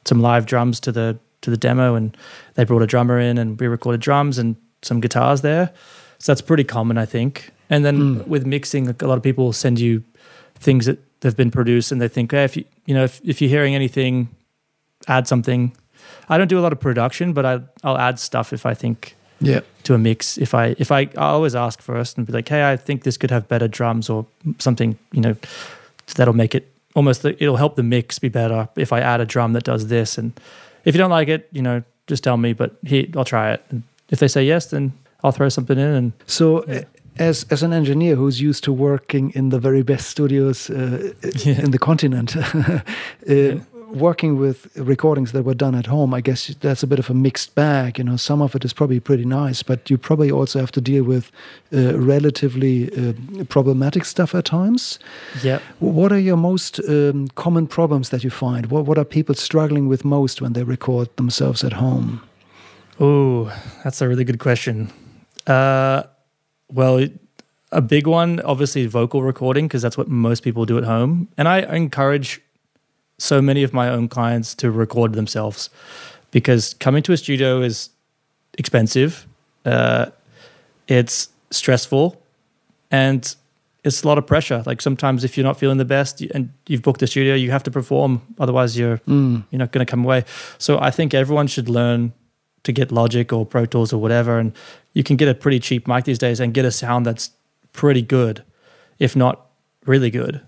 some 0.05 0.20
live 0.20 0.46
drums 0.46 0.81
to 0.81 0.92
the 0.92 1.18
to 1.42 1.51
the 1.51 1.57
demo, 1.57 1.94
and 1.94 2.16
they 2.55 2.64
brought 2.64 2.83
a 2.83 2.87
drummer 2.87 3.18
in, 3.18 3.38
and 3.38 3.59
we 3.59 3.66
recorded 3.66 4.01
drums 4.01 4.38
and 4.38 4.57
some 4.83 5.01
guitars 5.01 5.42
there. 5.42 5.72
So 6.18 6.33
that's 6.33 6.42
pretty 6.42 6.64
common, 6.64 6.98
I 6.98 7.05
think. 7.05 7.51
And 7.68 7.85
then 7.85 7.96
hmm. 7.96 8.31
with 8.31 8.46
mixing, 8.46 8.88
a 8.88 9.07
lot 9.07 9.16
of 9.16 9.22
people 9.22 9.53
send 9.53 9.81
you 9.81 10.05
things 10.57 10.87
that 10.87 10.98
they've 11.20 11.37
been 11.37 11.51
produced, 11.51 11.90
and 11.90 12.01
they 12.01 12.09
think, 12.09 12.33
hey, 12.33 12.44
if 12.44 12.57
you 12.57 12.64
you 12.87 12.94
know 12.94 13.05
if 13.05 13.20
if 13.25 13.40
you're 13.40 13.51
hearing 13.51 13.75
anything, 13.75 14.29
add 15.09 15.27
something. 15.27 15.77
I 16.29 16.39
don't 16.39 16.49
do 16.49 16.59
a 16.59 16.63
lot 16.63 16.73
of 16.73 16.81
production, 16.81 17.33
but 17.33 17.45
I 17.45 17.61
I'll 17.85 17.99
add 17.99 18.19
stuff 18.19 18.53
if 18.53 18.65
I 18.67 18.75
think 18.75 19.15
Yeah. 19.41 19.61
to 19.83 19.95
a 19.95 19.99
mix. 19.99 20.39
If 20.39 20.55
I 20.55 20.75
if 20.79 20.91
I 20.91 21.01
I 21.17 21.33
always 21.35 21.55
ask 21.55 21.83
first 21.83 22.17
and 22.19 22.27
be 22.27 22.33
like, 22.33 22.49
hey, 22.49 22.73
I 22.73 22.77
think 22.77 23.03
this 23.03 23.17
could 23.19 23.31
have 23.31 23.47
better 23.49 23.69
drums 23.69 24.09
or 24.11 24.25
something, 24.59 24.97
you 25.13 25.21
know, 25.21 25.35
that'll 26.17 26.37
make 26.37 26.55
it 26.55 26.65
almost 26.95 27.25
it'll 27.25 27.57
help 27.57 27.75
the 27.77 27.83
mix 27.83 28.19
be 28.19 28.29
better 28.29 28.69
if 28.77 28.93
I 28.93 29.01
add 29.01 29.21
a 29.21 29.25
drum 29.25 29.53
that 29.55 29.65
does 29.65 29.87
this. 29.87 30.19
And 30.19 30.33
if 30.85 30.95
you 30.95 30.99
don't 31.03 31.19
like 31.19 31.29
it, 31.33 31.49
you 31.53 31.63
know, 31.63 31.83
just 32.11 32.23
tell 32.25 32.37
me. 32.37 32.53
But 32.55 32.71
here, 32.87 33.07
I'll 33.17 33.25
try 33.25 33.53
it. 33.55 33.61
And 33.71 33.83
if 34.11 34.19
they 34.19 34.29
say 34.29 34.45
yes, 34.45 34.67
then 34.67 34.93
I'll 35.25 35.33
throw 35.33 35.49
something 35.49 35.79
in. 35.79 35.95
And 35.95 36.13
So, 36.27 36.59
uh, 36.69 36.83
as 37.19 37.47
as 37.51 37.63
an 37.63 37.73
engineer 37.73 38.17
who's 38.17 38.41
used 38.41 38.65
to 38.65 38.73
working 38.73 39.33
in 39.35 39.51
the 39.51 39.59
very 39.59 39.83
best 39.83 40.09
studios 40.09 40.71
uh, 40.71 41.13
Yeah. 41.47 41.65
in 41.65 41.71
the 41.71 41.79
continent, 41.79 42.37
uh, 42.37 42.81
working 43.94 44.38
with 44.38 44.68
recordings 44.76 45.33
that 45.33 45.44
were 45.44 45.55
done 45.55 45.74
at 45.74 45.87
home, 45.87 46.14
I 46.14 46.20
guess 46.20 46.48
that's 46.61 46.83
a 46.83 46.87
bit 46.87 46.98
of 46.98 47.11
a 47.11 47.14
mixed 47.14 47.55
bag. 47.55 47.98
You 47.98 48.05
know, 48.05 48.16
some 48.16 48.42
of 48.42 48.55
it 48.55 48.64
is 48.64 48.72
probably 48.72 49.00
pretty 49.00 49.24
nice, 49.24 49.62
but 49.62 49.90
you 49.90 49.98
probably 49.98 50.31
also 50.31 50.59
have 50.59 50.72
to 50.72 50.81
deal 50.81 51.05
with 51.05 51.31
uh, 51.72 51.98
relatively 51.98 52.90
uh, 52.96 53.44
problematic 53.48 54.05
stuff 54.05 54.35
at 54.35 54.44
times. 54.44 54.98
yeah, 55.42 55.61
What 55.78 56.12
are 56.12 56.18
your 56.18 56.37
most 56.37 56.81
um, 56.88 57.28
common 57.35 57.66
problems 57.66 58.09
that 58.11 58.24
you 58.24 58.31
find? 58.31 58.66
What 58.66 58.87
what 58.87 58.98
are 58.98 59.05
people 59.05 59.35
struggling 59.35 59.88
with 59.88 60.05
most 60.05 60.40
when 60.40 60.52
they 60.52 60.64
record 60.64 61.09
themselves 61.16 61.64
at 61.64 61.72
home? 61.72 62.20
Oh, 63.00 63.52
that's 63.85 64.02
a 64.02 64.09
really 64.09 64.24
good 64.24 64.38
question. 64.38 64.90
Uh, 65.46 66.02
well, 66.68 67.07
a 67.72 67.81
big 67.81 68.07
one, 68.07 68.40
obviously, 68.40 68.87
vocal 68.87 69.22
recording, 69.22 69.66
because 69.66 69.83
that's 69.83 69.96
what 69.96 70.09
most 70.09 70.42
people 70.42 70.66
do 70.66 70.78
at 70.78 70.85
home. 70.85 71.28
And 71.37 71.48
I 71.48 71.61
encourage 71.76 72.40
so 73.23 73.41
many 73.41 73.63
of 73.63 73.73
my 73.73 73.89
own 73.89 74.09
clients 74.09 74.53
to 74.57 74.71
record 74.71 75.13
themselves 75.13 75.71
because 76.33 76.75
coming 76.75 77.03
to 77.05 77.13
a 77.13 77.17
studio 77.17 77.63
is 77.63 77.91
expensive, 78.59 79.29
uh, 79.65 80.07
it's 80.89 81.29
stressful, 81.51 82.21
and 82.91 83.37
it's 83.85 84.03
a 84.03 84.09
lot 84.09 84.19
of 84.19 84.27
pressure. 84.27 84.63
Like 84.67 84.83
sometimes, 84.83 85.23
if 85.23 85.37
you're 85.37 85.47
not 85.47 85.57
feeling 85.57 85.79
the 85.79 85.85
best 85.85 86.21
and 86.21 86.53
you've 86.67 86.83
booked 86.83 87.03
a 87.03 87.07
studio, 87.07 87.35
you 87.35 87.53
have 87.53 87.63
to 87.63 87.71
perform. 87.71 88.23
Otherwise, 88.41 88.77
you're 88.77 89.01
you're 89.51 89.59
not 89.59 89.71
going 89.71 89.87
to 89.87 89.91
come 89.91 90.05
away. 90.05 90.25
So 90.59 90.81
I 90.81 90.91
think 90.91 91.15
everyone 91.15 91.47
should 91.47 91.69
learn 91.69 92.13
to 92.65 92.73
get 92.73 92.91
Logic 92.91 93.33
or 93.33 93.47
Pro 93.47 93.67
Tools 93.67 93.93
or 93.93 94.01
whatever, 94.01 94.39
and 94.39 94.53
you 94.95 95.05
can 95.05 95.17
get 95.17 95.29
a 95.29 95.35
pretty 95.35 95.61
cheap 95.61 95.87
mic 95.87 96.05
these 96.05 96.19
days 96.19 96.41
and 96.41 96.53
get 96.53 96.65
a 96.65 96.73
sound 96.73 97.07
that's 97.07 97.31
pretty 97.73 98.03
good, 98.03 98.43
if 98.99 99.15
not 99.15 99.47
really 99.87 100.11
good. 100.11 100.41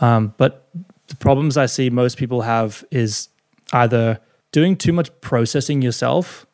Um, 0.00 0.34
but 0.36 0.68
the 1.12 1.16
problems 1.16 1.56
I 1.58 1.66
see 1.66 1.90
most 1.90 2.16
people 2.16 2.40
have 2.42 2.84
is 2.90 3.28
either 3.72 4.18
doing 4.50 4.76
too 4.76 4.92
much 4.92 5.10
processing 5.20 5.82
yourself, 5.82 6.46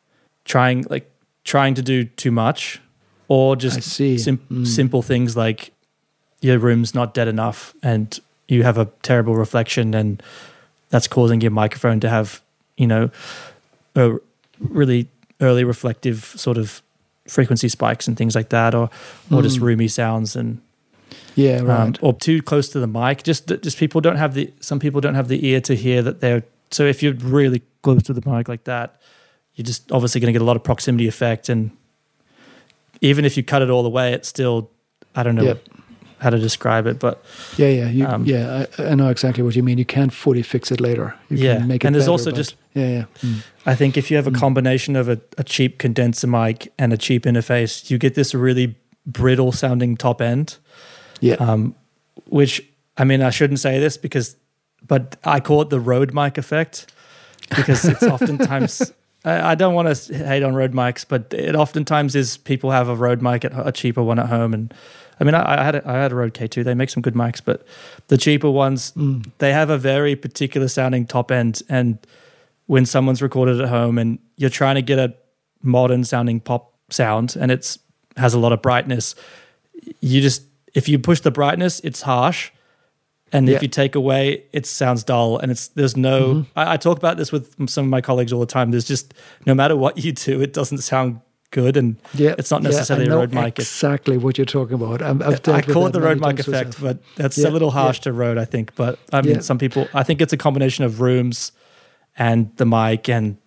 trying 0.43 0.85
like 0.89 1.09
trying 1.45 1.75
to 1.75 1.81
do 1.81 2.03
too 2.03 2.31
much, 2.31 2.81
or 3.29 3.55
just 3.55 3.81
see. 3.83 4.17
sim- 4.17 4.41
Mm. 4.51 4.67
simple 4.67 5.01
things 5.01 5.37
like 5.37 5.71
your 6.41 6.59
room's 6.59 6.93
not 6.93 7.13
dead 7.13 7.27
enough 7.27 7.73
and 7.81 8.19
you 8.49 8.63
have 8.63 8.77
a 8.77 8.85
terrible 9.01 9.35
reflection 9.35 9.93
and 9.93 10.21
that's 10.89 11.07
causing 11.07 11.39
your 11.41 11.51
microphone 11.51 11.99
to 11.99 12.09
have 12.09 12.41
you 12.77 12.87
know 12.87 13.09
a 13.95 14.15
really 14.59 15.07
early 15.41 15.63
reflective 15.63 16.25
sort 16.35 16.57
of 16.57 16.81
frequency 17.27 17.69
spikes 17.69 18.07
and 18.07 18.17
things 18.17 18.35
like 18.35 18.49
that 18.49 18.73
or 18.75 18.89
or 19.31 19.41
just 19.41 19.59
Mm. 19.59 19.63
roomy 19.63 19.87
sounds 19.87 20.35
and 20.35 20.59
Yeah, 21.35 21.57
um, 21.57 21.65
right. 21.67 21.97
or 22.01 22.13
too 22.13 22.41
close 22.41 22.69
to 22.69 22.79
the 22.79 22.87
mic 22.87 23.23
just 23.23 23.47
just 23.61 23.77
people 23.77 24.01
don't 24.01 24.17
have 24.17 24.33
the 24.33 24.51
some 24.59 24.79
people 24.79 24.99
don't 25.01 25.15
have 25.15 25.27
the 25.27 25.45
ear 25.47 25.61
to 25.61 25.75
hear 25.75 26.01
that 26.01 26.19
they're 26.21 26.43
so 26.71 26.85
if 26.85 27.01
you're 27.03 27.13
really 27.13 27.61
close 27.83 28.03
to 28.03 28.13
the 28.13 28.21
mic 28.29 28.47
like 28.47 28.63
that 28.65 28.99
you're 29.55 29.65
just 29.65 29.91
obviously 29.91 30.19
going 30.21 30.27
to 30.27 30.33
get 30.37 30.41
a 30.41 30.45
lot 30.45 30.55
of 30.55 30.63
proximity 30.63 31.07
effect 31.07 31.49
and 31.49 31.71
even 33.01 33.25
if 33.25 33.37
you 33.37 33.43
cut 33.43 33.61
it 33.61 33.69
all 33.69 33.83
the 33.83 33.89
way, 33.89 34.13
it's 34.13 34.27
still 34.27 34.69
i 35.15 35.23
don't 35.23 35.35
know 35.35 35.43
Yep. 35.43 35.63
how 36.19 36.29
to 36.29 36.37
describe 36.37 36.85
it 36.87 36.99
but 36.99 37.23
Yeah, 37.57 37.67
yeah, 37.69 37.89
you, 37.89 38.05
Um, 38.05 38.25
yeah. 38.25 38.65
I, 38.77 38.83
I 38.91 38.95
know 38.95 39.09
exactly 39.09 39.43
what 39.43 39.55
you 39.55 39.63
mean. 39.63 39.77
You 39.77 39.85
can't 39.85 40.11
fully 40.13 40.41
fix 40.43 40.71
it 40.71 40.79
later. 40.81 41.15
You 41.29 41.37
Yeah, 41.37 41.57
can 41.59 41.67
make 41.67 41.83
it 41.83 41.87
and 41.87 41.95
there's 41.95 42.03
better, 42.05 42.11
also 42.11 42.31
just- 42.31 42.55
yeah, 42.73 42.87
yeah. 42.89 43.05
Mm. 43.23 43.43
I 43.65 43.75
think 43.75 43.97
if 43.97 44.11
you 44.11 44.17
have 44.17 44.27
a 44.27 44.31
Mm. 44.31 44.39
combination 44.39 44.95
of 44.95 45.07
a, 45.09 45.19
a 45.37 45.43
cheap 45.43 45.77
condenser 45.79 46.27
mic 46.27 46.71
and 46.77 46.93
a 46.93 46.97
cheap 46.97 47.23
interface, 47.25 47.89
you 47.89 47.97
get 47.97 48.15
this 48.15 48.33
really 48.35 48.75
brittle 49.05 49.51
sounding 49.51 49.97
top 49.97 50.21
end. 50.21 50.57
Yeah. 51.19 51.35
Um, 51.35 51.75
which 52.25 52.61
I 52.97 53.03
mean, 53.03 53.21
I 53.21 53.29
shouldn't 53.29 53.59
say 53.59 53.79
this 53.79 53.97
because, 53.97 54.35
but 54.87 55.15
I 55.23 55.39
call 55.39 55.61
it 55.61 55.69
the 55.69 55.79
Rode 55.79 56.13
mic 56.13 56.37
effect. 56.37 56.91
because 57.55 57.85
it's 57.85 58.03
oftentimes. 58.15 58.93
I 59.25 59.51
I 59.51 59.55
don't 59.55 59.73
want 59.73 59.93
to 59.93 60.17
hate 60.17 60.43
on 60.43 60.55
Rode 60.55 60.73
mics, 60.73 61.05
but 61.07 61.33
it 61.33 61.55
oftentimes 61.55 62.15
is 62.15 62.37
people 62.37 62.71
have 62.71 62.87
a 62.89 62.95
Rode 62.95 63.21
mic 63.21 63.43
at 63.45 63.51
a 63.55 63.71
cheaper 63.71 64.03
one 64.03 64.19
at 64.19 64.27
home, 64.27 64.53
and 64.53 64.73
I 65.19 65.23
mean, 65.25 65.33
I, 65.35 65.59
I 65.61 65.63
had 65.63 65.75
a, 65.75 65.89
I 65.89 65.93
had 65.93 66.11
a 66.11 66.15
Rode 66.15 66.33
K2. 66.33 66.63
They 66.63 66.73
make 66.73 66.89
some 66.89 67.01
good 67.01 67.15
mics, 67.15 67.41
but 67.43 67.65
the 68.07 68.17
cheaper 68.17 68.49
ones 68.49 68.93
they 69.39 69.51
have 69.51 69.69
a 69.69 69.77
very 69.77 70.15
particular 70.15 70.67
sounding 70.67 71.05
top 71.05 71.31
end, 71.31 71.61
and 71.69 71.97
when 72.67 72.85
someone's 72.85 73.21
recorded 73.21 73.59
at 73.59 73.67
home 73.67 73.97
and 73.97 74.19
you're 74.37 74.49
trying 74.49 74.75
to 74.75 74.81
get 74.81 74.99
a 74.99 75.13
modern 75.63 76.03
sounding 76.03 76.39
pop 76.39 76.71
sound 76.89 77.35
and 77.39 77.51
it's 77.51 77.79
has 78.15 78.33
a 78.33 78.39
lot 78.39 78.51
of 78.53 78.61
brightness, 78.61 79.15
you 80.01 80.21
just 80.21 80.43
if 80.73 80.87
you 80.89 80.99
push 80.99 81.21
the 81.21 81.31
brightness, 81.31 81.79
it's 81.81 82.01
harsh. 82.03 82.51
And 83.31 83.47
Yeah. 83.47 83.55
if 83.57 83.61
you 83.61 83.67
take 83.67 83.93
away, 83.93 84.43
it 84.53 84.65
sounds 84.65 85.03
dull, 85.03 85.37
and 85.37 85.51
it's 85.51 85.67
there's 85.69 85.95
no. 85.95 86.21
Mm-hmm. 86.33 86.59
I, 86.59 86.73
I 86.73 86.77
talk 86.77 86.97
about 86.97 87.17
this 87.17 87.31
with 87.31 87.53
some 87.69 87.85
of 87.85 87.89
my 87.91 88.01
colleagues 88.01 88.33
all 88.33 88.39
the 88.39 88.47
time. 88.47 88.71
There's 88.71 88.87
just 88.87 89.13
no 89.45 89.53
matter 89.53 89.75
what 89.75 90.03
you 90.03 90.11
do, 90.13 90.41
it 90.41 90.51
doesn't 90.53 90.79
sound 90.79 91.19
good, 91.51 91.77
and 91.77 91.95
Yeah, 92.15 92.33
it's 92.39 92.49
not 92.49 92.63
necessarily 92.63 93.07
I 93.09 93.13
a 93.13 93.17
Rode 93.17 93.33
mic. 93.33 93.59
Exactly 93.59 94.17
what 94.17 94.37
you're 94.39 94.45
talking 94.45 94.73
about. 94.75 95.01
I'm, 95.03 95.21
I've 95.21 95.47
I 95.47 95.61
call 95.61 95.85
it 95.85 95.93
the 95.93 96.01
Rode 96.01 96.19
mic 96.21 96.39
effect, 96.39 96.81
but 96.81 96.97
that's 97.17 97.37
Yeah, 97.37 97.49
a 97.49 97.51
little 97.51 97.69
harsh 97.71 97.99
yeah. 97.99 98.03
to 98.05 98.13
Rode, 98.13 98.37
I 98.39 98.45
think. 98.45 98.73
But 98.75 98.97
I 99.13 99.21
mean, 99.21 99.35
Yeah. 99.35 99.39
some 99.41 99.59
people, 99.59 99.87
I 99.93 100.01
think 100.03 100.21
it's 100.21 100.33
a 100.33 100.37
combination 100.37 100.83
of 100.85 100.99
rooms 100.99 101.51
and 102.17 102.49
the 102.57 102.65
mic 102.65 103.09
and 103.09 103.37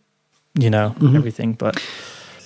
you 0.58 0.70
know 0.70 0.94
Mm-hmm. 0.98 1.16
everything. 1.16 1.52
But 1.54 1.82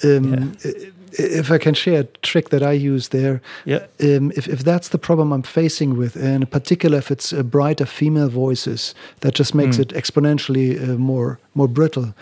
um, 0.04 0.56
i- 0.64 0.72
If 1.18 1.50
I 1.50 1.58
can 1.58 1.74
share 1.74 2.00
a 2.00 2.04
trick 2.22 2.48
that 2.50 2.62
I 2.62 2.72
use 2.72 3.08
there, 3.08 3.40
yeah, 3.64 3.86
um, 4.00 4.32
if, 4.36 4.48
if 4.48 4.60
that's 4.64 4.88
the 4.88 4.98
problem 4.98 5.32
I'm 5.32 5.42
facing 5.42 5.96
with, 5.98 6.16
and 6.16 6.42
in 6.42 6.46
particular 6.46 6.98
if 6.98 7.10
it's 7.10 7.32
uh, 7.32 7.42
brighter 7.42 7.86
female 7.86 8.28
voices, 8.28 8.94
that 9.20 9.34
just 9.38 9.54
makes 9.54 9.76
Mm. 9.76 9.80
it 9.80 9.88
exponentially 9.94 10.76
uh, 10.78 10.98
more 10.98 11.38
more 11.54 11.68
brittle. 11.68 12.12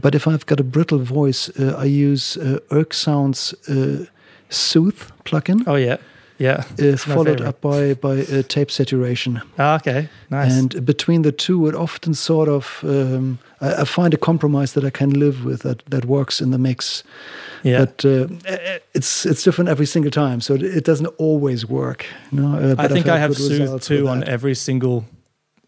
But 0.00 0.14
if 0.14 0.26
I've 0.26 0.44
got 0.46 0.60
a 0.60 0.64
brittle 0.64 0.98
voice, 0.98 1.50
uh, 1.58 1.82
I 1.84 1.86
use 2.10 2.36
uh, 2.36 2.58
oeksound's 2.70 3.54
uh, 3.68 4.04
Soothe 4.50 5.10
plugin, 5.24 5.62
oh 5.66 5.76
yeah, 5.78 5.96
yeah. 6.42 6.64
uh, 6.78 6.96
followed 6.96 7.38
favorite. 7.38 7.48
up 7.48 7.60
by 7.60 7.94
by 7.94 8.22
uh, 8.22 8.42
tape 8.48 8.70
saturation. 8.70 9.40
Ah, 9.58 9.76
okay, 9.76 10.08
nice. 10.30 10.58
And 10.58 10.84
between 10.84 11.22
the 11.22 11.32
two, 11.32 11.68
it 11.68 11.74
often 11.74 12.14
sort 12.14 12.48
of 12.48 12.80
um, 12.82 13.38
I, 13.60 13.82
I 13.82 13.84
find 13.84 14.14
a 14.14 14.16
compromise 14.16 14.72
that 14.72 14.84
I 14.84 14.90
can 14.90 15.10
live 15.10 15.44
with 15.44 15.62
that 15.62 15.84
that 15.86 16.04
works 16.04 16.40
in 16.40 16.50
the 16.50 16.58
mix. 16.58 17.04
yeah, 17.62 17.84
But 17.84 18.04
uh, 18.04 18.26
it's 18.92 19.26
it's 19.26 19.42
different 19.44 19.70
every 19.70 19.86
single 19.86 20.10
time, 20.10 20.40
so 20.40 20.54
it, 20.54 20.62
it 20.62 20.84
doesn't 20.84 21.14
always 21.18 21.64
work. 21.64 22.06
You 22.30 22.40
know, 22.40 22.58
uh, 22.58 22.74
I 22.78 22.88
think 22.88 23.06
I 23.06 23.18
have 23.18 23.30
good 23.30 23.48
Soothe 23.48 23.60
results 23.60 23.90
with 23.90 24.00
too 24.00 24.08
on. 24.08 24.22
Mm. 24.22 24.28
every 24.28 24.54
single, 24.54 25.04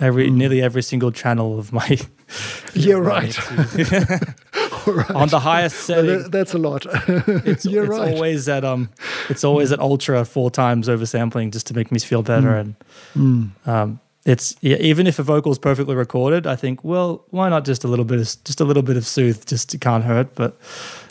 every 0.01 0.31
nearly 0.31 0.61
every 0.63 0.83
single 0.83 1.13
channel 1.13 1.59
of 1.59 1.73
my. 1.73 1.99
You're 2.75 3.03
right. 3.03 3.39
Right. 4.95 5.11
on 5.11 5.29
the 5.29 5.41
highest 5.41 5.77
setting. 5.81 6.23
that- 6.23 6.33
that's 6.33 6.55
a 6.55 6.59
lot. 6.59 6.87
it's, 7.47 7.65
You're 7.65 7.85
it's 7.85 7.91
right. 7.99 8.15
always 8.15 8.49
at 8.49 8.65
um 8.65 8.89
it's 9.31 9.45
always 9.45 9.73
at 9.73 9.79
ultra 9.81 10.25
four 10.25 10.51
times 10.51 10.89
oversampling 10.89 11.53
just 11.53 11.67
to 11.69 11.75
make 11.75 11.91
me 11.93 11.99
feel 11.99 12.23
better 12.23 12.55
and 12.57 12.75
Mm. 13.17 13.51
um 13.67 14.01
it's 14.27 14.57
yeah, 14.63 14.77
even 14.77 15.07
if 15.07 15.19
a 15.19 15.23
vocal 15.23 15.53
is 15.53 15.59
perfectly 15.59 15.95
recorded 15.95 16.47
i 16.47 16.57
think 16.57 16.83
well 16.83 17.25
why 17.31 17.49
not 17.51 17.65
just 17.67 17.85
a 17.85 17.89
little 17.89 18.07
bit 18.07 18.19
of 18.19 18.25
just 18.45 18.59
a 18.61 18.65
little 18.65 18.83
bit 18.83 18.97
of 18.97 19.05
soothe 19.07 19.45
just 19.47 19.75
it 19.75 19.81
can't 19.83 20.03
hurt 20.05 20.35
but 20.35 20.59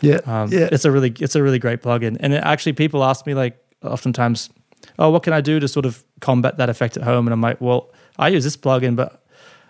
yeah, 0.00 0.18
um 0.26 0.50
yeah. 0.50 0.68
it's 0.72 0.84
a 0.84 0.90
really 0.90 1.12
it's 1.20 1.36
a 1.36 1.42
really 1.42 1.58
great 1.60 1.80
plugin 1.80 2.16
and 2.20 2.32
it, 2.34 2.42
actually 2.42 2.72
people 2.72 3.04
ask 3.04 3.24
me 3.26 3.32
like 3.34 3.56
oftentimes 3.84 4.50
oh 4.98 5.10
what 5.10 5.22
can 5.22 5.32
i 5.32 5.40
do 5.40 5.60
to 5.60 5.68
sort 5.68 5.86
of 5.86 6.02
combat 6.20 6.56
that 6.56 6.68
effect 6.68 6.96
at 6.96 7.04
home 7.04 7.26
and 7.26 7.32
i'm 7.32 7.40
like 7.40 7.60
well 7.60 7.88
i 8.18 8.26
use 8.28 8.42
this 8.42 8.56
plugin 8.56 8.96
but 8.96 9.22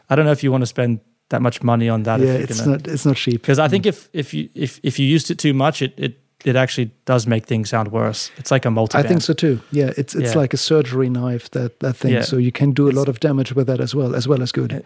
i 0.09 0.14
don't 0.16 0.24
know 0.24 0.32
if 0.32 0.42
you 0.42 0.50
want 0.50 0.62
to 0.62 0.66
spend 0.66 1.00
that 1.28 1.40
much 1.42 1.62
money 1.62 1.88
on 1.88 2.02
that 2.02 2.20
yeah, 2.20 2.34
if 2.34 2.50
it's 2.50 2.60
gonna, 2.60 2.76
not 2.76 2.88
it's 2.88 3.04
not 3.06 3.16
cheap. 3.16 3.40
because 3.42 3.58
I 3.58 3.68
think 3.68 3.86
if 3.86 4.08
if 4.12 4.34
you 4.34 4.48
if 4.54 4.78
if 4.82 4.98
you 4.98 5.06
used 5.06 5.30
it 5.30 5.38
too 5.38 5.54
much, 5.54 5.82
it 5.82 5.92
it 5.96 6.18
it 6.44 6.56
actually 6.56 6.90
does 7.06 7.26
make 7.26 7.46
things 7.46 7.68
sound 7.70 7.88
worse. 7.88 8.30
It's 8.36 8.50
like 8.50 8.66
a 8.68 8.70
multi. 8.70 8.98
I 8.98 9.02
think 9.02 9.22
so 9.22 9.32
too. 9.32 9.58
Yeah, 9.72 9.92
it's 9.96 10.14
it's 10.14 10.34
Yeah. 10.34 10.40
like 10.42 10.54
a 10.54 10.58
surgery 10.58 11.08
knife 11.08 11.48
that 11.50 11.80
that 11.80 11.96
thing. 11.96 12.12
Yeah. 12.12 12.24
So 12.24 12.36
you 12.36 12.52
can 12.52 12.72
do 12.72 12.88
a 12.88 12.92
lot 12.92 13.08
of 13.08 13.18
damage 13.18 13.54
with 13.54 13.66
that 13.66 13.80
as 13.80 13.94
well, 13.94 14.14
as 14.14 14.26
well 14.28 14.42
as 14.42 14.52
good. 14.52 14.70
Yeah. 14.72 14.80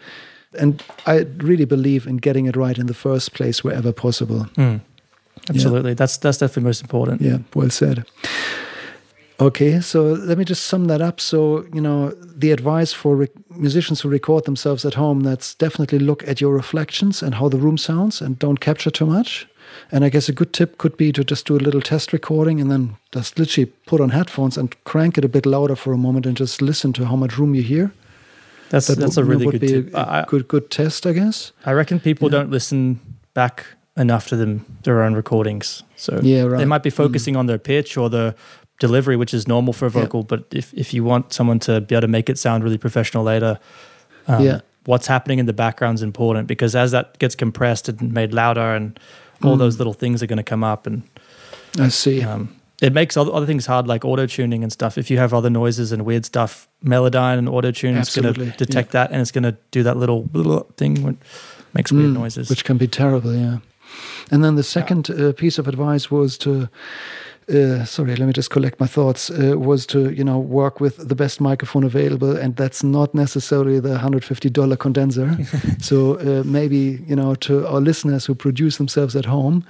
And 0.61 0.81
I 1.05 1.25
really 1.43 1.65
believe 1.65 2.07
in 2.09 2.17
getting 2.17 2.47
it 2.47 2.55
right 2.55 2.77
in 2.79 2.87
the 2.87 2.93
first 2.93 3.33
place 3.33 3.63
wherever 3.63 3.91
possible. 3.93 4.47
Mm. 4.55 4.79
Absolutely, 5.49 5.93
that's 5.95 6.17
that's 6.17 6.37
definitely 6.39 6.63
most 6.63 6.81
important. 6.81 7.21
Yeah, 7.21 7.37
well 7.55 7.69
said. 7.69 8.03
Okay, 9.41 9.79
so 9.79 10.03
let 10.03 10.37
me 10.37 10.43
just 10.43 10.65
sum 10.65 10.85
that 10.85 11.01
up. 11.01 11.21
So, 11.21 11.65
you 11.73 11.79
know, 11.79 12.09
the 12.37 12.51
advice 12.51 12.91
for 12.91 13.15
rec- 13.15 13.31
musicians 13.57 14.01
who 14.01 14.09
record 14.09 14.43
themselves 14.43 14.83
at 14.85 14.95
home 14.95 15.21
that's 15.21 15.55
definitely 15.55 15.99
look 15.99 16.27
at 16.27 16.41
your 16.41 16.53
reflections 16.53 17.23
and 17.23 17.35
how 17.35 17.47
the 17.47 17.57
room 17.57 17.77
sounds 17.77 18.21
and 18.21 18.37
don't 18.37 18.59
capture 18.59 18.91
too 18.91 19.05
much. 19.05 19.47
And 19.91 20.03
I 20.03 20.09
guess 20.09 20.27
a 20.29 20.33
good 20.33 20.51
tip 20.51 20.77
could 20.77 20.97
be 20.97 21.11
to 21.13 21.23
just 21.23 21.45
do 21.47 21.55
a 21.55 21.59
little 21.59 21.79
test 21.81 22.11
recording 22.11 22.59
and 22.59 22.69
then 22.69 22.95
just 23.13 23.39
literally 23.39 23.67
put 23.85 24.01
on 24.01 24.09
headphones 24.09 24.57
and 24.57 24.75
crank 24.83 25.17
it 25.17 25.23
a 25.23 25.29
bit 25.29 25.45
louder 25.45 25.75
for 25.75 25.93
a 25.93 25.97
moment 25.97 26.25
and 26.25 26.35
just 26.35 26.61
listen 26.61 26.91
to 26.93 27.05
how 27.05 27.15
much 27.15 27.37
room 27.37 27.55
you 27.55 27.61
hear. 27.63 27.91
That's 28.71 28.87
That 28.87 28.97
that's 28.99 29.15
would, 29.15 29.25
a 29.25 29.29
really 29.29 29.45
would 29.45 29.53
good 29.53 29.61
be 29.61 29.67
tip. 29.67 29.93
a, 29.93 30.23
a 30.23 30.25
good 30.27 30.47
good 30.47 30.69
test, 30.69 31.05
I 31.05 31.13
guess. 31.13 31.53
I 31.65 31.71
reckon 31.73 31.99
people 31.99 32.27
Yeah. 32.29 32.39
don't 32.39 32.51
listen 32.51 32.99
back 33.33 33.65
enough 33.95 34.27
to 34.27 34.35
them 34.35 34.65
their 34.83 35.01
own 35.01 35.13
recordings. 35.13 35.83
So 35.95 36.19
Yeah, 36.23 36.43
right. 36.43 36.57
they 36.57 36.65
might 36.65 36.83
be 36.83 36.89
mm. 36.91 36.95
focusing 36.95 37.35
on 37.35 37.45
their 37.47 37.57
pitch 37.59 37.97
or 37.97 38.09
the 38.09 38.33
delivery, 38.79 39.15
which 39.15 39.33
is 39.33 39.47
normal 39.47 39.73
for 39.73 39.85
a 39.85 39.89
Yeah. 39.91 40.01
vocal. 40.01 40.23
But 40.23 40.45
if 40.51 40.73
if 40.73 40.93
you 40.93 41.03
want 41.03 41.33
someone 41.33 41.59
to 41.59 41.81
be 41.81 41.95
able 41.95 42.01
to 42.01 42.07
make 42.07 42.29
it 42.29 42.37
sound 42.39 42.63
really 42.63 42.77
professional 42.77 43.23
later, 43.23 43.59
um, 44.27 44.43
Yeah. 44.45 44.59
what's 44.85 45.07
happening 45.07 45.39
in 45.39 45.45
the 45.45 45.53
background 45.53 45.95
is 45.97 46.03
important 46.03 46.47
because 46.47 46.75
as 46.75 46.91
that 46.91 47.17
gets 47.19 47.35
compressed 47.35 47.89
and 47.89 48.13
made 48.13 48.33
louder 48.33 48.73
and 48.75 48.99
all 49.43 49.55
Mm. 49.55 49.59
those 49.59 49.77
little 49.77 49.93
things 49.93 50.21
are 50.23 50.27
going 50.27 50.37
to 50.37 50.43
come 50.43 50.63
up 50.63 50.87
and 50.87 51.03
I 51.79 51.89
see. 51.89 52.21
um, 52.23 52.49
it 52.81 52.93
makes 52.93 53.17
other, 53.17 53.31
other 53.33 53.45
things 53.45 53.65
hard 53.65 53.87
like 53.87 54.05
auto 54.05 54.25
tuning 54.25 54.63
and 54.63 54.71
stuff 54.71 54.97
if 54.97 55.09
you 55.11 55.17
have 55.17 55.33
other 55.33 55.49
noises 55.49 55.91
and 55.91 56.05
weird 56.05 56.25
stuff 56.25 56.67
melodyne 56.83 57.37
and 57.37 57.47
auto 57.49 57.71
tune 57.71 57.97
is 57.97 58.09
going 58.15 58.33
to 58.33 58.45
detect 58.65 58.91
that 58.91 59.11
and 59.11 59.21
it's 59.21 59.31
going 59.31 59.43
to 59.43 59.55
do 59.71 59.83
that 59.83 59.97
little, 59.97 60.29
little 60.33 60.65
thing 60.77 61.03
when 61.03 61.17
makes 61.73 61.91
weird 61.91 62.11
Mm, 62.11 62.13
noises 62.21 62.49
which 62.49 62.63
can 62.63 62.77
be 62.77 62.87
terrible. 62.87 63.35
Yeah. 63.35 63.57
And 64.31 64.43
then 64.43 64.55
the 64.55 64.63
second 64.63 65.09
uh, 65.09 65.33
piece 65.33 65.57
of 65.59 65.67
advice 65.67 66.09
was 66.11 66.37
to, 66.39 66.69
uh, 67.49 67.85
sorry, 67.85 68.15
let 68.15 68.25
me 68.27 68.33
just 68.33 68.49
collect 68.49 68.79
my 68.79 68.87
thoughts. 68.87 69.29
Uh, 69.31 69.53
was 69.57 69.85
to 69.87 69.99
you 70.11 70.23
know 70.23 70.37
work 70.39 70.79
with 70.79 70.95
the 71.09 71.15
best 71.15 71.39
microphone 71.41 71.83
available, 71.87 72.37
and 72.37 72.55
that's 72.55 72.83
not 72.83 73.13
necessarily 73.13 73.79
the 73.81 73.97
hundred 73.97 74.23
fifty 74.23 74.49
dollar 74.49 74.75
condenser. 74.77 75.37
so 75.79 76.15
uh, 76.19 76.43
maybe 76.45 76.99
you 77.07 77.15
know 77.15 77.35
to 77.35 77.65
our 77.67 77.81
listeners 77.81 78.25
who 78.27 78.35
produce 78.35 78.77
themselves 78.77 79.15
at 79.15 79.25
home, 79.25 79.63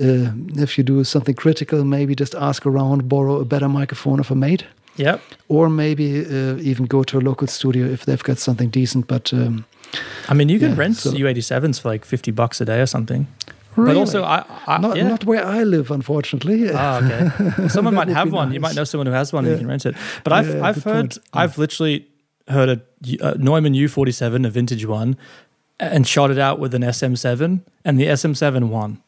uh, 0.00 0.30
if 0.62 0.76
you 0.78 0.84
do 0.84 1.04
something 1.04 1.34
critical, 1.36 1.84
maybe 1.84 2.14
just 2.14 2.34
ask 2.34 2.66
around, 2.66 3.08
borrow 3.08 3.40
a 3.40 3.44
better 3.44 3.68
microphone 3.68 4.20
of 4.20 4.30
a 4.30 4.34
mate. 4.34 4.64
yep 4.98 5.20
Or 5.48 5.68
maybe 5.68 6.24
uh, 6.24 6.56
even 6.70 6.86
go 6.86 7.02
to 7.04 7.18
a 7.18 7.20
local 7.20 7.46
studio 7.48 7.86
if 7.92 8.04
they've 8.04 8.22
got 8.24 8.38
something 8.38 8.70
decent. 8.72 9.06
But 9.06 9.32
um, 9.32 9.64
i 10.28 10.34
mean 10.34 10.48
you 10.48 10.58
can 10.58 10.70
Yeah, 10.70 10.78
rent 10.80 10.96
so- 10.96 11.12
u87s 11.12 11.80
for 11.80 11.92
like 11.92 12.04
50 12.06 12.32
bucks 12.32 12.60
a 12.60 12.64
day 12.64 12.80
or 12.80 12.86
something 12.86 13.26
really, 13.76 13.94
but 13.94 14.00
also 14.00 14.22
i, 14.24 14.44
I 14.66 14.78
not, 14.78 14.96
yeah. 14.96 15.08
not 15.08 15.24
where 15.24 15.44
I 15.44 15.64
live, 15.64 15.90
unfortunately. 15.90 16.70
Ah, 16.72 17.04
okay. 17.04 17.52
Well, 17.58 17.68
someone 17.68 17.94
might 18.00 18.08
have 18.08 18.32
one. 18.32 18.52
You 18.52 18.60
might 18.60 18.74
know 18.74 18.84
someone 18.84 19.06
who 19.06 19.12
has 19.12 19.32
one 19.32 19.44
and 19.44 19.52
you 19.52 19.58
can 19.58 19.68
rent 19.68 19.86
it. 19.86 19.94
But 20.24 20.32
I've 20.32 20.48
Yeah, 20.48 20.66
I've 20.66 20.84
heard 20.84 21.10
point. 21.10 21.18
Yeah. 21.18 21.40
I've 21.40 21.58
literally 21.58 22.08
heard 22.48 22.68
a 22.68 22.80
uh, 23.20 23.34
Neumann 23.38 23.74
U47, 23.74 24.46
a 24.46 24.50
vintage 24.50 24.86
one, 24.86 25.16
and 25.78 26.06
shot 26.06 26.30
it 26.30 26.38
out 26.38 26.58
with 26.58 26.74
an 26.74 26.82
SM7, 26.82 27.60
and 27.84 28.00
the 28.00 28.06
SM7 28.06 28.68
won. 28.68 29.02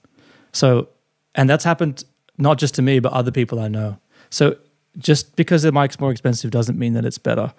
So, 0.52 0.88
and 1.34 1.48
that's 1.48 1.64
happened 1.64 2.04
not 2.36 2.58
just 2.58 2.74
to 2.74 2.82
me, 2.82 3.00
but 3.00 3.12
other 3.12 3.30
people 3.30 3.60
I 3.60 3.68
know. 3.68 3.98
So, 4.30 4.56
just 4.98 5.36
because 5.36 5.62
the 5.62 5.72
mic's 5.72 6.00
more 6.00 6.10
expensive 6.10 6.50
doesn't 6.50 6.78
mean 6.78 6.94
that 6.94 7.04
it's 7.04 7.18
better. 7.18 7.52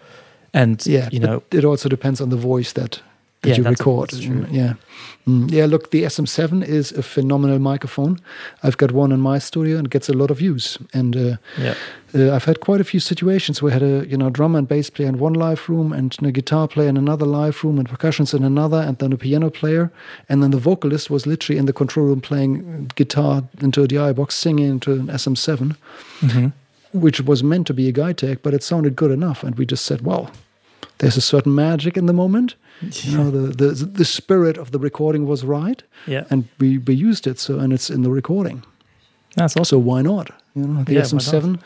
And 0.54 0.86
Yeah, 0.86 1.10
you 1.12 1.20
know, 1.20 1.44
it 1.52 1.64
also 1.64 1.90
depends 1.90 2.22
on 2.22 2.30
the 2.30 2.38
voice 2.38 2.74
that 2.74 3.02
that 3.42 3.50
Yeah, 3.50 3.56
you 3.58 3.64
that's- 3.64 3.80
record. 3.80 4.14
Yeah, 4.52 4.74
Mm, 5.28 5.52
yeah. 5.52 5.66
Look, 5.68 5.92
the 5.92 6.04
SM7 6.06 6.64
is 6.64 6.92
a 6.92 7.04
phenomenal 7.04 7.60
microphone. 7.60 8.18
I've 8.64 8.78
got 8.78 8.92
one 8.92 9.12
in 9.12 9.20
my 9.22 9.38
studio 9.40 9.78
and 9.78 9.88
gets 9.90 10.10
a 10.10 10.14
lot 10.14 10.32
of 10.32 10.42
use. 10.42 10.78
And 10.94 11.16
uh, 11.16 11.36
yeah, 11.62 11.76
uh, 12.16 12.34
I've 12.36 12.46
had 12.46 12.60
quite 12.62 12.82
a 12.82 12.84
few 12.84 13.00
situations 13.00 13.62
where 13.62 13.72
I 13.72 13.74
had 13.76 13.84
a 13.84 14.08
you 14.08 14.18
know 14.18 14.30
drummer 14.32 14.58
and 14.60 14.68
bass 14.68 14.90
player 14.90 15.08
in 15.10 15.20
one 15.20 15.34
live 15.34 15.70
room, 15.70 15.94
and 15.94 16.16
a 16.24 16.32
guitar 16.32 16.68
player 16.68 16.90
in 16.90 16.98
another 16.98 17.26
live 17.28 17.64
room, 17.64 17.78
and 17.80 17.88
percussions 17.88 18.34
in 18.34 18.44
another, 18.44 18.78
and 18.88 18.98
then 18.98 19.14
a 19.14 19.18
piano 19.18 19.50
player, 19.50 19.92
and 20.28 20.42
then 20.42 20.52
the 20.52 20.58
vocalist 20.60 21.10
was 21.10 21.26
literally 21.28 21.60
in 21.60 21.66
the 21.66 21.74
control 21.74 22.08
room 22.08 22.22
playing 22.22 22.90
guitar 22.96 23.44
into 23.62 23.84
a 23.84 23.88
DI 23.88 24.14
box, 24.14 24.36
singing 24.36 24.68
into 24.70 24.92
an 24.94 25.10
SM7 25.10 25.76
Mhm. 26.22 26.52
which 26.92 27.22
was 27.22 27.44
meant 27.44 27.68
to 27.68 27.74
be 27.74 27.88
a 27.88 27.92
guide 27.92 28.18
tag, 28.18 28.40
but 28.42 28.54
it 28.54 28.64
sounded 28.64 28.96
good 28.96 29.12
enough. 29.12 29.44
And 29.44 29.56
we 29.60 29.66
just 29.66 29.86
said, 29.86 30.02
well, 30.02 30.32
there's 31.00 31.18
a 31.18 31.22
certain 31.22 31.54
magic 31.56 31.98
in 31.98 32.06
the 32.06 32.14
moment. 32.14 32.56
You 32.82 33.18
know, 33.18 33.32
the, 33.32 33.48
the 33.56 33.86
the 33.86 34.06
spirit 34.06 34.58
of 34.58 34.72
the 34.72 34.80
recording 34.80 35.26
was 35.28 35.44
right, 35.44 35.84
yeah. 36.08 36.24
and 36.30 36.48
we, 36.60 36.78
we 36.78 36.94
used 36.94 37.28
it. 37.28 37.40
So, 37.40 37.60
and 37.60 37.74
it's 37.74 37.90
in 37.90 38.04
the 38.04 38.10
recording. 38.12 38.64
That's 39.36 39.56
awesome. 39.58 39.66
So 39.66 39.78
why 39.80 40.02
not? 40.02 40.30
You 40.56 40.66
know, 40.68 40.84
the 40.84 40.94
Yeah. 40.94 41.02
SM7 41.06 41.60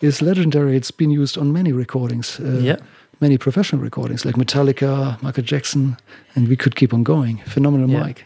is 0.00 0.20
legendary. 0.20 0.76
It's 0.76 0.90
been 0.96 1.10
used 1.10 1.38
on 1.38 1.52
many 1.52 1.72
recordings, 1.72 2.38
uh, 2.40 2.60
Yeah. 2.62 2.76
many 3.20 3.38
professional 3.38 3.82
recordings 3.82 4.24
like 4.24 4.36
Metallica, 4.36 5.16
Michael 5.22 5.44
Jackson, 5.44 5.96
and 6.36 6.48
we 6.48 6.56
could 6.56 6.74
keep 6.74 6.92
on 6.94 7.02
going. 7.02 7.38
Phenomenal 7.46 7.88
Yeah. 7.90 8.06
mic. 8.06 8.24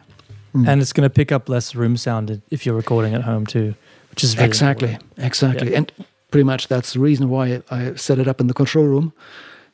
Mm. 0.54 0.68
and 0.68 0.82
it's 0.82 0.92
going 0.92 1.06
to 1.08 1.14
pick 1.14 1.32
up 1.32 1.48
less 1.48 1.74
room 1.74 1.96
sound 1.96 2.42
if 2.50 2.66
you're 2.66 2.76
recording 2.76 3.14
at 3.14 3.22
home 3.22 3.46
too, 3.46 3.74
which 4.10 4.22
is 4.22 4.36
really 4.36 4.48
exactly, 4.48 4.90
important. 4.92 5.24
exactly, 5.26 5.70
Yeah. 5.70 5.78
and 5.78 5.92
pretty 6.30 6.44
much 6.44 6.68
that's 6.68 6.92
the 6.92 7.00
reason 7.00 7.30
why 7.30 7.62
I 7.70 7.94
set 7.94 8.18
it 8.18 8.28
up 8.28 8.38
in 8.40 8.48
the 8.48 8.52
control 8.54 8.84
room, 8.84 9.12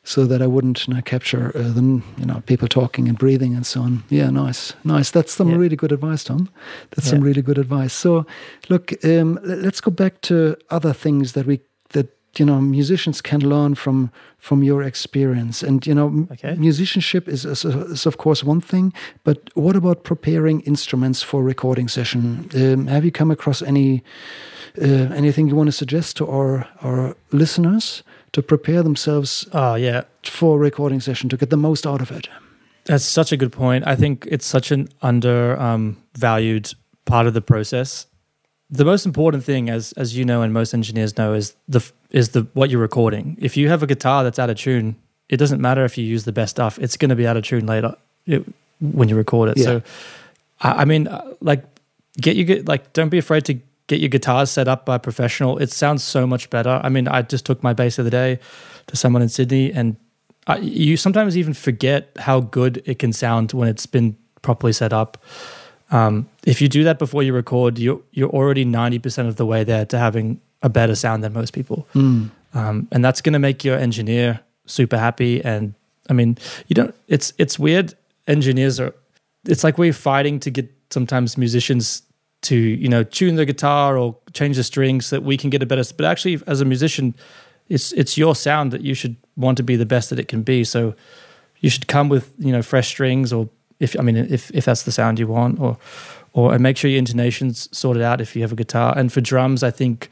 so 0.03 0.25
that 0.25 0.41
I 0.41 0.47
wouldn't 0.47 0.87
you 0.87 0.93
know, 0.93 1.01
capture 1.01 1.51
uh, 1.55 1.73
the 1.73 2.01
you 2.17 2.25
know 2.25 2.41
people 2.45 2.67
talking 2.67 3.07
and 3.09 3.17
breathing 3.17 3.55
and 3.55 3.65
so 3.65 3.81
on. 3.81 4.03
Yeah, 4.09 4.29
nice, 4.31 4.73
nice. 4.83 5.11
That's 5.11 5.33
some 5.33 5.49
Yeah. 5.51 5.59
really 5.61 5.75
good 5.75 5.91
advice, 5.91 6.23
Tom. 6.23 6.47
That's 6.91 7.09
some 7.09 7.21
really 7.23 7.41
good 7.41 7.57
advice. 7.57 7.93
So, 7.93 8.25
look, 8.69 8.93
um, 9.03 9.39
let's 9.43 9.81
go 9.81 9.91
back 9.91 10.21
to 10.21 10.55
other 10.69 10.93
things 10.93 11.31
that 11.33 11.45
we 11.45 11.59
that 11.93 12.07
you 12.39 12.45
know 12.45 12.61
musicians 12.61 13.21
can 13.21 13.39
learn 13.41 13.75
from 13.75 14.09
from 14.37 14.63
your 14.63 14.83
experience. 14.83 15.67
And 15.67 15.85
you 15.87 15.93
know, 15.95 16.27
Okay. 16.31 16.55
musicianship 16.59 17.27
is, 17.27 17.45
is 17.45 17.65
is 17.65 18.05
of 18.05 18.15
course 18.17 18.43
one 18.47 18.61
thing, 18.61 18.93
but 19.23 19.37
what 19.55 19.75
about 19.75 20.03
preparing 20.03 20.61
instruments 20.65 21.23
for 21.23 21.43
recording 21.43 21.89
session? 21.89 22.49
Um, 22.55 22.87
have 22.87 23.03
you 23.05 23.11
come 23.11 23.31
across 23.33 23.61
any 23.61 24.01
uh, 24.81 25.13
anything 25.15 25.49
you 25.49 25.55
want 25.57 25.67
to 25.67 25.77
suggest 25.77 26.15
to 26.17 26.25
our 26.27 26.65
our 26.81 27.15
listeners 27.31 28.03
to 28.33 28.41
prepare 28.41 28.83
themselves 28.83 29.47
Oh 29.53 29.75
yeah, 29.75 30.03
for 30.23 30.55
a 30.55 30.59
recording 30.59 31.01
session 31.01 31.29
to 31.29 31.37
get 31.37 31.49
the 31.49 31.57
most 31.57 31.85
out 31.85 32.01
of 32.01 32.11
it? 32.11 32.29
That's 32.85 33.05
such 33.05 33.31
a 33.31 33.37
good 33.37 33.51
point. 33.51 33.85
I 33.85 33.95
think 33.95 34.27
it's 34.31 34.45
such 34.45 34.71
an 34.71 34.89
undervalued 35.01 36.67
um, 36.67 36.79
part 37.05 37.27
of 37.27 37.33
the 37.33 37.41
process. 37.41 38.07
The 38.71 38.85
most 38.85 39.05
important 39.05 39.43
thing, 39.43 39.69
as 39.69 39.93
as 39.93 40.15
you 40.15 40.25
know 40.25 40.41
and 40.41 40.53
most 40.53 40.73
engineers 40.73 41.17
know, 41.17 41.33
is 41.33 41.55
the 41.67 41.81
is 42.11 42.29
the 42.29 42.47
what 42.53 42.69
you're 42.69 42.81
recording. 42.81 43.37
If 43.39 43.57
you 43.57 43.69
have 43.69 43.83
a 43.83 43.87
guitar 43.87 44.23
that's 44.23 44.39
out 44.39 44.49
of 44.49 44.57
tune, 44.57 44.95
it 45.27 45.37
doesn't 45.37 45.61
matter 45.61 45.85
if 45.85 45.97
you 45.97 46.05
use 46.05 46.23
the 46.25 46.31
best 46.31 46.51
stuff; 46.51 46.77
it's 46.79 46.97
going 46.97 47.09
to 47.09 47.15
be 47.15 47.27
out 47.27 47.37
of 47.37 47.43
tune 47.43 47.65
later 47.65 47.95
it, 48.25 48.43
when 48.79 49.09
you 49.09 49.15
record 49.15 49.49
it. 49.49 49.57
Yeah. 49.57 49.63
So, 49.63 49.81
I, 50.61 50.71
I 50.81 50.85
mean, 50.85 51.07
uh, 51.07 51.33
like, 51.41 51.63
get 52.19 52.35
you 52.35 52.45
get 52.45 52.67
like, 52.67 52.93
don't 52.93 53.09
be 53.09 53.17
afraid 53.17 53.45
to 53.45 53.59
get 53.89 53.99
your 53.99 54.07
guitars 54.09 54.49
set 54.49 54.67
up 54.69 54.85
by 54.85 54.95
a 54.95 54.99
professional. 54.99 55.57
It 55.57 55.71
sounds 55.71 56.03
so 56.03 56.25
much 56.25 56.49
better. 56.49 56.79
I 56.81 56.87
mean, 56.89 57.07
I 57.09 57.21
just 57.23 57.45
took 57.45 57.61
my 57.61 57.73
bass 57.73 57.97
the 57.97 58.03
other 58.03 58.09
day 58.09 58.39
to 58.87 58.95
someone 58.95 59.21
in 59.21 59.29
Sydney, 59.29 59.73
and 59.73 59.97
I, 60.47 60.57
you 60.59 60.95
sometimes 60.95 61.35
even 61.35 61.53
forget 61.53 62.09
how 62.17 62.39
good 62.39 62.81
it 62.85 62.99
can 62.99 63.11
sound 63.13 63.51
when 63.51 63.67
it's 63.67 63.85
been 63.85 64.15
properly 64.41 64.71
set 64.73 64.93
up. 64.93 65.17
Um, 65.91 66.29
if 66.45 66.61
you 66.61 66.69
do 66.69 66.83
that 66.85 66.99
before 66.99 67.23
you 67.23 67.33
record, 67.33 67.77
you're 67.79 67.99
you're 68.11 68.29
already 68.29 68.63
ninety 68.63 68.99
percent 68.99 69.27
of 69.27 69.35
the 69.35 69.45
way 69.45 69.63
there 69.65 69.85
to 69.87 69.97
having 69.97 70.39
a 70.61 70.69
better 70.69 70.95
sound 70.95 71.23
than 71.23 71.33
most 71.33 71.53
people, 71.53 71.87
Mm. 71.93 72.29
um, 72.53 72.87
and 72.91 73.03
that's 73.03 73.21
going 73.21 73.33
to 73.33 73.39
make 73.39 73.65
your 73.65 73.77
engineer 73.77 74.39
super 74.65 74.97
happy. 74.97 75.43
And 75.43 75.73
I 76.09 76.13
mean, 76.13 76.37
you 76.67 76.73
don't. 76.75 76.93
It's 77.07 77.33
it's 77.37 77.57
weird. 77.59 77.95
Engineers 78.27 78.79
are. 78.79 78.93
It's 79.47 79.63
like 79.63 79.77
we're 79.79 79.93
fighting 79.93 80.39
to 80.41 80.51
get 80.51 80.69
sometimes 80.91 81.37
musicians 81.37 82.03
to 82.41 82.55
you 82.55 82.87
know 82.89 83.03
tune 83.03 83.35
the 83.35 83.45
guitar 83.45 83.97
or 83.97 84.15
change 84.33 84.55
the 84.55 84.63
strings 84.63 85.07
so 85.07 85.17
that 85.17 85.23
we 85.23 85.37
can 85.37 85.49
get 85.49 85.61
a 85.63 85.65
better. 85.65 85.83
But 85.95 86.05
actually, 86.05 86.41
as 86.47 86.61
a 86.61 86.65
musician, 86.65 87.15
it's 87.67 87.91
it's 87.93 88.17
your 88.17 88.35
sound 88.35 88.71
that 88.71 88.81
you 88.81 88.93
should 88.93 89.15
want 89.35 89.57
to 89.57 89.63
be 89.63 89.75
the 89.75 89.85
best 89.85 90.09
that 90.09 90.19
it 90.19 90.27
can 90.27 90.43
be. 90.43 90.63
So 90.63 90.93
you 91.59 91.69
should 91.69 91.87
come 91.87 92.09
with 92.09 92.33
you 92.39 92.51
know 92.51 92.61
fresh 92.61 92.87
strings 92.87 93.33
or 93.33 93.49
if 93.79 93.95
I 93.99 94.01
mean 94.01 94.15
if 94.17 94.51
if 94.51 94.65
that's 94.65 94.83
the 94.83 94.91
sound 94.91 95.19
you 95.19 95.27
want 95.27 95.59
or 95.59 95.77
or 96.33 96.53
and 96.53 96.61
make 96.63 96.77
sure 96.77 96.89
your 96.89 96.99
intonations 96.99 97.67
sorted 97.77 98.03
out 98.03 98.21
if 98.21 98.35
you 98.35 98.41
have 98.41 98.51
a 98.51 98.55
guitar. 98.55 98.97
And 98.97 99.11
for 99.11 99.21
drums, 99.21 99.63
I 99.63 99.71
think 99.71 100.09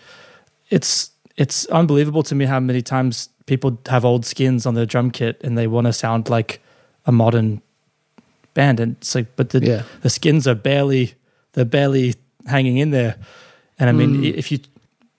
it's 0.69 1.11
it's 1.37 1.65
unbelievable 1.67 2.23
to 2.23 2.35
me 2.35 2.45
how 2.45 2.59
many 2.59 2.81
times 2.81 3.29
people 3.45 3.77
have 3.87 4.03
old 4.03 4.25
skins 4.25 4.65
on 4.65 4.73
their 4.73 4.85
drum 4.85 5.11
kit 5.11 5.39
and 5.43 5.57
they 5.57 5.67
want 5.67 5.87
to 5.87 5.93
sound 5.93 6.29
like 6.29 6.61
a 7.05 7.11
modern 7.11 7.61
band 8.53 8.79
and 8.79 8.95
it's 8.97 9.15
like 9.15 9.27
but 9.35 9.49
the 9.51 9.59
Yeah. 9.59 9.83
the 10.01 10.09
skins 10.09 10.47
are 10.47 10.55
barely 10.55 11.13
they're 11.57 11.65
barely 11.65 12.13
hanging 12.45 12.77
in 12.77 12.91
there. 12.91 13.15
And 13.79 13.89
I 13.89 13.91
mean 13.93 14.21
Mm. 14.21 14.33
if 14.35 14.51
you 14.51 14.59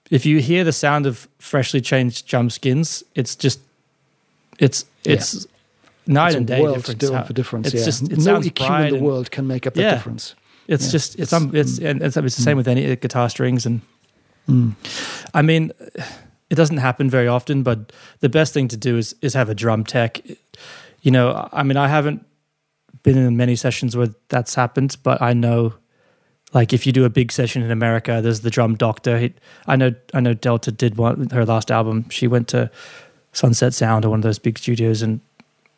if 0.09 0.25
you 0.25 0.39
hear 0.39 0.63
the 0.63 0.71
sound 0.71 1.05
of 1.05 1.27
freshly 1.37 1.81
changed 1.81 2.25
drum 2.27 2.49
skins, 2.49 3.03
it's 3.13 3.35
just 3.35 3.59
it's 4.57 4.85
Yeah. 5.03 5.13
it's 5.15 5.45
night 6.07 6.27
It's 6.29 6.35
and 6.37 6.47
day 6.47 6.61
world 6.61 6.77
difference. 6.77 7.09
how- 7.09 7.21
of 7.29 7.33
difference. 7.35 7.67
It's 7.67 7.75
yeah. 7.81 7.85
just 7.85 8.03
it 8.11 8.17
no 8.19 8.39
EQ 8.39 8.87
in 8.87 8.93
the 8.97 9.03
world 9.03 9.29
can 9.31 9.45
make 9.47 9.67
up 9.67 9.73
the 9.73 9.81
Yeah. 9.81 9.95
difference. 9.95 10.33
It's 10.67 10.85
Yeah. 10.85 10.91
just 10.91 11.15
it's 11.19 11.33
It's- 11.33 11.33
um, 11.33 11.51
it's 11.55 11.77
and 11.79 12.01
it's, 12.01 12.15
it's 12.17 12.35
the 12.37 12.41
same 12.41 12.55
with 12.57 12.67
any 12.67 12.95
guitar 12.95 13.29
strings 13.29 13.65
and 13.65 13.81
Mm. 14.47 14.73
I 15.33 15.41
mean 15.41 15.71
it 16.49 16.55
doesn't 16.55 16.77
happen 16.77 17.09
very 17.09 17.27
often, 17.27 17.61
but 17.63 17.91
the 18.21 18.29
best 18.29 18.53
thing 18.53 18.67
to 18.69 18.77
do 18.77 18.97
is 18.97 19.13
is 19.21 19.33
have 19.35 19.49
a 19.49 19.55
drum 19.55 19.83
tech. 19.83 20.21
You 21.01 21.11
know, 21.11 21.49
I 21.51 21.63
mean 21.63 21.77
I 21.77 21.87
haven't 21.87 22.25
been 23.03 23.17
in 23.17 23.37
many 23.37 23.55
sessions 23.55 23.95
where 23.95 24.09
that's 24.29 24.55
happened, 24.55 24.97
but 25.03 25.21
I 25.21 25.33
know 25.33 25.73
like 26.53 26.73
if 26.73 26.85
you 26.87 26.91
do 26.91 27.05
a 27.05 27.09
big 27.09 27.31
session 27.31 27.61
in 27.61 27.71
America, 27.71 28.21
there's 28.21 28.41
the 28.41 28.49
drum 28.49 28.75
doctor. 28.75 29.19
He, 29.19 29.33
I 29.67 29.75
know 29.75 29.93
I 30.13 30.19
know 30.19 30.33
Delta 30.33 30.71
did 30.71 30.97
one 30.97 31.29
her 31.31 31.45
last 31.45 31.71
album. 31.71 32.09
She 32.09 32.27
went 32.27 32.47
to 32.49 32.71
Sunset 33.33 33.73
Sound 33.73 34.05
or 34.05 34.09
one 34.09 34.19
of 34.19 34.23
those 34.23 34.39
big 34.39 34.57
studios 34.57 35.01
and 35.01 35.21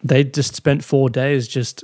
they 0.03 0.23
just 0.23 0.55
spent 0.55 0.83
4 0.83 1.09
days 1.09 1.47
just 1.47 1.83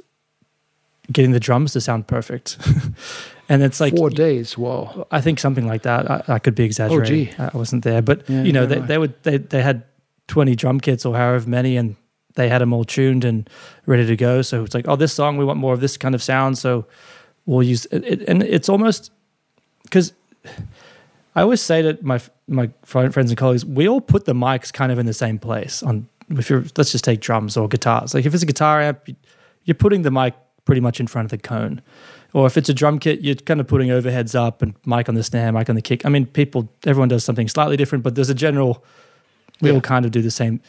getting 1.11 1.31
the 1.31 1.39
drums 1.39 1.73
to 1.73 1.81
sound 1.81 2.07
perfect. 2.07 2.57
and 3.49 3.61
it's 3.63 3.79
like 3.79 3.95
Four 3.95 4.09
days. 4.09 4.57
Wow. 4.57 5.07
I 5.11 5.21
think 5.21 5.39
something 5.39 5.67
like 5.67 5.83
that. 5.83 6.09
I, 6.09 6.23
I 6.27 6.39
could 6.39 6.55
be 6.55 6.63
exaggerating. 6.63 7.29
Oh, 7.29 7.31
gee. 7.31 7.35
I 7.37 7.49
I 7.53 7.57
wasn't 7.57 7.83
there, 7.83 8.01
but 8.01 8.29
Yeah, 8.29 8.43
you 8.43 8.51
know, 8.51 8.61
yeah, 8.61 8.67
they, 8.67 8.79
right. 8.79 8.87
they 8.87 8.97
would 8.97 9.23
they 9.23 9.37
they 9.37 9.61
had 9.61 9.83
twenty 10.27 10.55
drum 10.55 10.79
kits 10.79 11.05
or 11.05 11.15
however 11.15 11.47
many, 11.49 11.77
and 11.77 11.95
they 12.35 12.49
had 12.49 12.59
them 12.59 12.73
all 12.73 12.83
tuned 12.83 13.23
and 13.23 13.49
ready 13.85 14.05
to 14.05 14.15
go. 14.15 14.41
So 14.41 14.63
it's 14.63 14.73
like, 14.73 14.87
oh, 14.87 14.95
this 14.95 15.13
song 15.13 15.37
we 15.37 15.45
want 15.45 15.59
more 15.59 15.73
of 15.73 15.79
this 15.79 15.97
kind 15.97 16.15
of 16.15 16.21
sound, 16.21 16.57
so 16.57 16.85
we'll 17.47 17.63
use 17.63 17.85
it. 17.91 18.21
and 18.27 18.43
it's 18.43 18.69
almost 18.69 19.09
because 19.83 20.13
I 21.35 21.41
always 21.41 21.61
say 21.61 21.81
to 21.81 21.97
my 22.01 22.19
my 22.47 22.69
friends 22.85 23.17
and 23.31 23.37
colleagues, 23.37 23.65
we 23.65 23.87
all 23.87 24.01
put 24.01 24.25
the 24.25 24.33
mics 24.33 24.71
kind 24.71 24.91
of 24.91 24.99
in 24.99 25.05
the 25.07 25.13
same 25.13 25.39
place. 25.39 25.81
On 25.83 26.07
if 26.29 26.49
you're 26.49 26.63
let's 26.77 26.91
just 26.91 27.03
take 27.03 27.19
drums 27.21 27.57
or 27.57 27.67
guitars. 27.67 28.13
Like 28.13 28.25
if 28.25 28.33
it's 28.33 28.43
a 28.43 28.47
guitar 28.47 28.81
amp, 28.81 28.99
you- 29.07 29.15
you're 29.63 29.75
putting 29.75 30.03
the 30.03 30.11
mic 30.11 30.33
pretty 30.63 30.79
much 30.81 30.99
in 31.01 31.07
front 31.07 31.25
of 31.25 31.31
the 31.31 31.37
cone. 31.37 31.81
Or 32.33 32.45
if 32.47 32.55
it's 32.57 32.69
a 32.69 32.73
drum 32.73 32.99
kit, 32.99 33.19
you're 33.21 33.35
kind 33.35 33.59
of 33.59 33.67
putting 33.67 33.89
overheads 33.89 34.33
up 34.35 34.61
and 34.61 34.73
mic 34.85 35.09
on 35.09 35.15
the 35.15 35.23
snare, 35.23 35.51
mic 35.51 35.69
on 35.69 35.75
the 35.75 35.81
kick. 35.81 36.05
I 36.05 36.09
mean, 36.09 36.25
people, 36.25 36.69
everyone 36.85 37.09
does 37.09 37.23
something 37.25 37.47
slightly 37.49 37.75
different, 37.77 38.03
but 38.03 38.15
there's 38.15 38.29
a 38.29 38.33
general, 38.33 38.83
we 39.61 39.69
Yeah. 39.69 39.75
all 39.75 39.81
kind 39.81 40.05
of 40.05 40.11
do 40.11 40.21
the 40.21 40.31
same. 40.31 40.61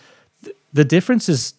The 0.72 0.84
difference 0.84 1.28
is 1.28 1.54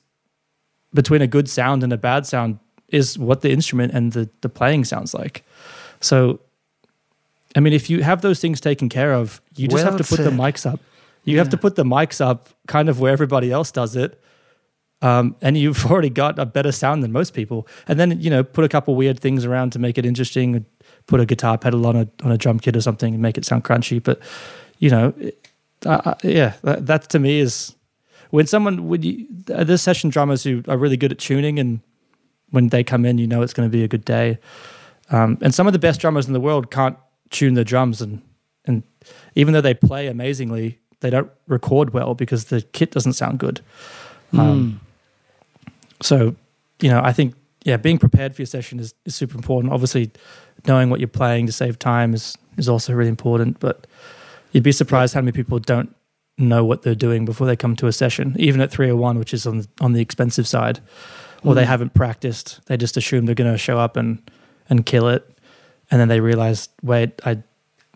between 0.93 1.21
a 1.21 1.27
good 1.27 1.49
sound 1.49 1.83
and 1.83 1.93
a 1.93 1.97
bad 1.97 2.25
sound 2.25 2.59
is 2.91 3.17
what 3.17 3.41
the 3.41 3.51
instrument 3.51 3.93
and 3.93 4.13
the, 4.13 4.29
the 4.41 4.49
playing 4.49 4.85
sounds 4.85 5.13
like. 5.13 5.43
So, 6.01 6.39
I 7.55 7.59
mean, 7.59 7.73
if 7.73 7.89
you 7.89 8.03
have 8.03 8.21
those 8.21 8.39
things 8.39 8.61
taken 8.61 8.89
care 8.89 9.13
of, 9.13 9.41
you 9.55 9.67
just 9.67 9.83
Well 9.83 9.91
have 9.91 10.01
to 10.01 10.15
put 10.15 10.23
the 10.23 10.31
mics 10.31 10.65
up. 10.65 10.79
You 11.23 11.37
have 11.37 11.49
to 11.49 11.57
put 11.57 11.75
the 11.75 11.83
mics 11.83 12.21
up 12.21 12.49
kind 12.67 12.89
of 12.89 12.99
where 12.99 13.11
everybody 13.11 13.51
else 13.51 13.71
does 13.71 13.95
it. 13.95 14.21
Um, 15.01 15.35
and 15.41 15.57
you've 15.57 15.85
already 15.91 16.09
got 16.09 16.39
a 16.39 16.45
better 16.45 16.71
sound 16.71 17.03
than 17.03 17.11
most 17.11 17.33
people. 17.33 17.67
And 17.87 17.99
then, 17.99 18.19
you 18.19 18.29
know, 18.29 18.43
put 18.43 18.65
a 18.65 18.69
couple 18.69 18.95
weird 18.95 19.19
things 19.19 19.45
around 19.45 19.71
to 19.73 19.79
make 19.79 19.97
it 19.97 20.05
interesting. 20.05 20.65
Put 21.07 21.19
a 21.19 21.25
guitar 21.25 21.57
pedal 21.57 21.85
on 21.87 21.95
a 21.95 22.07
on 22.23 22.31
a 22.31 22.37
drum 22.37 22.59
kit 22.59 22.75
or 22.75 22.81
something 22.81 23.13
and 23.13 23.21
make 23.21 23.37
it 23.37 23.45
sound 23.45 23.63
crunchy. 23.63 24.01
But, 24.03 24.19
you 24.79 24.89
know, 24.89 25.13
uh, 25.85 26.15
yeah, 26.23 26.53
that, 26.63 26.85
that 26.85 27.09
to 27.09 27.19
me 27.19 27.39
is 27.39 27.75
when 28.31 28.47
someone 28.47 28.87
when 28.87 29.01
you 29.03 29.27
uh, 29.53 29.63
there's 29.63 29.81
session 29.81 30.09
drummers 30.09 30.43
who 30.43 30.63
are 30.67 30.77
really 30.77 30.97
good 30.97 31.11
at 31.11 31.19
tuning 31.19 31.59
and 31.59 31.79
when 32.51 32.69
they 32.69 32.83
come 32.83 33.05
in, 33.05 33.17
you 33.17 33.27
know 33.27 33.41
it's 33.41 33.53
going 33.53 33.69
to 33.69 33.71
be 33.71 33.83
a 33.83 33.87
good 33.87 34.05
day. 34.05 34.37
Um, 35.11 35.37
and 35.41 35.53
some 35.53 35.67
of 35.67 35.73
the 35.73 35.79
best 35.79 35.99
drummers 35.99 36.27
in 36.27 36.33
the 36.33 36.39
world 36.39 36.71
can't 36.71 36.97
tune 37.29 37.53
the 37.55 37.63
drums, 37.63 38.01
and 38.01 38.21
and 38.65 38.83
even 39.35 39.53
though 39.53 39.61
they 39.61 39.73
play 39.73 40.07
amazingly, 40.07 40.79
they 40.99 41.09
don't 41.09 41.31
record 41.47 41.93
well 41.93 42.13
because 42.13 42.45
the 42.45 42.61
kit 42.61 42.91
doesn't 42.91 43.13
sound 43.13 43.39
good. 43.39 43.61
Um, 44.33 44.81
So, 46.01 46.35
you 46.81 46.89
know, 46.89 47.01
I 47.03 47.11
think 47.11 47.35
yeah, 47.65 47.77
being 47.77 47.97
prepared 47.97 48.35
for 48.35 48.41
your 48.41 48.47
session 48.47 48.79
is, 48.79 48.93
is 49.05 49.15
super 49.15 49.35
important. 49.35 49.73
Obviously, 49.73 50.11
knowing 50.65 50.89
what 50.89 50.99
you're 50.99 51.07
playing 51.07 51.45
to 51.47 51.51
save 51.51 51.77
time 51.79 52.13
is 52.13 52.37
is 52.57 52.69
also 52.69 52.93
really 52.93 53.09
important. 53.09 53.59
But 53.59 53.87
you'd 54.51 54.63
be 54.63 54.71
surprised 54.71 55.13
how 55.13 55.21
many 55.21 55.31
people 55.31 55.59
don't 55.59 55.93
know 56.37 56.63
what 56.63 56.83
they're 56.83 56.95
doing 56.95 57.25
before 57.25 57.47
they 57.47 57.55
come 57.55 57.75
to 57.75 57.87
a 57.87 57.91
session, 57.91 58.35
even 58.39 58.61
at 58.61 58.71
301, 58.71 59.19
which 59.19 59.33
is 59.33 59.45
on 59.45 59.65
on 59.81 59.93
the 59.93 60.01
expensive 60.01 60.47
side, 60.47 60.79
or 61.43 61.55
they 61.55 61.63
Mm. 61.63 61.67
haven't 61.67 61.93
practiced. 61.93 62.59
They 62.65 62.77
just 62.77 62.97
assume 62.97 63.25
they're 63.25 63.35
going 63.35 63.51
to 63.51 63.57
show 63.57 63.79
up 63.79 63.97
and 63.97 64.19
and 64.69 64.85
kill 64.85 65.07
it, 65.09 65.23
and 65.89 65.99
then 65.99 66.07
they 66.09 66.19
realize, 66.19 66.69
wait, 66.83 67.19
I 67.25 67.41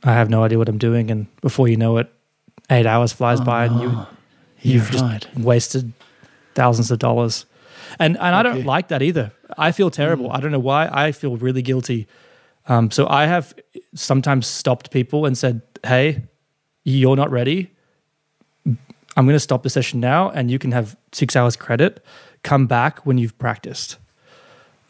I 0.04 0.14
have 0.14 0.30
no 0.30 0.44
idea 0.44 0.58
what 0.58 0.68
I'm 0.70 0.78
doing, 0.80 1.12
and 1.12 1.28
before 1.42 1.68
you 1.68 1.78
know 1.78 1.98
it, 1.98 2.12
eight 2.70 2.86
hours 2.86 3.14
flies 3.14 3.40
Oh, 3.42 3.46
by, 3.46 3.66
and 3.66 3.80
you 3.82 3.88
no. 3.90 4.08
you've 4.62 4.90
just 4.92 5.04
right. 5.04 5.28
wasted 5.38 5.94
thousands 6.56 6.92
of 6.92 7.00
dollars. 7.00 7.46
And 8.00 8.18
and 8.18 8.36
I 8.36 8.44
don't 8.44 8.66
like 8.66 8.88
that 8.88 9.02
either. 9.02 9.32
I 9.58 9.72
feel 9.72 9.90
terrible. 9.92 10.32
I 10.32 10.40
don't 10.40 10.52
know 10.52 10.60
why. 10.60 10.90
I 10.92 11.12
feel 11.12 11.38
really 11.38 11.62
guilty. 11.62 12.08
Um, 12.68 12.90
so 12.92 13.08
I 13.08 13.26
have 13.28 13.54
sometimes 13.94 14.48
stopped 14.48 14.90
people 14.90 15.26
and 15.26 15.38
said, 15.38 15.62
"Hey, 15.86 16.24
you're 16.86 17.16
not 17.18 17.30
ready. 17.30 17.70
I'm 19.16 19.26
going 19.26 19.36
to 19.36 19.40
stop 19.40 19.62
the 19.64 19.70
session 19.70 20.00
now, 20.00 20.30
and 20.32 20.50
you 20.50 20.58
can 20.58 20.72
have 20.72 20.96
six 21.12 21.36
hours 21.36 21.56
credit. 21.56 22.04
Come 22.44 22.68
back 22.68 23.06
when 23.06 23.18
you've 23.18 23.38
practiced." 23.38 23.98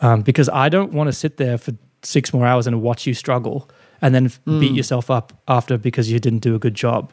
Um, 0.02 0.22
because 0.22 0.50
I 0.50 0.70
don't 0.70 0.92
want 0.92 1.08
to 1.08 1.14
sit 1.14 1.38
there 1.38 1.58
for 1.58 1.74
six 2.02 2.34
more 2.34 2.46
hours 2.46 2.68
and 2.68 2.82
watch 2.82 3.08
you 3.08 3.14
struggle 3.14 3.70
and 4.02 4.14
then 4.14 4.28
Mm. 4.46 4.60
beat 4.60 4.74
yourself 4.76 5.10
up 5.10 5.32
after 5.48 5.78
because 5.78 6.12
you 6.12 6.20
didn't 6.20 6.40
do 6.44 6.56
a 6.56 6.60
good 6.60 6.76
job 6.76 7.12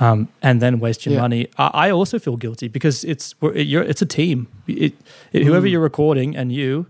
um, 0.00 0.28
and 0.42 0.60
then 0.60 0.80
waste 0.80 1.06
your 1.06 1.14
Yeah. 1.14 1.20
money. 1.20 1.46
I, 1.56 1.70
I 1.88 1.90
also 1.92 2.18
feel 2.18 2.36
guilty 2.36 2.68
because 2.68 3.04
it's 3.04 3.34
it's 3.42 4.02
a 4.02 4.06
team. 4.06 4.48
It, 4.66 4.94
it, 5.32 5.44
whoever 5.44 5.66
Mm. 5.66 5.70
you're 5.70 5.80
recording 5.82 6.36
and 6.36 6.50
you, 6.52 6.86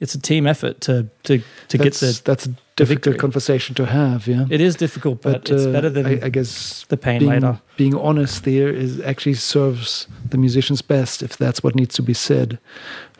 it's 0.00 0.14
a 0.14 0.20
team 0.20 0.46
effort 0.46 0.80
to 0.82 1.06
to 1.24 1.38
to 1.68 1.78
get 1.78 1.84
that's, 1.94 2.00
the. 2.00 2.22
that's 2.24 2.46
a 2.46 2.54
difficult 2.76 3.04
victory. 3.04 3.18
conversation 3.18 3.74
to 3.74 3.84
have. 3.86 4.28
Yeah, 4.28 4.46
It 4.50 4.60
is 4.60 4.76
difficult, 4.76 5.20
but, 5.22 5.32
but 5.44 5.50
it's 5.50 5.66
uh, 5.66 5.72
better 5.72 5.90
than 5.90 6.06
I, 6.06 6.26
I 6.26 6.28
guess 6.30 6.84
the 6.88 6.96
pain 6.96 7.18
being, 7.18 7.30
later. 7.32 7.58
being 7.76 7.94
honest 7.96 8.44
there 8.44 8.68
is 8.68 9.00
actually 9.00 9.34
serves 9.34 10.06
the 10.30 10.38
musicians 10.38 10.82
best 10.82 11.22
if 11.22 11.36
that's 11.36 11.62
what 11.62 11.74
needs 11.74 11.94
to 11.96 12.02
be 12.02 12.14
said. 12.14 12.58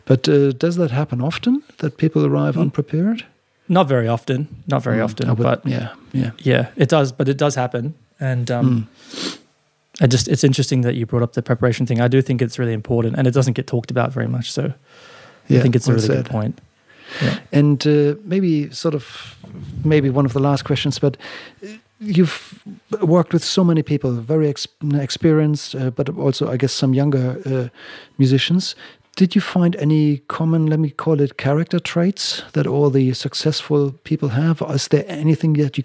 But 0.05 0.27
uh, 0.29 0.51
does 0.53 0.75
that 0.77 0.91
happen 0.91 1.21
often 1.21 1.61
that 1.77 1.97
people 1.97 2.25
arrive 2.25 2.55
Mm. 2.55 2.61
unprepared? 2.61 3.25
Not 3.67 3.87
very 3.87 4.07
often. 4.07 4.47
Not 4.65 4.81
very 4.83 4.97
Mm, 4.99 5.03
often, 5.03 5.27
would- 5.27 5.37
but 5.43 5.65
yeah, 5.65 5.89
yeah. 6.13 6.31
yeah, 6.45 6.67
it 6.75 6.89
does. 6.89 7.11
But 7.11 7.27
it 7.29 7.37
does 7.37 7.55
happen, 7.55 7.93
and 8.19 8.49
um, 8.49 8.87
Mm. 9.13 9.37
I 10.01 10.07
just 10.07 10.27
it's 10.27 10.43
interesting 10.43 10.81
that 10.83 10.95
you 10.95 11.05
brought 11.05 11.23
up 11.23 11.33
the 11.33 11.41
preparation 11.41 11.85
thing. 11.85 11.99
I 12.01 12.07
do 12.07 12.21
think 12.21 12.41
it's 12.41 12.57
really 12.57 12.73
important, 12.73 13.17
and 13.17 13.27
it 13.27 13.33
doesn't 13.33 13.53
get 13.57 13.67
talked 13.67 13.91
about 13.91 14.13
very 14.13 14.27
much. 14.27 14.51
So 14.51 14.61
yeah 15.49 15.59
I 15.59 15.61
think 15.61 15.75
it's 15.75 15.87
a 15.89 15.93
really 15.93 16.07
said. 16.07 16.23
good 16.23 16.31
point. 16.31 16.61
And 17.51 17.85
uh, 17.87 18.15
maybe 18.23 18.69
sort 18.71 18.95
of 18.95 19.35
maybe 19.83 20.09
one 20.09 20.25
of 20.25 20.33
the 20.33 20.39
last 20.39 20.63
questions, 20.65 20.99
but 20.99 21.17
uh, 21.63 21.67
you've 21.99 22.63
worked 23.01 23.33
with 23.33 23.43
so 23.43 23.63
many 23.63 23.83
people, 23.83 24.11
very 24.11 24.47
ex- 24.49 24.67
experienced, 24.93 25.75
uh, 25.75 25.89
but 25.89 26.09
also 26.09 26.51
I 26.53 26.57
guess 26.57 26.73
some 26.73 26.95
younger 26.95 27.37
uh, 27.45 27.67
musicians. 28.17 28.75
Did 29.15 29.35
you 29.35 29.41
find 29.41 29.75
any 29.75 30.21
common, 30.27 30.67
let 30.67 30.79
me 30.79 30.91
call 30.91 31.19
it, 31.19 31.35
character 31.35 31.79
traits 31.79 32.43
that 32.53 32.65
all 32.67 32.89
the 32.89 33.13
successful 33.13 33.91
people 34.03 34.29
have? 34.29 34.61
Is 34.73 34.87
there 34.87 35.03
anything 35.07 35.57
that 35.57 35.77
you 35.77 35.83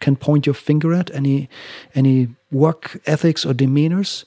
can 0.00 0.16
point 0.16 0.46
your 0.46 0.54
finger 0.54 0.92
at? 0.92 1.10
Any 1.14 1.48
any 1.94 2.28
work 2.50 3.00
ethics 3.04 3.46
or 3.46 3.54
demeanors 3.54 4.24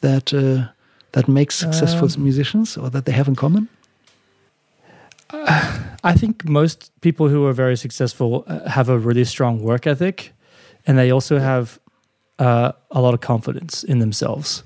that 0.00 0.32
uh, 0.32 0.72
that 1.12 1.28
makes 1.28 1.54
successful 1.54 2.08
Um, 2.16 2.24
musicians 2.24 2.76
or 2.76 2.90
that 2.90 3.04
they 3.04 3.14
have 3.14 3.28
in 3.28 3.36
common? 3.36 3.68
I 6.04 6.14
think 6.14 6.44
most 6.44 6.90
people 7.00 7.28
who 7.28 7.46
are 7.46 7.52
very 7.52 7.76
successful 7.76 8.44
uh, 8.46 8.68
have 8.68 8.88
a 8.88 8.98
really 8.98 9.24
strong 9.24 9.62
work 9.62 9.86
ethic, 9.86 10.32
and 10.86 10.98
they 10.98 11.10
also 11.10 11.38
have 11.38 11.78
uh, 12.38 12.72
a 12.90 13.00
lot 13.00 13.14
of 13.14 13.20
confidence 13.20 13.84
in 13.84 13.98
themselves. 13.98 14.62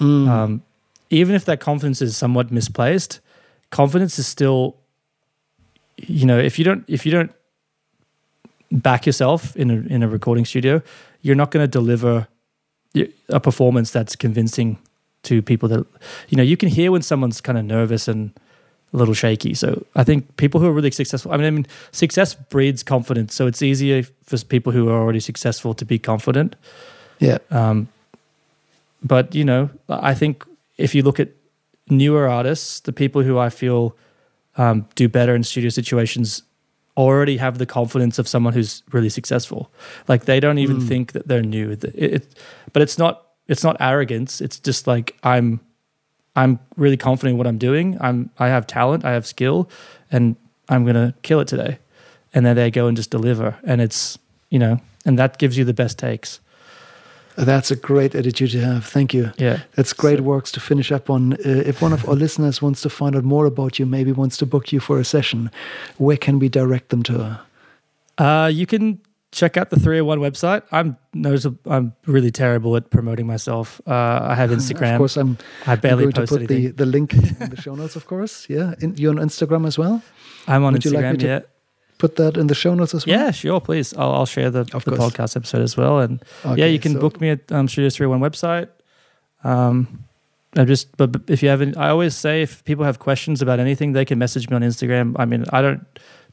Mm. 0.00 0.28
Um, 0.28 0.62
even 1.10 1.34
if 1.34 1.44
that 1.44 1.60
confidence 1.60 2.02
is 2.02 2.16
somewhat 2.16 2.50
misplaced, 2.50 3.20
confidence 3.70 4.18
is 4.18 4.26
still, 4.26 4.76
you 5.96 6.26
know, 6.26 6.38
if 6.38 6.58
you 6.58 6.64
don't 6.64 6.84
if 6.88 7.06
you 7.06 7.12
don't 7.12 7.32
back 8.72 9.06
yourself 9.06 9.56
in 9.56 9.70
a 9.70 9.94
in 9.94 10.02
a 10.02 10.08
recording 10.08 10.44
studio, 10.44 10.82
you're 11.22 11.36
not 11.36 11.50
going 11.50 11.62
to 11.62 11.68
deliver 11.68 12.26
a 13.28 13.40
performance 13.40 13.90
that's 13.90 14.16
convincing 14.16 14.78
to 15.22 15.42
people 15.42 15.68
that 15.68 15.86
you 16.28 16.36
know 16.36 16.42
you 16.42 16.56
can 16.56 16.68
hear 16.68 16.90
when 16.90 17.02
someone's 17.02 17.40
kind 17.40 17.58
of 17.58 17.64
nervous 17.64 18.08
and 18.08 18.32
a 18.92 18.96
little 18.96 19.14
shaky. 19.14 19.54
So 19.54 19.84
I 19.94 20.04
think 20.04 20.36
people 20.36 20.60
who 20.60 20.66
are 20.66 20.72
really 20.72 20.90
successful. 20.90 21.32
I 21.32 21.36
mean, 21.36 21.46
I 21.46 21.50
mean, 21.50 21.66
success 21.92 22.34
breeds 22.34 22.82
confidence. 22.82 23.34
So 23.34 23.46
it's 23.46 23.62
easier 23.62 24.02
for 24.24 24.38
people 24.44 24.72
who 24.72 24.88
are 24.88 24.98
already 25.00 25.20
successful 25.20 25.74
to 25.74 25.84
be 25.84 25.98
confident. 25.98 26.56
yeah. 27.20 27.38
Um, 27.50 27.88
but 29.02 29.34
you 29.34 29.44
know, 29.44 29.70
I 29.88 30.14
think 30.14 30.44
if 30.76 30.94
you 30.94 31.02
look 31.02 31.20
at 31.20 31.28
newer 31.88 32.28
artists, 32.28 32.80
the 32.80 32.92
people 32.92 33.22
who 33.22 33.38
I 33.38 33.48
feel 33.50 33.94
um, 34.56 34.86
do 34.96 35.08
better 35.08 35.34
in 35.34 35.44
studio 35.44 35.70
situations 35.70 36.42
already 36.96 37.36
have 37.36 37.58
the 37.58 37.66
confidence 37.66 38.18
of 38.18 38.26
someone 38.26 38.52
who's 38.54 38.82
really 38.92 39.08
successful. 39.08 39.70
Like 40.08 40.24
they 40.24 40.40
don't 40.40 40.58
even 40.58 40.78
Mm. 40.78 40.88
think 40.88 41.12
that 41.12 41.28
they're 41.28 41.42
new. 41.42 41.70
It, 41.70 41.84
it, 41.84 42.34
but 42.72 42.82
it's 42.82 42.98
not 42.98 43.22
it's 43.46 43.62
not 43.62 43.76
arrogance. 43.80 44.40
It's 44.40 44.58
just 44.58 44.86
like 44.86 45.14
I'm 45.22 45.60
I'm 46.36 46.58
really 46.76 46.96
confident 46.96 47.32
in 47.32 47.38
what 47.38 47.46
I'm 47.46 47.58
doing. 47.58 47.96
I'm 48.00 48.30
I 48.38 48.48
have 48.48 48.66
talent, 48.66 49.04
I 49.04 49.12
have 49.12 49.26
skill, 49.26 49.68
and 50.12 50.36
I'm 50.68 50.84
gonna 50.84 51.14
kill 51.22 51.40
it 51.40 51.48
today. 51.48 51.78
And 52.34 52.44
then 52.46 52.56
they 52.56 52.70
go 52.70 52.86
and 52.86 52.96
just 52.96 53.10
deliver, 53.10 53.56
and 53.64 53.80
it's 53.80 54.18
you 54.50 54.58
know, 54.58 54.80
and 55.04 55.18
that 55.18 55.38
gives 55.38 55.56
you 55.58 55.64
the 55.64 55.74
best 55.74 55.98
takes. 55.98 56.40
That's 57.36 57.70
a 57.70 57.76
great 57.76 58.14
attitude 58.16 58.50
to 58.50 58.60
have. 58.60 58.84
Thank 58.84 59.14
you. 59.14 59.30
Yeah. 59.38 59.60
That's 59.76 59.92
great 59.92 60.18
So- 60.18 60.24
works 60.24 60.50
to 60.52 60.60
finish 60.60 60.90
up 60.92 61.08
on. 61.08 61.34
Uh, 61.34 61.62
if 61.68 61.80
one 61.80 61.92
of 61.92 62.08
our 62.08 62.14
listeners 62.24 62.60
wants 62.60 62.80
to 62.82 62.90
find 62.90 63.14
out 63.16 63.24
more 63.24 63.46
about 63.46 63.78
you, 63.78 63.86
maybe 63.86 64.10
wants 64.12 64.36
to 64.38 64.46
book 64.46 64.72
you 64.72 64.80
for 64.80 64.98
a 64.98 65.04
session, 65.04 65.50
where 65.98 66.16
can 66.16 66.38
we 66.40 66.48
direct 66.48 66.88
them 66.88 67.02
to? 67.04 67.40
Uh, 68.18 68.50
you 68.52 68.66
can 68.66 68.98
check 69.32 69.56
out 69.56 69.70
the 69.70 69.76
301 69.76 70.18
website. 70.20 70.62
I'm 70.72 70.96
noticeable, 71.14 71.58
I'm 71.70 71.92
really 72.06 72.30
terrible 72.30 72.76
at 72.76 72.90
promoting 72.90 73.26
myself. 73.26 73.80
Uh, 73.86 74.20
I 74.22 74.34
have 74.34 74.50
Instagram. 74.58 74.94
Of 74.94 74.98
course, 74.98 75.16
I'm, 75.16 75.38
I 75.66 75.72
I'm 75.72 75.80
barely 75.80 76.04
going 76.04 76.12
to 76.14 76.20
post 76.22 76.32
put 76.32 76.40
anything. 76.42 76.62
the, 76.64 76.84
the 76.84 76.86
link 76.86 77.12
in 77.14 77.50
the 77.50 77.60
show 77.60 77.74
notes, 77.74 77.96
of 77.96 78.06
course. 78.06 78.46
Yeah. 78.50 78.74
In, 78.80 78.96
you're 78.96 79.10
on 79.10 79.18
Instagram 79.18 79.66
as 79.66 79.76
well? 79.78 80.02
I'm 80.46 80.64
on 80.64 80.72
would 80.72 80.84
like 80.86 80.94
Instagram. 80.94 81.18
to 81.20 81.26
yeah, 81.26 81.40
Put 81.98 82.16
that 82.16 82.36
in 82.36 82.46
the 82.46 82.54
show 82.54 82.74
notes 82.74 82.94
as 82.94 83.06
well? 83.06 83.18
yeah, 83.18 83.30
sure. 83.30 83.60
Please, 83.60 83.92
I'll, 83.94 84.12
I'll 84.12 84.26
share 84.26 84.50
the, 84.50 84.64
the 84.64 84.78
podcast 84.78 85.36
episode 85.36 85.62
as 85.62 85.76
well. 85.76 85.98
And 86.00 86.22
yeah, 86.56 86.66
you 86.66 86.78
can 86.78 86.94
so- 86.94 87.00
book 87.00 87.20
me 87.20 87.30
at 87.30 87.50
um, 87.52 87.68
Studio 87.68 87.90
301 87.90 88.30
website. 88.30 88.68
Um, 89.44 90.04
I'm 90.56 90.66
just, 90.66 90.96
but, 90.96 91.12
but 91.12 91.22
if 91.28 91.42
you 91.42 91.50
haven't, 91.50 91.76
I 91.76 91.90
always 91.90 92.16
say 92.16 92.42
if 92.42 92.64
people 92.64 92.84
have 92.84 92.98
questions 92.98 93.42
about 93.42 93.60
anything, 93.60 93.92
they 93.92 94.04
can 94.04 94.18
message 94.18 94.48
me 94.48 94.56
on 94.56 94.62
Instagram. 94.62 95.14
I 95.18 95.24
mean, 95.26 95.44
I 95.52 95.60
don't 95.60 95.84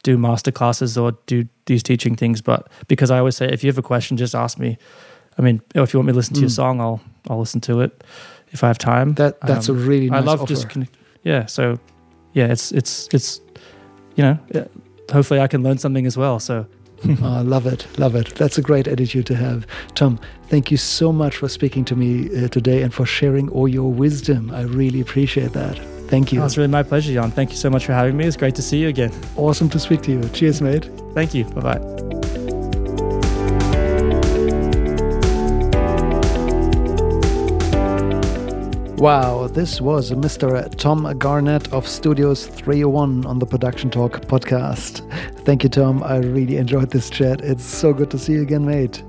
do 0.06 0.18
master 0.18 0.52
classes 0.52 0.98
or 0.98 1.12
do 1.26 1.48
these 1.66 1.82
teaching 1.84 2.16
things, 2.16 2.42
but 2.42 2.68
because 2.88 3.10
I 3.10 3.18
always 3.18 3.36
say 3.36 3.48
if 3.52 3.64
you 3.64 3.70
have 3.72 3.78
a 3.80 3.88
question, 3.94 4.18
just 4.18 4.36
ask 4.36 4.60
me. 4.60 4.78
I 5.38 5.42
mean, 5.42 5.62
if 5.74 5.94
you 5.94 6.00
want 6.00 6.08
me 6.08 6.14
to 6.14 6.18
listen 6.18 6.36
to 6.36 6.42
your 6.42 6.50
Mm. 6.50 6.56
song, 6.62 6.80
I'll 6.82 7.00
I'll 7.30 7.40
listen 7.40 7.60
to 7.62 7.82
it 7.82 7.92
if 8.54 8.64
I 8.64 8.68
have 8.68 8.78
time. 8.78 9.14
That 9.16 9.42
That's 9.42 9.68
Um, 9.70 9.76
a 9.78 9.80
really 9.90 10.10
nice 10.10 10.22
I 10.22 10.26
love 10.32 10.42
offer. 10.42 10.54
just 10.54 10.70
connect. 10.70 10.94
Yeah, 11.24 11.48
so 11.48 11.78
yeah, 12.34 12.52
it's 12.54 12.72
it's 12.72 13.10
it's 13.12 13.42
you 14.16 14.24
know, 14.24 14.38
yeah, 14.54 14.66
hopefully 15.12 15.42
I 15.42 15.48
can 15.48 15.64
learn 15.64 15.78
something 15.80 16.06
as 16.08 16.16
well. 16.18 16.40
So 16.40 16.66
Oh, 17.22 17.42
love 17.56 17.66
it, 17.74 17.88
love 17.98 18.16
it. 18.16 18.36
That's 18.36 18.58
a 18.58 18.62
great 18.62 18.88
attitude 18.88 19.26
to 19.26 19.36
have. 19.36 19.66
Tom, 19.96 20.18
thank 20.50 20.70
you 20.72 20.78
so 20.78 21.12
much 21.12 21.36
for 21.38 21.50
speaking 21.50 21.86
to 21.86 21.96
me 21.96 22.30
uh, 22.30 22.48
today 22.48 22.84
and 22.84 22.94
for 22.94 23.06
sharing 23.06 23.50
all 23.50 23.68
your 23.68 23.92
wisdom. 23.92 24.50
I 24.52 24.62
really 24.62 25.02
appreciate 25.02 25.52
that. 25.54 25.95
Thank 26.08 26.32
you. 26.32 26.42
oh, 26.42 26.46
it's 26.46 26.58
really 26.58 26.70
my 26.70 26.84
pleasure, 26.84 27.14
Jan. 27.14 27.32
Thank 27.32 27.52
you 27.52 27.58
so 27.58 27.70
much 27.70 27.86
for 27.86 27.94
having 27.94 28.16
me. 28.16 28.26
It's 28.26 28.38
great 28.38 28.56
to 28.56 28.62
see 28.62 28.78
you 28.78 28.90
again. 28.90 29.12
Awesome 29.36 29.70
to 29.70 29.80
speak 29.80 30.02
to 30.04 30.12
you. 30.12 30.30
Cheers, 30.30 30.62
mate. 30.62 30.90
Thank 31.14 31.34
you. 31.34 31.46
Bye 31.46 31.78
bye. 31.78 31.96
Wow, 38.98 39.48
this 39.48 39.82
was 39.82 40.12
Mr. 40.14 40.74
Tom 40.78 41.16
Garnett 41.20 41.72
of 41.72 41.88
Studios 41.88 42.48
301 42.48 43.26
on 43.28 43.38
the 43.38 43.46
Production 43.46 43.92
Talk 43.92 44.22
podcast. 44.22 45.08
Thank 45.44 45.62
you, 45.62 45.70
Tom. 45.70 46.02
I 46.02 46.18
really 46.18 46.58
enjoyed 46.58 46.90
this 46.90 47.12
chat. 47.12 47.42
It's 47.42 47.64
so 47.64 47.94
good 47.94 48.10
to 48.12 48.18
see 48.18 48.34
you 48.34 48.42
again, 48.42 48.66
mate. 48.66 49.04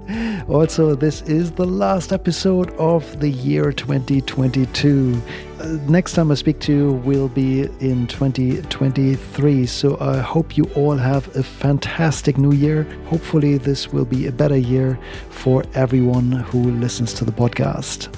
Also, 0.49 0.95
this 0.95 1.23
is 1.23 1.53
the 1.53 1.65
last 1.65 2.13
episode 2.13 2.75
of 2.75 3.21
the 3.21 3.31
year 3.31 3.73
2022. 3.73 5.23
Next 5.67 6.13
time 6.13 6.31
I 6.31 6.35
speak 6.35 6.61
to 6.61 6.73
you 6.73 6.93
will 6.93 7.29
be 7.29 7.63
in 7.81 8.07
2023. 8.07 9.67
So 9.67 9.99
I 10.01 10.19
hope 10.19 10.57
you 10.57 10.65
all 10.77 10.97
have 10.97 11.35
a 11.35 11.43
fantastic 11.43 12.39
new 12.39 12.53
year. 12.53 12.85
Hopefully, 13.07 13.59
this 13.59 13.93
will 13.93 14.05
be 14.05 14.29
a 14.29 14.33
better 14.33 14.57
year 14.57 14.97
for 15.31 15.65
everyone 15.75 16.31
who 16.31 16.71
listens 16.71 17.13
to 17.15 17.25
the 17.25 17.33
podcast. 17.33 18.09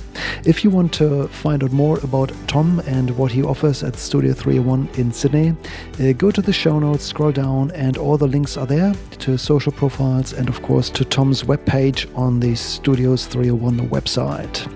If 0.45 0.65
you 0.65 0.71
want 0.71 0.93
to 0.95 1.29
find 1.29 1.63
out 1.63 1.73
more 1.73 1.99
about 2.01 2.33
Tom 2.47 2.81
and 2.87 3.17
what 3.17 3.33
he 3.33 3.43
offers 3.43 3.83
at 3.83 3.97
Studio 3.97 4.33
301 4.33 4.89
in 4.95 5.13
Sydney, 5.13 5.55
uh, 6.01 6.13
go 6.13 6.31
to 6.31 6.43
the 6.43 6.53
show 6.53 6.79
notes, 6.79 7.05
scroll 7.05 7.33
down, 7.33 7.71
and 7.73 7.97
all 7.97 8.17
the 8.17 8.27
links 8.27 8.57
are 8.57 8.67
there 8.67 8.95
to 9.19 9.37
social 9.37 9.73
profiles 9.73 10.33
and, 10.33 10.49
of 10.49 10.63
course, 10.63 10.91
to 10.91 11.05
Tom's 11.05 11.43
webpage 11.43 12.07
on 12.17 12.41
the 12.41 12.55
Studios 12.55 13.27
301 13.27 13.89
website. 13.89 14.73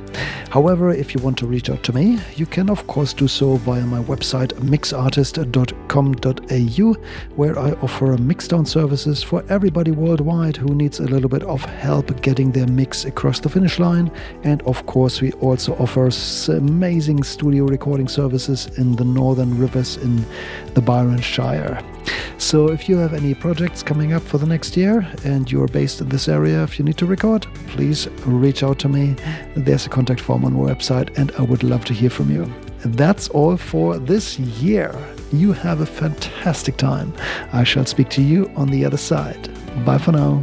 However, 0.51 0.93
if 0.93 1.14
you 1.14 1.20
want 1.22 1.38
to 1.38 1.47
reach 1.47 1.70
out 1.70 1.82
to 1.84 1.95
me, 1.95 2.18
you 2.36 2.45
can 2.45 2.68
of 2.68 2.86
course 2.86 3.14
do 3.14 3.26
so 3.26 3.57
via 3.57 3.86
my 3.86 4.03
website 4.03 4.53
mixartist.com.au, 4.61 6.93
where 7.36 7.59
I 7.59 7.72
offer 7.72 8.18
mixdown 8.18 8.68
services 8.68 9.22
for 9.22 9.43
everybody 9.49 9.93
worldwide 9.93 10.59
who 10.59 10.74
needs 10.74 11.01
a 11.01 11.05
little 11.05 11.30
bit 11.30 11.43
of 11.45 11.64
help 11.64 12.20
getting 12.20 12.53
their 12.53 12.66
mix 12.66 13.07
across 13.07 13.40
the 13.40 13.49
finish 13.49 13.78
line. 13.78 14.11
And 14.43 14.61
of 14.62 14.84
course, 14.84 15.22
we 15.22 15.31
also 15.40 15.74
offers 15.76 16.48
amazing 16.48 17.22
studio 17.22 17.64
recording 17.64 18.08
services 18.08 18.66
in 18.78 18.96
the 18.96 19.04
Northern 19.04 19.58
Rivers 19.58 19.96
in 19.96 20.24
the 20.74 20.80
Byron 20.80 21.20
Shire. 21.20 21.82
So 22.38 22.70
if 22.70 22.88
you 22.88 22.96
have 22.96 23.14
any 23.14 23.34
projects 23.34 23.82
coming 23.82 24.12
up 24.12 24.22
for 24.22 24.38
the 24.38 24.46
next 24.46 24.76
year 24.76 25.06
and 25.24 25.50
you're 25.50 25.68
based 25.68 26.00
in 26.00 26.08
this 26.08 26.28
area, 26.28 26.62
if 26.64 26.78
you 26.78 26.84
need 26.84 26.98
to 26.98 27.06
record, 27.06 27.46
please 27.68 28.08
reach 28.26 28.62
out 28.62 28.78
to 28.80 28.88
me. 28.88 29.14
There's 29.54 29.86
a 29.86 29.88
contact 29.88 30.20
form 30.20 30.44
on 30.44 30.54
my 30.54 30.72
website, 30.72 31.16
and 31.16 31.30
I 31.38 31.42
would 31.42 31.62
love 31.62 31.84
to 31.86 31.94
hear 31.94 32.10
from 32.10 32.30
you. 32.30 32.52
That's 32.84 33.28
all 33.28 33.56
for 33.56 33.98
this 33.98 34.38
year. 34.38 34.92
You 35.32 35.52
have 35.52 35.80
a 35.80 35.86
fantastic 35.86 36.76
time. 36.76 37.12
I 37.52 37.64
shall 37.64 37.86
speak 37.86 38.08
to 38.10 38.22
you 38.22 38.50
on 38.56 38.68
the 38.68 38.84
other 38.84 38.96
side. 38.96 39.48
Bye 39.84 39.98
for 39.98 40.12
now. 40.12 40.42